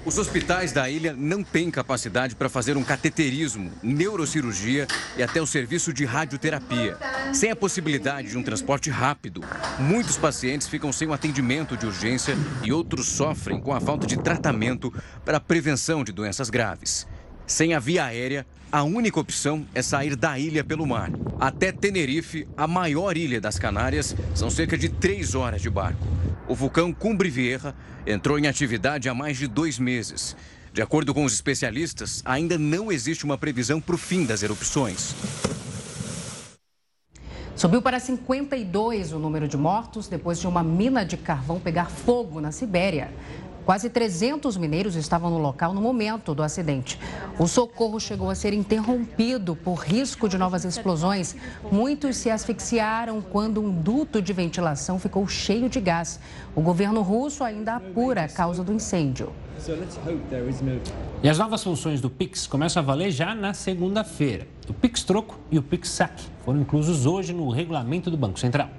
Os 0.05 0.17
hospitais 0.17 0.71
da 0.71 0.89
ilha 0.89 1.13
não 1.13 1.43
têm 1.43 1.69
capacidade 1.69 2.33
para 2.33 2.47
fazer 2.47 2.77
um 2.77 2.83
cateterismo, 2.83 3.69
neurocirurgia 3.83 4.87
e 5.17 5.21
até 5.21 5.41
o 5.41 5.45
serviço 5.45 5.91
de 5.91 6.05
radioterapia. 6.05 6.97
Sem 7.33 7.51
a 7.51 7.55
possibilidade 7.55 8.29
de 8.29 8.37
um 8.37 8.43
transporte 8.43 8.89
rápido, 8.89 9.41
muitos 9.77 10.17
pacientes 10.17 10.67
ficam 10.67 10.93
sem 10.93 11.07
o 11.07 11.13
atendimento 11.13 11.75
de 11.75 11.85
urgência 11.85 12.33
e 12.63 12.71
outros 12.71 13.07
sofrem 13.07 13.59
com 13.59 13.73
a 13.73 13.81
falta 13.81 14.07
de 14.07 14.17
tratamento 14.17 14.91
para 15.25 15.37
a 15.37 15.41
prevenção 15.41 16.03
de 16.03 16.13
doenças 16.13 16.49
graves. 16.49 17.05
Sem 17.45 17.73
a 17.73 17.79
via 17.79 18.05
aérea, 18.05 18.47
a 18.71 18.83
única 18.83 19.19
opção 19.19 19.65
é 19.75 19.81
sair 19.81 20.15
da 20.15 20.39
ilha 20.39 20.63
pelo 20.63 20.87
mar. 20.87 21.11
Até 21.39 21.71
Tenerife, 21.71 22.47
a 22.55 22.67
maior 22.67 23.17
ilha 23.17 23.41
das 23.41 23.59
Canárias, 23.59 24.15
são 24.33 24.49
cerca 24.49 24.77
de 24.77 24.87
três 24.87 25.35
horas 25.35 25.61
de 25.61 25.69
barco. 25.69 26.18
O 26.49 26.55
vulcão 26.55 26.91
Cumbre 26.91 27.29
Vieja 27.29 27.75
entrou 28.07 28.39
em 28.39 28.47
atividade 28.47 29.07
há 29.07 29.13
mais 29.13 29.37
de 29.37 29.45
dois 29.45 29.77
meses. 29.77 30.35
De 30.73 30.81
acordo 30.81 31.13
com 31.13 31.23
os 31.23 31.33
especialistas, 31.33 32.23
ainda 32.25 32.57
não 32.57 32.91
existe 32.91 33.23
uma 33.23 33.37
previsão 33.37 33.79
para 33.79 33.93
o 33.93 33.97
fim 33.99 34.25
das 34.25 34.41
erupções. 34.41 35.13
Subiu 37.55 37.83
para 37.83 37.99
52 37.99 39.13
o 39.13 39.19
número 39.19 39.47
de 39.47 39.57
mortos 39.57 40.07
depois 40.07 40.39
de 40.39 40.47
uma 40.47 40.63
mina 40.63 41.05
de 41.05 41.17
carvão 41.17 41.59
pegar 41.59 41.91
fogo 41.91 42.41
na 42.41 42.51
Sibéria. 42.51 43.13
Quase 43.70 43.88
300 43.88 44.57
mineiros 44.57 44.95
estavam 44.95 45.30
no 45.30 45.38
local 45.38 45.76
no 45.76 45.80
momento 45.80 46.34
do 46.34 46.41
acidente. 46.41 46.99
O 47.38 47.47
socorro 47.47 47.99
chegou 47.99 48.32
a 48.32 48.34
ser 48.34 48.51
interrompido 48.51 49.55
por 49.55 49.76
risco 49.76 50.28
de 50.28 50.39
novas 50.39 50.65
explosões. 50.65 51.36
Muitos 51.72 52.17
se 52.17 52.32
asfixiaram 52.32 53.22
quando 53.22 53.61
um 53.61 53.70
duto 53.70 54.24
de 54.24 54.34
ventilação 54.34 54.97
ficou 54.97 55.28
cheio 55.28 55.70
de 55.70 55.80
gás. 55.80 56.20
O 56.55 56.61
governo 56.61 57.03
russo 57.03 57.43
ainda 57.43 57.76
apura 57.76 58.24
a 58.24 58.28
causa 58.28 58.63
do 58.63 58.74
incêndio. 58.74 59.32
E 61.22 61.30
as 61.30 61.38
novas 61.38 61.63
funções 61.63 62.01
do 62.01 62.09
Pix 62.09 62.47
começam 62.47 62.82
a 62.82 62.84
valer 62.84 63.11
já 63.11 63.36
na 63.36 63.53
segunda-feira. 63.53 64.47
O 64.67 64.74
Pix 64.74 65.03
Troco 65.03 65.39
e 65.51 65.59
o 65.59 65.61
Pix 65.61 65.89
Saque 65.89 66.26
foram 66.43 66.59
inclusos 66.59 67.05
hoje 67.05 67.34
no 67.34 67.47
regulamento 67.51 68.09
do 68.09 68.17
Banco 68.17 68.39
Central. 68.39 68.72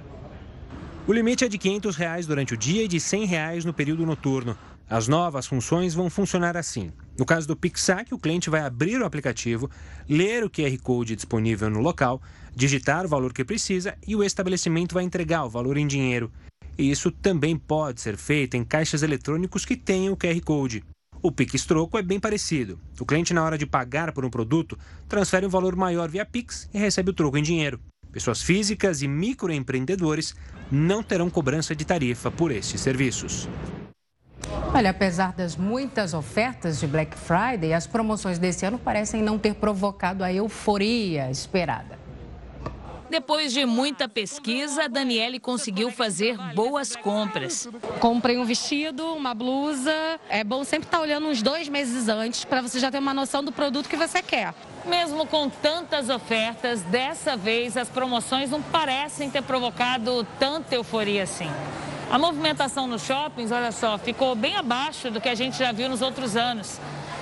O 1.07 1.13
limite 1.13 1.43
é 1.43 1.47
de 1.47 1.57
500 1.57 1.95
reais 1.95 2.27
durante 2.27 2.53
o 2.53 2.57
dia 2.57 2.83
e 2.83 2.87
de 2.87 2.99
100 2.99 3.25
reais 3.25 3.65
no 3.65 3.73
período 3.73 4.05
noturno. 4.05 4.55
As 4.91 5.07
novas 5.07 5.47
funções 5.47 5.93
vão 5.93 6.09
funcionar 6.09 6.57
assim. 6.57 6.91
No 7.17 7.25
caso 7.25 7.47
do 7.47 7.55
PixSac, 7.55 8.13
o 8.13 8.19
cliente 8.19 8.49
vai 8.49 8.59
abrir 8.59 9.01
o 9.01 9.05
aplicativo, 9.05 9.71
ler 10.09 10.43
o 10.43 10.49
QR 10.49 10.77
Code 10.83 11.15
disponível 11.15 11.69
no 11.69 11.79
local, 11.79 12.21
digitar 12.53 13.05
o 13.05 13.07
valor 13.07 13.31
que 13.31 13.45
precisa 13.45 13.95
e 14.05 14.17
o 14.17 14.21
estabelecimento 14.21 14.93
vai 14.93 15.05
entregar 15.05 15.45
o 15.45 15.49
valor 15.49 15.77
em 15.77 15.87
dinheiro. 15.87 16.29
E 16.77 16.91
isso 16.91 17.09
também 17.09 17.55
pode 17.55 18.01
ser 18.01 18.17
feito 18.17 18.57
em 18.57 18.65
caixas 18.65 19.01
eletrônicos 19.01 19.63
que 19.63 19.77
tenham 19.77 20.13
o 20.13 20.17
QR 20.17 20.41
Code. 20.41 20.83
O 21.21 21.31
Pix 21.31 21.63
Troco 21.65 21.97
é 21.97 22.01
bem 22.01 22.19
parecido. 22.19 22.77
O 22.99 23.05
cliente, 23.05 23.33
na 23.33 23.45
hora 23.45 23.57
de 23.57 23.65
pagar 23.65 24.11
por 24.11 24.25
um 24.25 24.29
produto, 24.29 24.77
transfere 25.07 25.45
um 25.45 25.49
valor 25.49 25.73
maior 25.73 26.09
via 26.09 26.25
Pix 26.25 26.69
e 26.73 26.77
recebe 26.77 27.11
o 27.11 27.13
troco 27.13 27.37
em 27.37 27.43
dinheiro. 27.43 27.79
Pessoas 28.11 28.41
físicas 28.41 29.01
e 29.01 29.07
microempreendedores 29.07 30.35
não 30.69 31.01
terão 31.01 31.29
cobrança 31.29 31.73
de 31.73 31.85
tarifa 31.85 32.29
por 32.29 32.51
estes 32.51 32.81
serviços. 32.81 33.47
Olha, 34.81 34.89
apesar 34.89 35.31
das 35.33 35.55
muitas 35.55 36.11
ofertas 36.11 36.79
de 36.79 36.87
Black 36.87 37.15
Friday, 37.15 37.71
as 37.71 37.85
promoções 37.85 38.39
desse 38.39 38.65
ano 38.65 38.79
parecem 38.79 39.21
não 39.21 39.37
ter 39.37 39.53
provocado 39.53 40.23
a 40.23 40.33
euforia 40.33 41.29
esperada. 41.29 41.99
Depois 43.07 43.53
de 43.53 43.63
muita 43.63 44.09
pesquisa, 44.09 44.85
a 44.85 44.87
Daniele 44.87 45.39
conseguiu 45.39 45.91
fazer 45.91 46.35
boas 46.55 46.95
compras. 46.95 47.69
Comprei 47.99 48.39
um 48.39 48.43
vestido, 48.43 49.05
uma 49.13 49.35
blusa. 49.35 49.93
É 50.27 50.43
bom 50.43 50.63
sempre 50.63 50.87
estar 50.87 50.99
olhando 50.99 51.27
uns 51.27 51.43
dois 51.43 51.69
meses 51.69 52.09
antes 52.09 52.43
para 52.43 52.63
você 52.63 52.79
já 52.79 52.89
ter 52.89 52.97
uma 52.97 53.13
noção 53.13 53.43
do 53.43 53.51
produto 53.51 53.87
que 53.87 53.95
você 53.95 54.19
quer. 54.23 54.51
Mesmo 54.87 55.27
com 55.27 55.47
tantas 55.47 56.09
ofertas, 56.09 56.81
dessa 56.81 57.37
vez 57.37 57.77
as 57.77 57.87
promoções 57.87 58.49
não 58.49 58.63
parecem 58.63 59.29
ter 59.29 59.43
provocado 59.43 60.25
tanta 60.39 60.73
euforia 60.73 61.21
assim. 61.21 61.51
A 62.11 62.19
movimentação 62.19 62.87
nos 62.87 63.03
shoppings, 63.03 63.51
olha 63.51 63.71
só, 63.71 63.97
ficou 63.97 64.35
bem 64.35 64.55
abaixo 64.57 65.09
do 65.09 65.21
que 65.21 65.29
a 65.29 65.35
gente 65.35 65.57
já 65.57 65.71
viu 65.71 65.87
nos 65.89 66.01
outros 66.01 66.35
anos. 66.35 66.79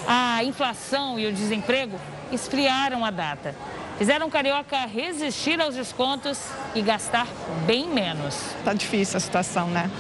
A 0.08 0.44
inflação 0.44 1.20
e 1.20 1.28
o 1.28 1.32
desemprego 1.32 2.00
esfriaram 2.32 3.06
a 3.06 3.12
data 3.12 3.56
fizeram 4.00 4.28
o 4.28 4.32
Carioca 4.32 4.78
resistir 4.86 5.60
aos 5.60 5.76
descontos 5.76 6.40
e 6.74 6.82
gastar 6.82 7.28
bem 7.68 7.86
menos. 7.86 8.34
Tá 8.64 8.74
difícil 8.74 9.18
a 9.18 9.20
situação, 9.20 9.68
né? 9.68 9.92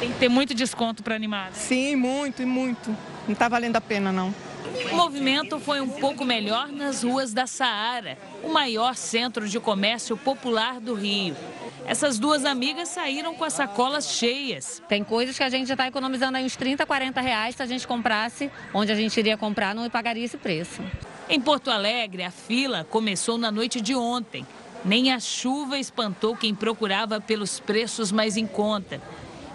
Tem 0.00 0.10
que 0.10 0.18
ter 0.18 0.28
muito 0.28 0.52
desconto 0.52 1.00
para 1.00 1.14
animar. 1.14 1.52
Sim, 1.52 1.94
muito 1.94 2.42
e 2.42 2.44
muito. 2.44 2.94
Não 3.28 3.36
tá 3.36 3.48
valendo 3.48 3.76
a 3.76 3.80
pena, 3.80 4.10
não. 4.10 4.34
O 4.90 4.96
movimento 4.96 5.60
foi 5.60 5.80
um 5.80 5.88
pouco 5.88 6.24
melhor 6.24 6.66
nas 6.68 7.04
ruas 7.04 7.32
da 7.32 7.46
Saara, 7.46 8.18
o 8.46 8.52
maior 8.52 8.94
centro 8.94 9.48
de 9.48 9.58
comércio 9.58 10.16
popular 10.16 10.78
do 10.78 10.94
Rio. 10.94 11.36
Essas 11.84 12.16
duas 12.16 12.44
amigas 12.44 12.88
saíram 12.88 13.34
com 13.34 13.44
as 13.44 13.52
sacolas 13.52 14.12
cheias. 14.12 14.80
Tem 14.88 15.02
coisas 15.02 15.36
que 15.36 15.42
a 15.42 15.48
gente 15.48 15.66
já 15.66 15.74
está 15.74 15.88
economizando 15.88 16.38
aí 16.38 16.44
uns 16.44 16.54
30, 16.54 16.86
40 16.86 17.20
reais 17.20 17.56
se 17.56 17.62
a 17.62 17.66
gente 17.66 17.86
comprasse 17.86 18.48
onde 18.72 18.92
a 18.92 18.94
gente 18.94 19.18
iria 19.18 19.36
comprar, 19.36 19.74
não 19.74 19.90
pagaria 19.90 20.24
esse 20.24 20.36
preço. 20.36 20.80
Em 21.28 21.40
Porto 21.40 21.72
Alegre, 21.72 22.22
a 22.22 22.30
fila 22.30 22.86
começou 22.88 23.36
na 23.36 23.50
noite 23.50 23.80
de 23.80 23.96
ontem. 23.96 24.46
Nem 24.84 25.12
a 25.12 25.18
chuva 25.18 25.76
espantou 25.76 26.36
quem 26.36 26.54
procurava 26.54 27.20
pelos 27.20 27.58
preços 27.58 28.12
mais 28.12 28.36
em 28.36 28.46
conta. 28.46 29.02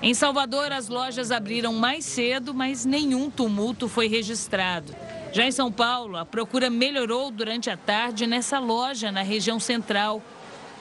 Em 0.04 0.16
Salvador, 0.16 0.72
as 0.72 0.88
lojas 0.88 1.30
abriram 1.30 1.74
mais 1.74 2.06
cedo, 2.06 2.56
mas 2.56 2.86
nenhum 2.86 3.30
tumulto 3.30 3.88
foi 3.88 4.08
registrado. 4.08 4.95
Já 5.32 5.45
em 5.45 5.52
São 5.52 5.72
Paulo, 5.72 6.18
a 6.18 6.26
procura 6.26 6.72
melhorou 6.72 7.30
durante 7.30 7.70
a 7.70 7.78
tarde 7.78 8.26
nessa 8.26 8.58
loja 8.58 9.12
na 9.12 9.22
região 9.22 9.60
central. 9.60 10.20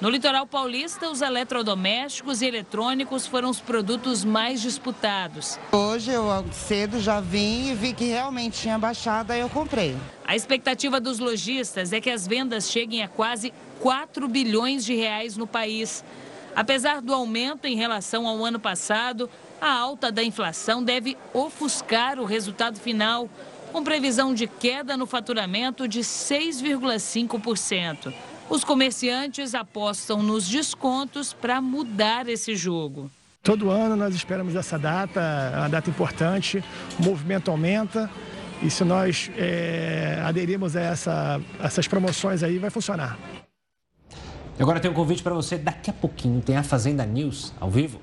No 0.00 0.08
litoral 0.08 0.46
paulista, 0.46 1.10
os 1.10 1.20
eletrodomésticos 1.20 2.40
e 2.40 2.46
eletrônicos 2.46 3.26
foram 3.26 3.50
os 3.50 3.60
produtos 3.60 4.24
mais 4.24 4.62
disputados. 4.62 5.58
Hoje 5.70 6.10
eu 6.10 6.24
cedo 6.50 6.98
já 6.98 7.20
vim 7.20 7.72
e 7.72 7.74
vi 7.74 7.92
que 7.92 8.06
realmente 8.06 8.62
tinha 8.62 8.78
baixado, 8.78 9.32
aí 9.32 9.40
eu 9.40 9.50
comprei. 9.50 9.94
A 10.26 10.34
expectativa 10.34 10.98
dos 10.98 11.18
lojistas 11.18 11.92
é 11.92 12.00
que 12.00 12.08
as 12.08 12.26
vendas 12.26 12.70
cheguem 12.70 13.02
a 13.02 13.08
quase 13.08 13.52
4 13.80 14.26
bilhões 14.26 14.82
de 14.82 14.94
reais 14.94 15.36
no 15.36 15.46
país. 15.46 16.02
Apesar 16.54 17.00
do 17.00 17.14
aumento 17.14 17.66
em 17.66 17.76
relação 17.76 18.26
ao 18.26 18.44
ano 18.44 18.58
passado, 18.58 19.30
a 19.60 19.72
alta 19.72 20.10
da 20.10 20.24
inflação 20.24 20.82
deve 20.82 21.16
ofuscar 21.32 22.18
o 22.18 22.24
resultado 22.24 22.78
final, 22.78 23.28
com 23.72 23.84
previsão 23.84 24.34
de 24.34 24.46
queda 24.46 24.96
no 24.96 25.06
faturamento 25.06 25.86
de 25.86 26.00
6,5%. 26.00 28.12
Os 28.48 28.64
comerciantes 28.64 29.54
apostam 29.54 30.22
nos 30.22 30.48
descontos 30.48 31.32
para 31.32 31.60
mudar 31.60 32.28
esse 32.28 32.56
jogo. 32.56 33.08
Todo 33.42 33.70
ano 33.70 33.96
nós 33.96 34.14
esperamos 34.14 34.56
essa 34.56 34.78
data, 34.78 35.20
uma 35.56 35.68
data 35.68 35.88
importante, 35.88 36.62
o 36.98 37.02
movimento 37.02 37.50
aumenta 37.50 38.10
e 38.62 38.68
se 38.68 38.84
nós 38.84 39.30
é, 39.36 40.20
aderirmos 40.24 40.76
a 40.76 40.80
essa, 40.80 41.40
essas 41.62 41.88
promoções 41.88 42.42
aí, 42.42 42.58
vai 42.58 42.68
funcionar. 42.68 43.16
Agora 44.60 44.78
tem 44.78 44.90
um 44.90 44.94
convite 44.94 45.22
para 45.22 45.32
você, 45.32 45.56
daqui 45.56 45.88
a 45.88 45.92
pouquinho 45.92 46.42
tem 46.42 46.54
a 46.54 46.62
Fazenda 46.62 47.06
News 47.06 47.50
ao 47.58 47.70
vivo. 47.70 47.98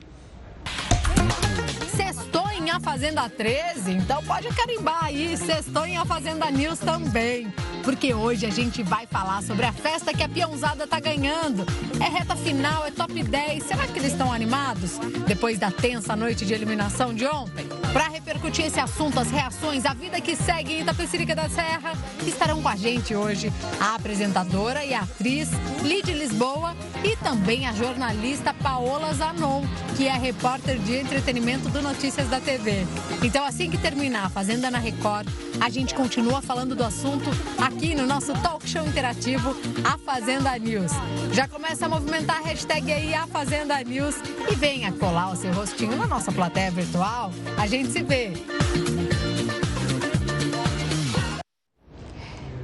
Fazenda 2.88 3.28
13, 3.28 3.92
então 3.92 4.24
pode 4.24 4.48
carimbar 4.56 5.04
aí, 5.04 5.36
sextou 5.36 5.86
em 5.86 5.98
A 5.98 6.06
Fazenda 6.06 6.50
News 6.50 6.80
também 6.80 7.52
porque 7.88 8.14
hoje 8.14 8.46
a 8.46 8.50
gente 8.50 8.84
vai 8.84 9.08
falar 9.08 9.42
sobre 9.42 9.66
a 9.66 9.72
festa 9.72 10.14
que 10.14 10.22
a 10.22 10.28
Piãozada 10.28 10.86
tá 10.86 11.00
ganhando. 11.00 11.66
É 12.02 12.10
reta 12.10 12.36
final, 12.36 12.86
é 12.86 12.92
top 12.92 13.24
10. 13.24 13.64
Será 13.64 13.88
que 13.88 13.98
eles 13.98 14.12
estão 14.12 14.34
animados? 14.34 15.00
Depois 15.26 15.58
da 15.58 15.72
tensa 15.72 16.14
noite 16.14 16.46
de 16.46 16.54
eliminação 16.54 17.14
de 17.14 17.26
ontem? 17.26 17.66
Para 17.94 18.10
repercutir 18.10 18.66
esse 18.66 18.78
assunto, 18.78 19.18
as 19.18 19.32
reações, 19.32 19.86
a 19.86 19.94
vida 19.94 20.20
que 20.20 20.36
segue 20.36 20.74
em 20.74 20.82
Itapecerica 20.82 21.34
da 21.34 21.48
Serra, 21.48 21.94
estarão 22.26 22.62
com 22.62 22.68
a 22.68 22.76
gente 22.76 23.16
hoje 23.16 23.54
a 23.80 23.96
apresentadora 23.96 24.84
e 24.84 24.94
atriz 24.94 25.48
Lid 25.82 26.12
Lisboa 26.12 26.76
e 27.06 27.16
também 27.16 27.68
a 27.68 27.72
jornalista 27.72 28.54
Paola 28.54 29.14
Zanon, 29.14 29.64
que 29.96 30.10
é 30.10 30.14
repórter 30.18 30.78
de 30.80 30.98
entretenimento 30.98 31.70
do 31.70 31.82
Notícias 31.82 32.28
da 32.28 32.42
TV. 32.42 32.77
Então, 33.24 33.46
assim 33.46 33.70
que 33.70 33.78
terminar 33.78 34.26
a 34.26 34.30
Fazenda 34.30 34.70
na 34.70 34.78
Record, 34.78 35.28
a 35.60 35.70
gente 35.70 35.96
continua 35.96 36.42
falando 36.42 36.76
do 36.76 36.84
assunto 36.84 37.30
aqui 37.58 37.96
no 37.96 38.06
nosso 38.06 38.34
talk 38.42 38.68
show 38.68 38.86
interativo 38.86 39.56
A 39.84 39.98
Fazenda 39.98 40.58
News. 40.58 40.92
Já 41.32 41.48
começa 41.48 41.86
a 41.86 41.90
movimentar 41.90 42.38
a 42.38 42.42
hashtag 42.42 42.92
aí 42.92 43.14
A 43.14 43.28
Fazenda 43.28 43.82
News 43.84 44.16
e 44.52 44.56
venha 44.56 44.92
colar 44.92 45.32
o 45.32 45.36
seu 45.36 45.54
rostinho 45.54 45.96
na 45.96 46.08
nossa 46.08 46.32
plateia 46.32 46.72
virtual. 46.72 47.32
A 47.58 47.68
gente 47.68 47.92
se 47.92 48.04
vê. 48.04 48.34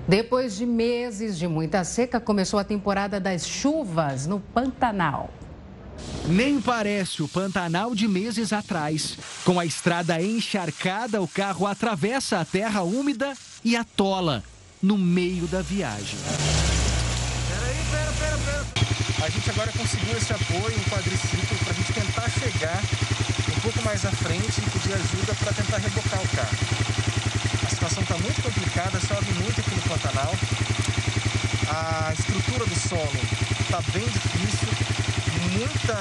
Depois 0.07 0.57
de 0.57 0.65
meses 0.65 1.37
de 1.37 1.47
muita 1.47 1.83
seca, 1.83 2.19
começou 2.19 2.59
a 2.59 2.63
temporada 2.63 3.19
das 3.19 3.47
chuvas 3.47 4.27
no 4.27 4.39
Pantanal. 4.39 5.29
Nem 6.27 6.61
parece 6.61 7.21
o 7.21 7.27
Pantanal 7.27 7.93
de 7.93 8.07
meses 8.07 8.53
atrás. 8.53 9.17
Com 9.43 9.59
a 9.59 9.65
estrada 9.65 10.21
encharcada, 10.21 11.21
o 11.21 11.27
carro 11.27 11.67
atravessa 11.67 12.39
a 12.39 12.45
terra 12.45 12.81
úmida 12.81 13.33
e 13.63 13.75
atola 13.75 14.41
no 14.81 14.97
meio 14.97 15.47
da 15.47 15.61
viagem. 15.61 16.17
Peraí, 17.49 17.75
pera, 17.91 18.13
pera, 18.19 18.37
pera. 18.37 19.25
A 19.25 19.29
gente 19.29 19.49
agora 19.49 19.71
conseguiu 19.73 20.17
esse 20.17 20.31
apoio, 20.33 20.77
um 20.77 20.89
quadriciclo, 20.89 21.57
para 21.57 21.71
a 21.71 21.75
gente 21.75 21.93
tentar 21.93 22.29
chegar 22.29 22.81
um 23.55 23.59
pouco 23.59 23.81
mais 23.83 24.05
à 24.05 24.11
frente 24.11 24.59
e 24.59 24.69
pedir 24.71 24.93
ajuda 24.93 25.35
para 25.35 25.53
tentar 25.53 25.77
rebocar 25.77 26.21
o 26.21 26.27
carro. 26.29 26.57
A 27.65 27.69
situação 27.69 28.03
está 28.03 28.17
muito 28.17 28.41
complicada, 28.41 28.99
chove 29.01 29.33
muito 29.41 29.59
aqui 29.59 29.75
no 29.75 29.81
Pantanal. 29.81 30.35
A 31.67 32.13
estrutura 32.13 32.65
do 32.65 32.75
solo 32.75 33.19
está 33.61 33.81
bem 33.91 34.05
difícil 34.07 35.12
muita 35.51 35.93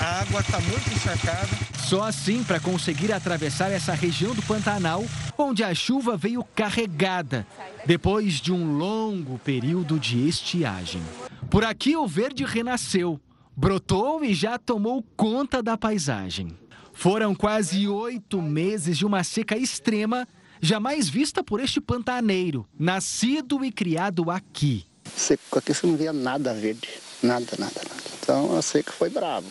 água, 0.00 0.40
está 0.40 0.60
muito 0.60 0.92
encharcada. 0.92 1.48
Só 1.88 2.02
assim 2.02 2.42
para 2.44 2.60
conseguir 2.60 3.12
atravessar 3.12 3.70
essa 3.70 3.94
região 3.94 4.34
do 4.34 4.42
Pantanal, 4.42 5.04
onde 5.36 5.64
a 5.64 5.74
chuva 5.74 6.16
veio 6.16 6.44
carregada, 6.54 7.46
depois 7.86 8.34
de 8.34 8.52
um 8.52 8.76
longo 8.76 9.38
período 9.38 9.98
de 9.98 10.28
estiagem. 10.28 11.02
Por 11.50 11.64
aqui 11.64 11.96
o 11.96 12.06
verde 12.06 12.44
renasceu, 12.44 13.18
brotou 13.56 14.22
e 14.22 14.34
já 14.34 14.58
tomou 14.58 15.02
conta 15.16 15.62
da 15.62 15.78
paisagem. 15.78 16.48
Foram 16.92 17.34
quase 17.34 17.88
oito 17.88 18.42
meses 18.42 18.98
de 18.98 19.06
uma 19.06 19.24
seca 19.24 19.56
extrema, 19.56 20.28
jamais 20.60 21.08
vista 21.08 21.42
por 21.42 21.60
este 21.60 21.80
pantaneiro, 21.80 22.66
nascido 22.78 23.64
e 23.64 23.72
criado 23.72 24.30
aqui. 24.30 24.84
Seco 25.16 25.58
aqui 25.58 25.72
você 25.72 25.86
não 25.86 25.96
via 25.96 26.12
nada 26.12 26.52
verde, 26.52 26.88
nada, 27.22 27.46
nada, 27.58 27.80
nada. 27.88 28.17
Então 28.28 28.54
eu 28.54 28.60
sei 28.60 28.82
que 28.82 28.92
foi 28.92 29.08
bravo. 29.08 29.46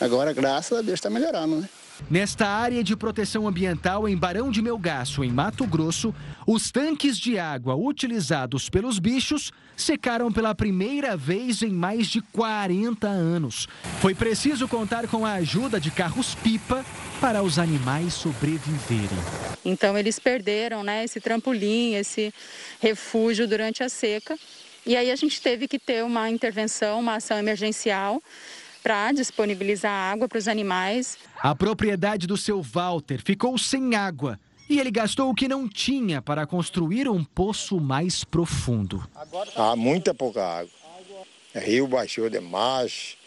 Agora, 0.00 0.32
graças 0.32 0.78
a 0.78 0.80
Deus, 0.80 0.94
está 0.94 1.10
melhorando, 1.10 1.56
né? 1.56 1.68
Nesta 2.10 2.46
área 2.46 2.82
de 2.82 2.96
proteção 2.96 3.46
ambiental 3.46 4.08
em 4.08 4.16
Barão 4.16 4.50
de 4.50 4.62
Melgaço, 4.62 5.22
em 5.22 5.30
Mato 5.30 5.66
Grosso, 5.66 6.14
os 6.46 6.70
tanques 6.70 7.18
de 7.18 7.38
água 7.38 7.74
utilizados 7.74 8.70
pelos 8.70 8.98
bichos 8.98 9.52
secaram 9.76 10.32
pela 10.32 10.54
primeira 10.54 11.18
vez 11.18 11.60
em 11.60 11.68
mais 11.68 12.06
de 12.06 12.22
40 12.22 13.06
anos. 13.06 13.68
Foi 14.00 14.14
preciso 14.14 14.66
contar 14.66 15.06
com 15.06 15.26
a 15.26 15.34
ajuda 15.34 15.78
de 15.78 15.90
carros-pipa 15.90 16.86
para 17.20 17.42
os 17.42 17.58
animais 17.58 18.14
sobreviverem. 18.14 19.18
Então 19.62 19.98
eles 19.98 20.18
perderam 20.18 20.82
né, 20.82 21.04
esse 21.04 21.20
trampolim, 21.20 21.94
esse 21.94 22.32
refúgio 22.80 23.46
durante 23.46 23.82
a 23.82 23.88
seca 23.90 24.38
e 24.88 24.96
aí 24.96 25.10
a 25.10 25.16
gente 25.16 25.38
teve 25.42 25.68
que 25.68 25.78
ter 25.78 26.02
uma 26.02 26.30
intervenção, 26.30 27.00
uma 27.00 27.16
ação 27.16 27.38
emergencial 27.38 28.22
para 28.82 29.12
disponibilizar 29.12 29.92
água 29.92 30.26
para 30.26 30.38
os 30.38 30.48
animais. 30.48 31.18
A 31.38 31.54
propriedade 31.54 32.26
do 32.26 32.38
seu 32.38 32.62
Walter 32.62 33.20
ficou 33.22 33.58
sem 33.58 33.94
água 33.94 34.40
e 34.66 34.80
ele 34.80 34.90
gastou 34.90 35.28
o 35.28 35.34
que 35.34 35.46
não 35.46 35.68
tinha 35.68 36.22
para 36.22 36.46
construir 36.46 37.06
um 37.06 37.22
poço 37.22 37.78
mais 37.78 38.24
profundo. 38.24 39.06
Há 39.54 39.76
muita 39.76 40.14
pouca 40.14 40.42
água. 40.42 40.70
O 41.54 41.58
rio 41.58 41.86
baixou 41.86 42.30
demais. 42.30 43.18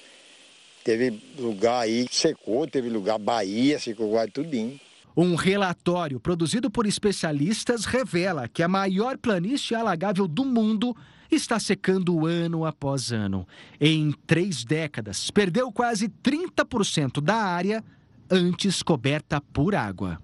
Teve 0.84 1.22
lugar 1.38 1.82
aí 1.82 2.08
que 2.08 2.16
secou, 2.16 2.66
teve 2.66 2.90
lugar 2.90 3.20
Bahia, 3.20 3.78
secou 3.78 4.10
quase 4.10 4.32
tudinho. 4.32 4.80
Um 5.16 5.36
relatório 5.36 6.20
produzido 6.20 6.72
por 6.72 6.88
especialistas 6.88 7.86
revela 7.86 8.48
que 8.48 8.64
a 8.64 8.68
maior 8.68 9.16
planície 9.16 9.76
alagável 9.76 10.28
do 10.28 10.44
mundo 10.44 10.98
está 11.36 11.60
secando 11.60 12.26
ano 12.26 12.66
após 12.66 13.12
ano. 13.12 13.48
Em 13.80 14.12
três 14.26 14.64
décadas, 14.64 15.30
perdeu 15.32 15.72
quase 15.72 16.08
30% 16.08 17.22
da 17.22 17.36
área 17.36 17.84
antes 18.30 18.82
coberta 18.82 19.42
por 19.42 19.76
água. 19.76 20.20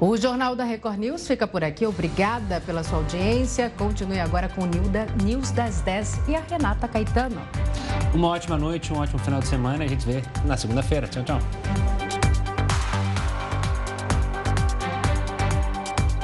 O 0.00 0.16
Jornal 0.16 0.56
da 0.56 0.64
Record 0.64 0.98
News 0.98 1.26
fica 1.26 1.46
por 1.46 1.62
aqui. 1.62 1.86
Obrigada 1.86 2.60
pela 2.60 2.82
sua 2.82 2.98
audiência. 2.98 3.70
Continue 3.70 4.18
agora 4.18 4.48
com 4.48 4.62
o 4.62 4.66
News 5.24 5.50
das 5.52 5.80
10 5.82 6.28
e 6.28 6.34
a 6.34 6.40
Renata 6.40 6.88
Caetano. 6.88 7.40
Uma 8.12 8.28
ótima 8.28 8.58
noite, 8.58 8.92
um 8.92 8.98
ótimo 8.98 9.18
final 9.18 9.40
de 9.40 9.46
semana. 9.46 9.84
A 9.84 9.86
gente 9.86 10.04
vê 10.04 10.22
na 10.44 10.56
segunda-feira. 10.56 11.06
Tchau, 11.06 11.22
tchau. 11.22 12.03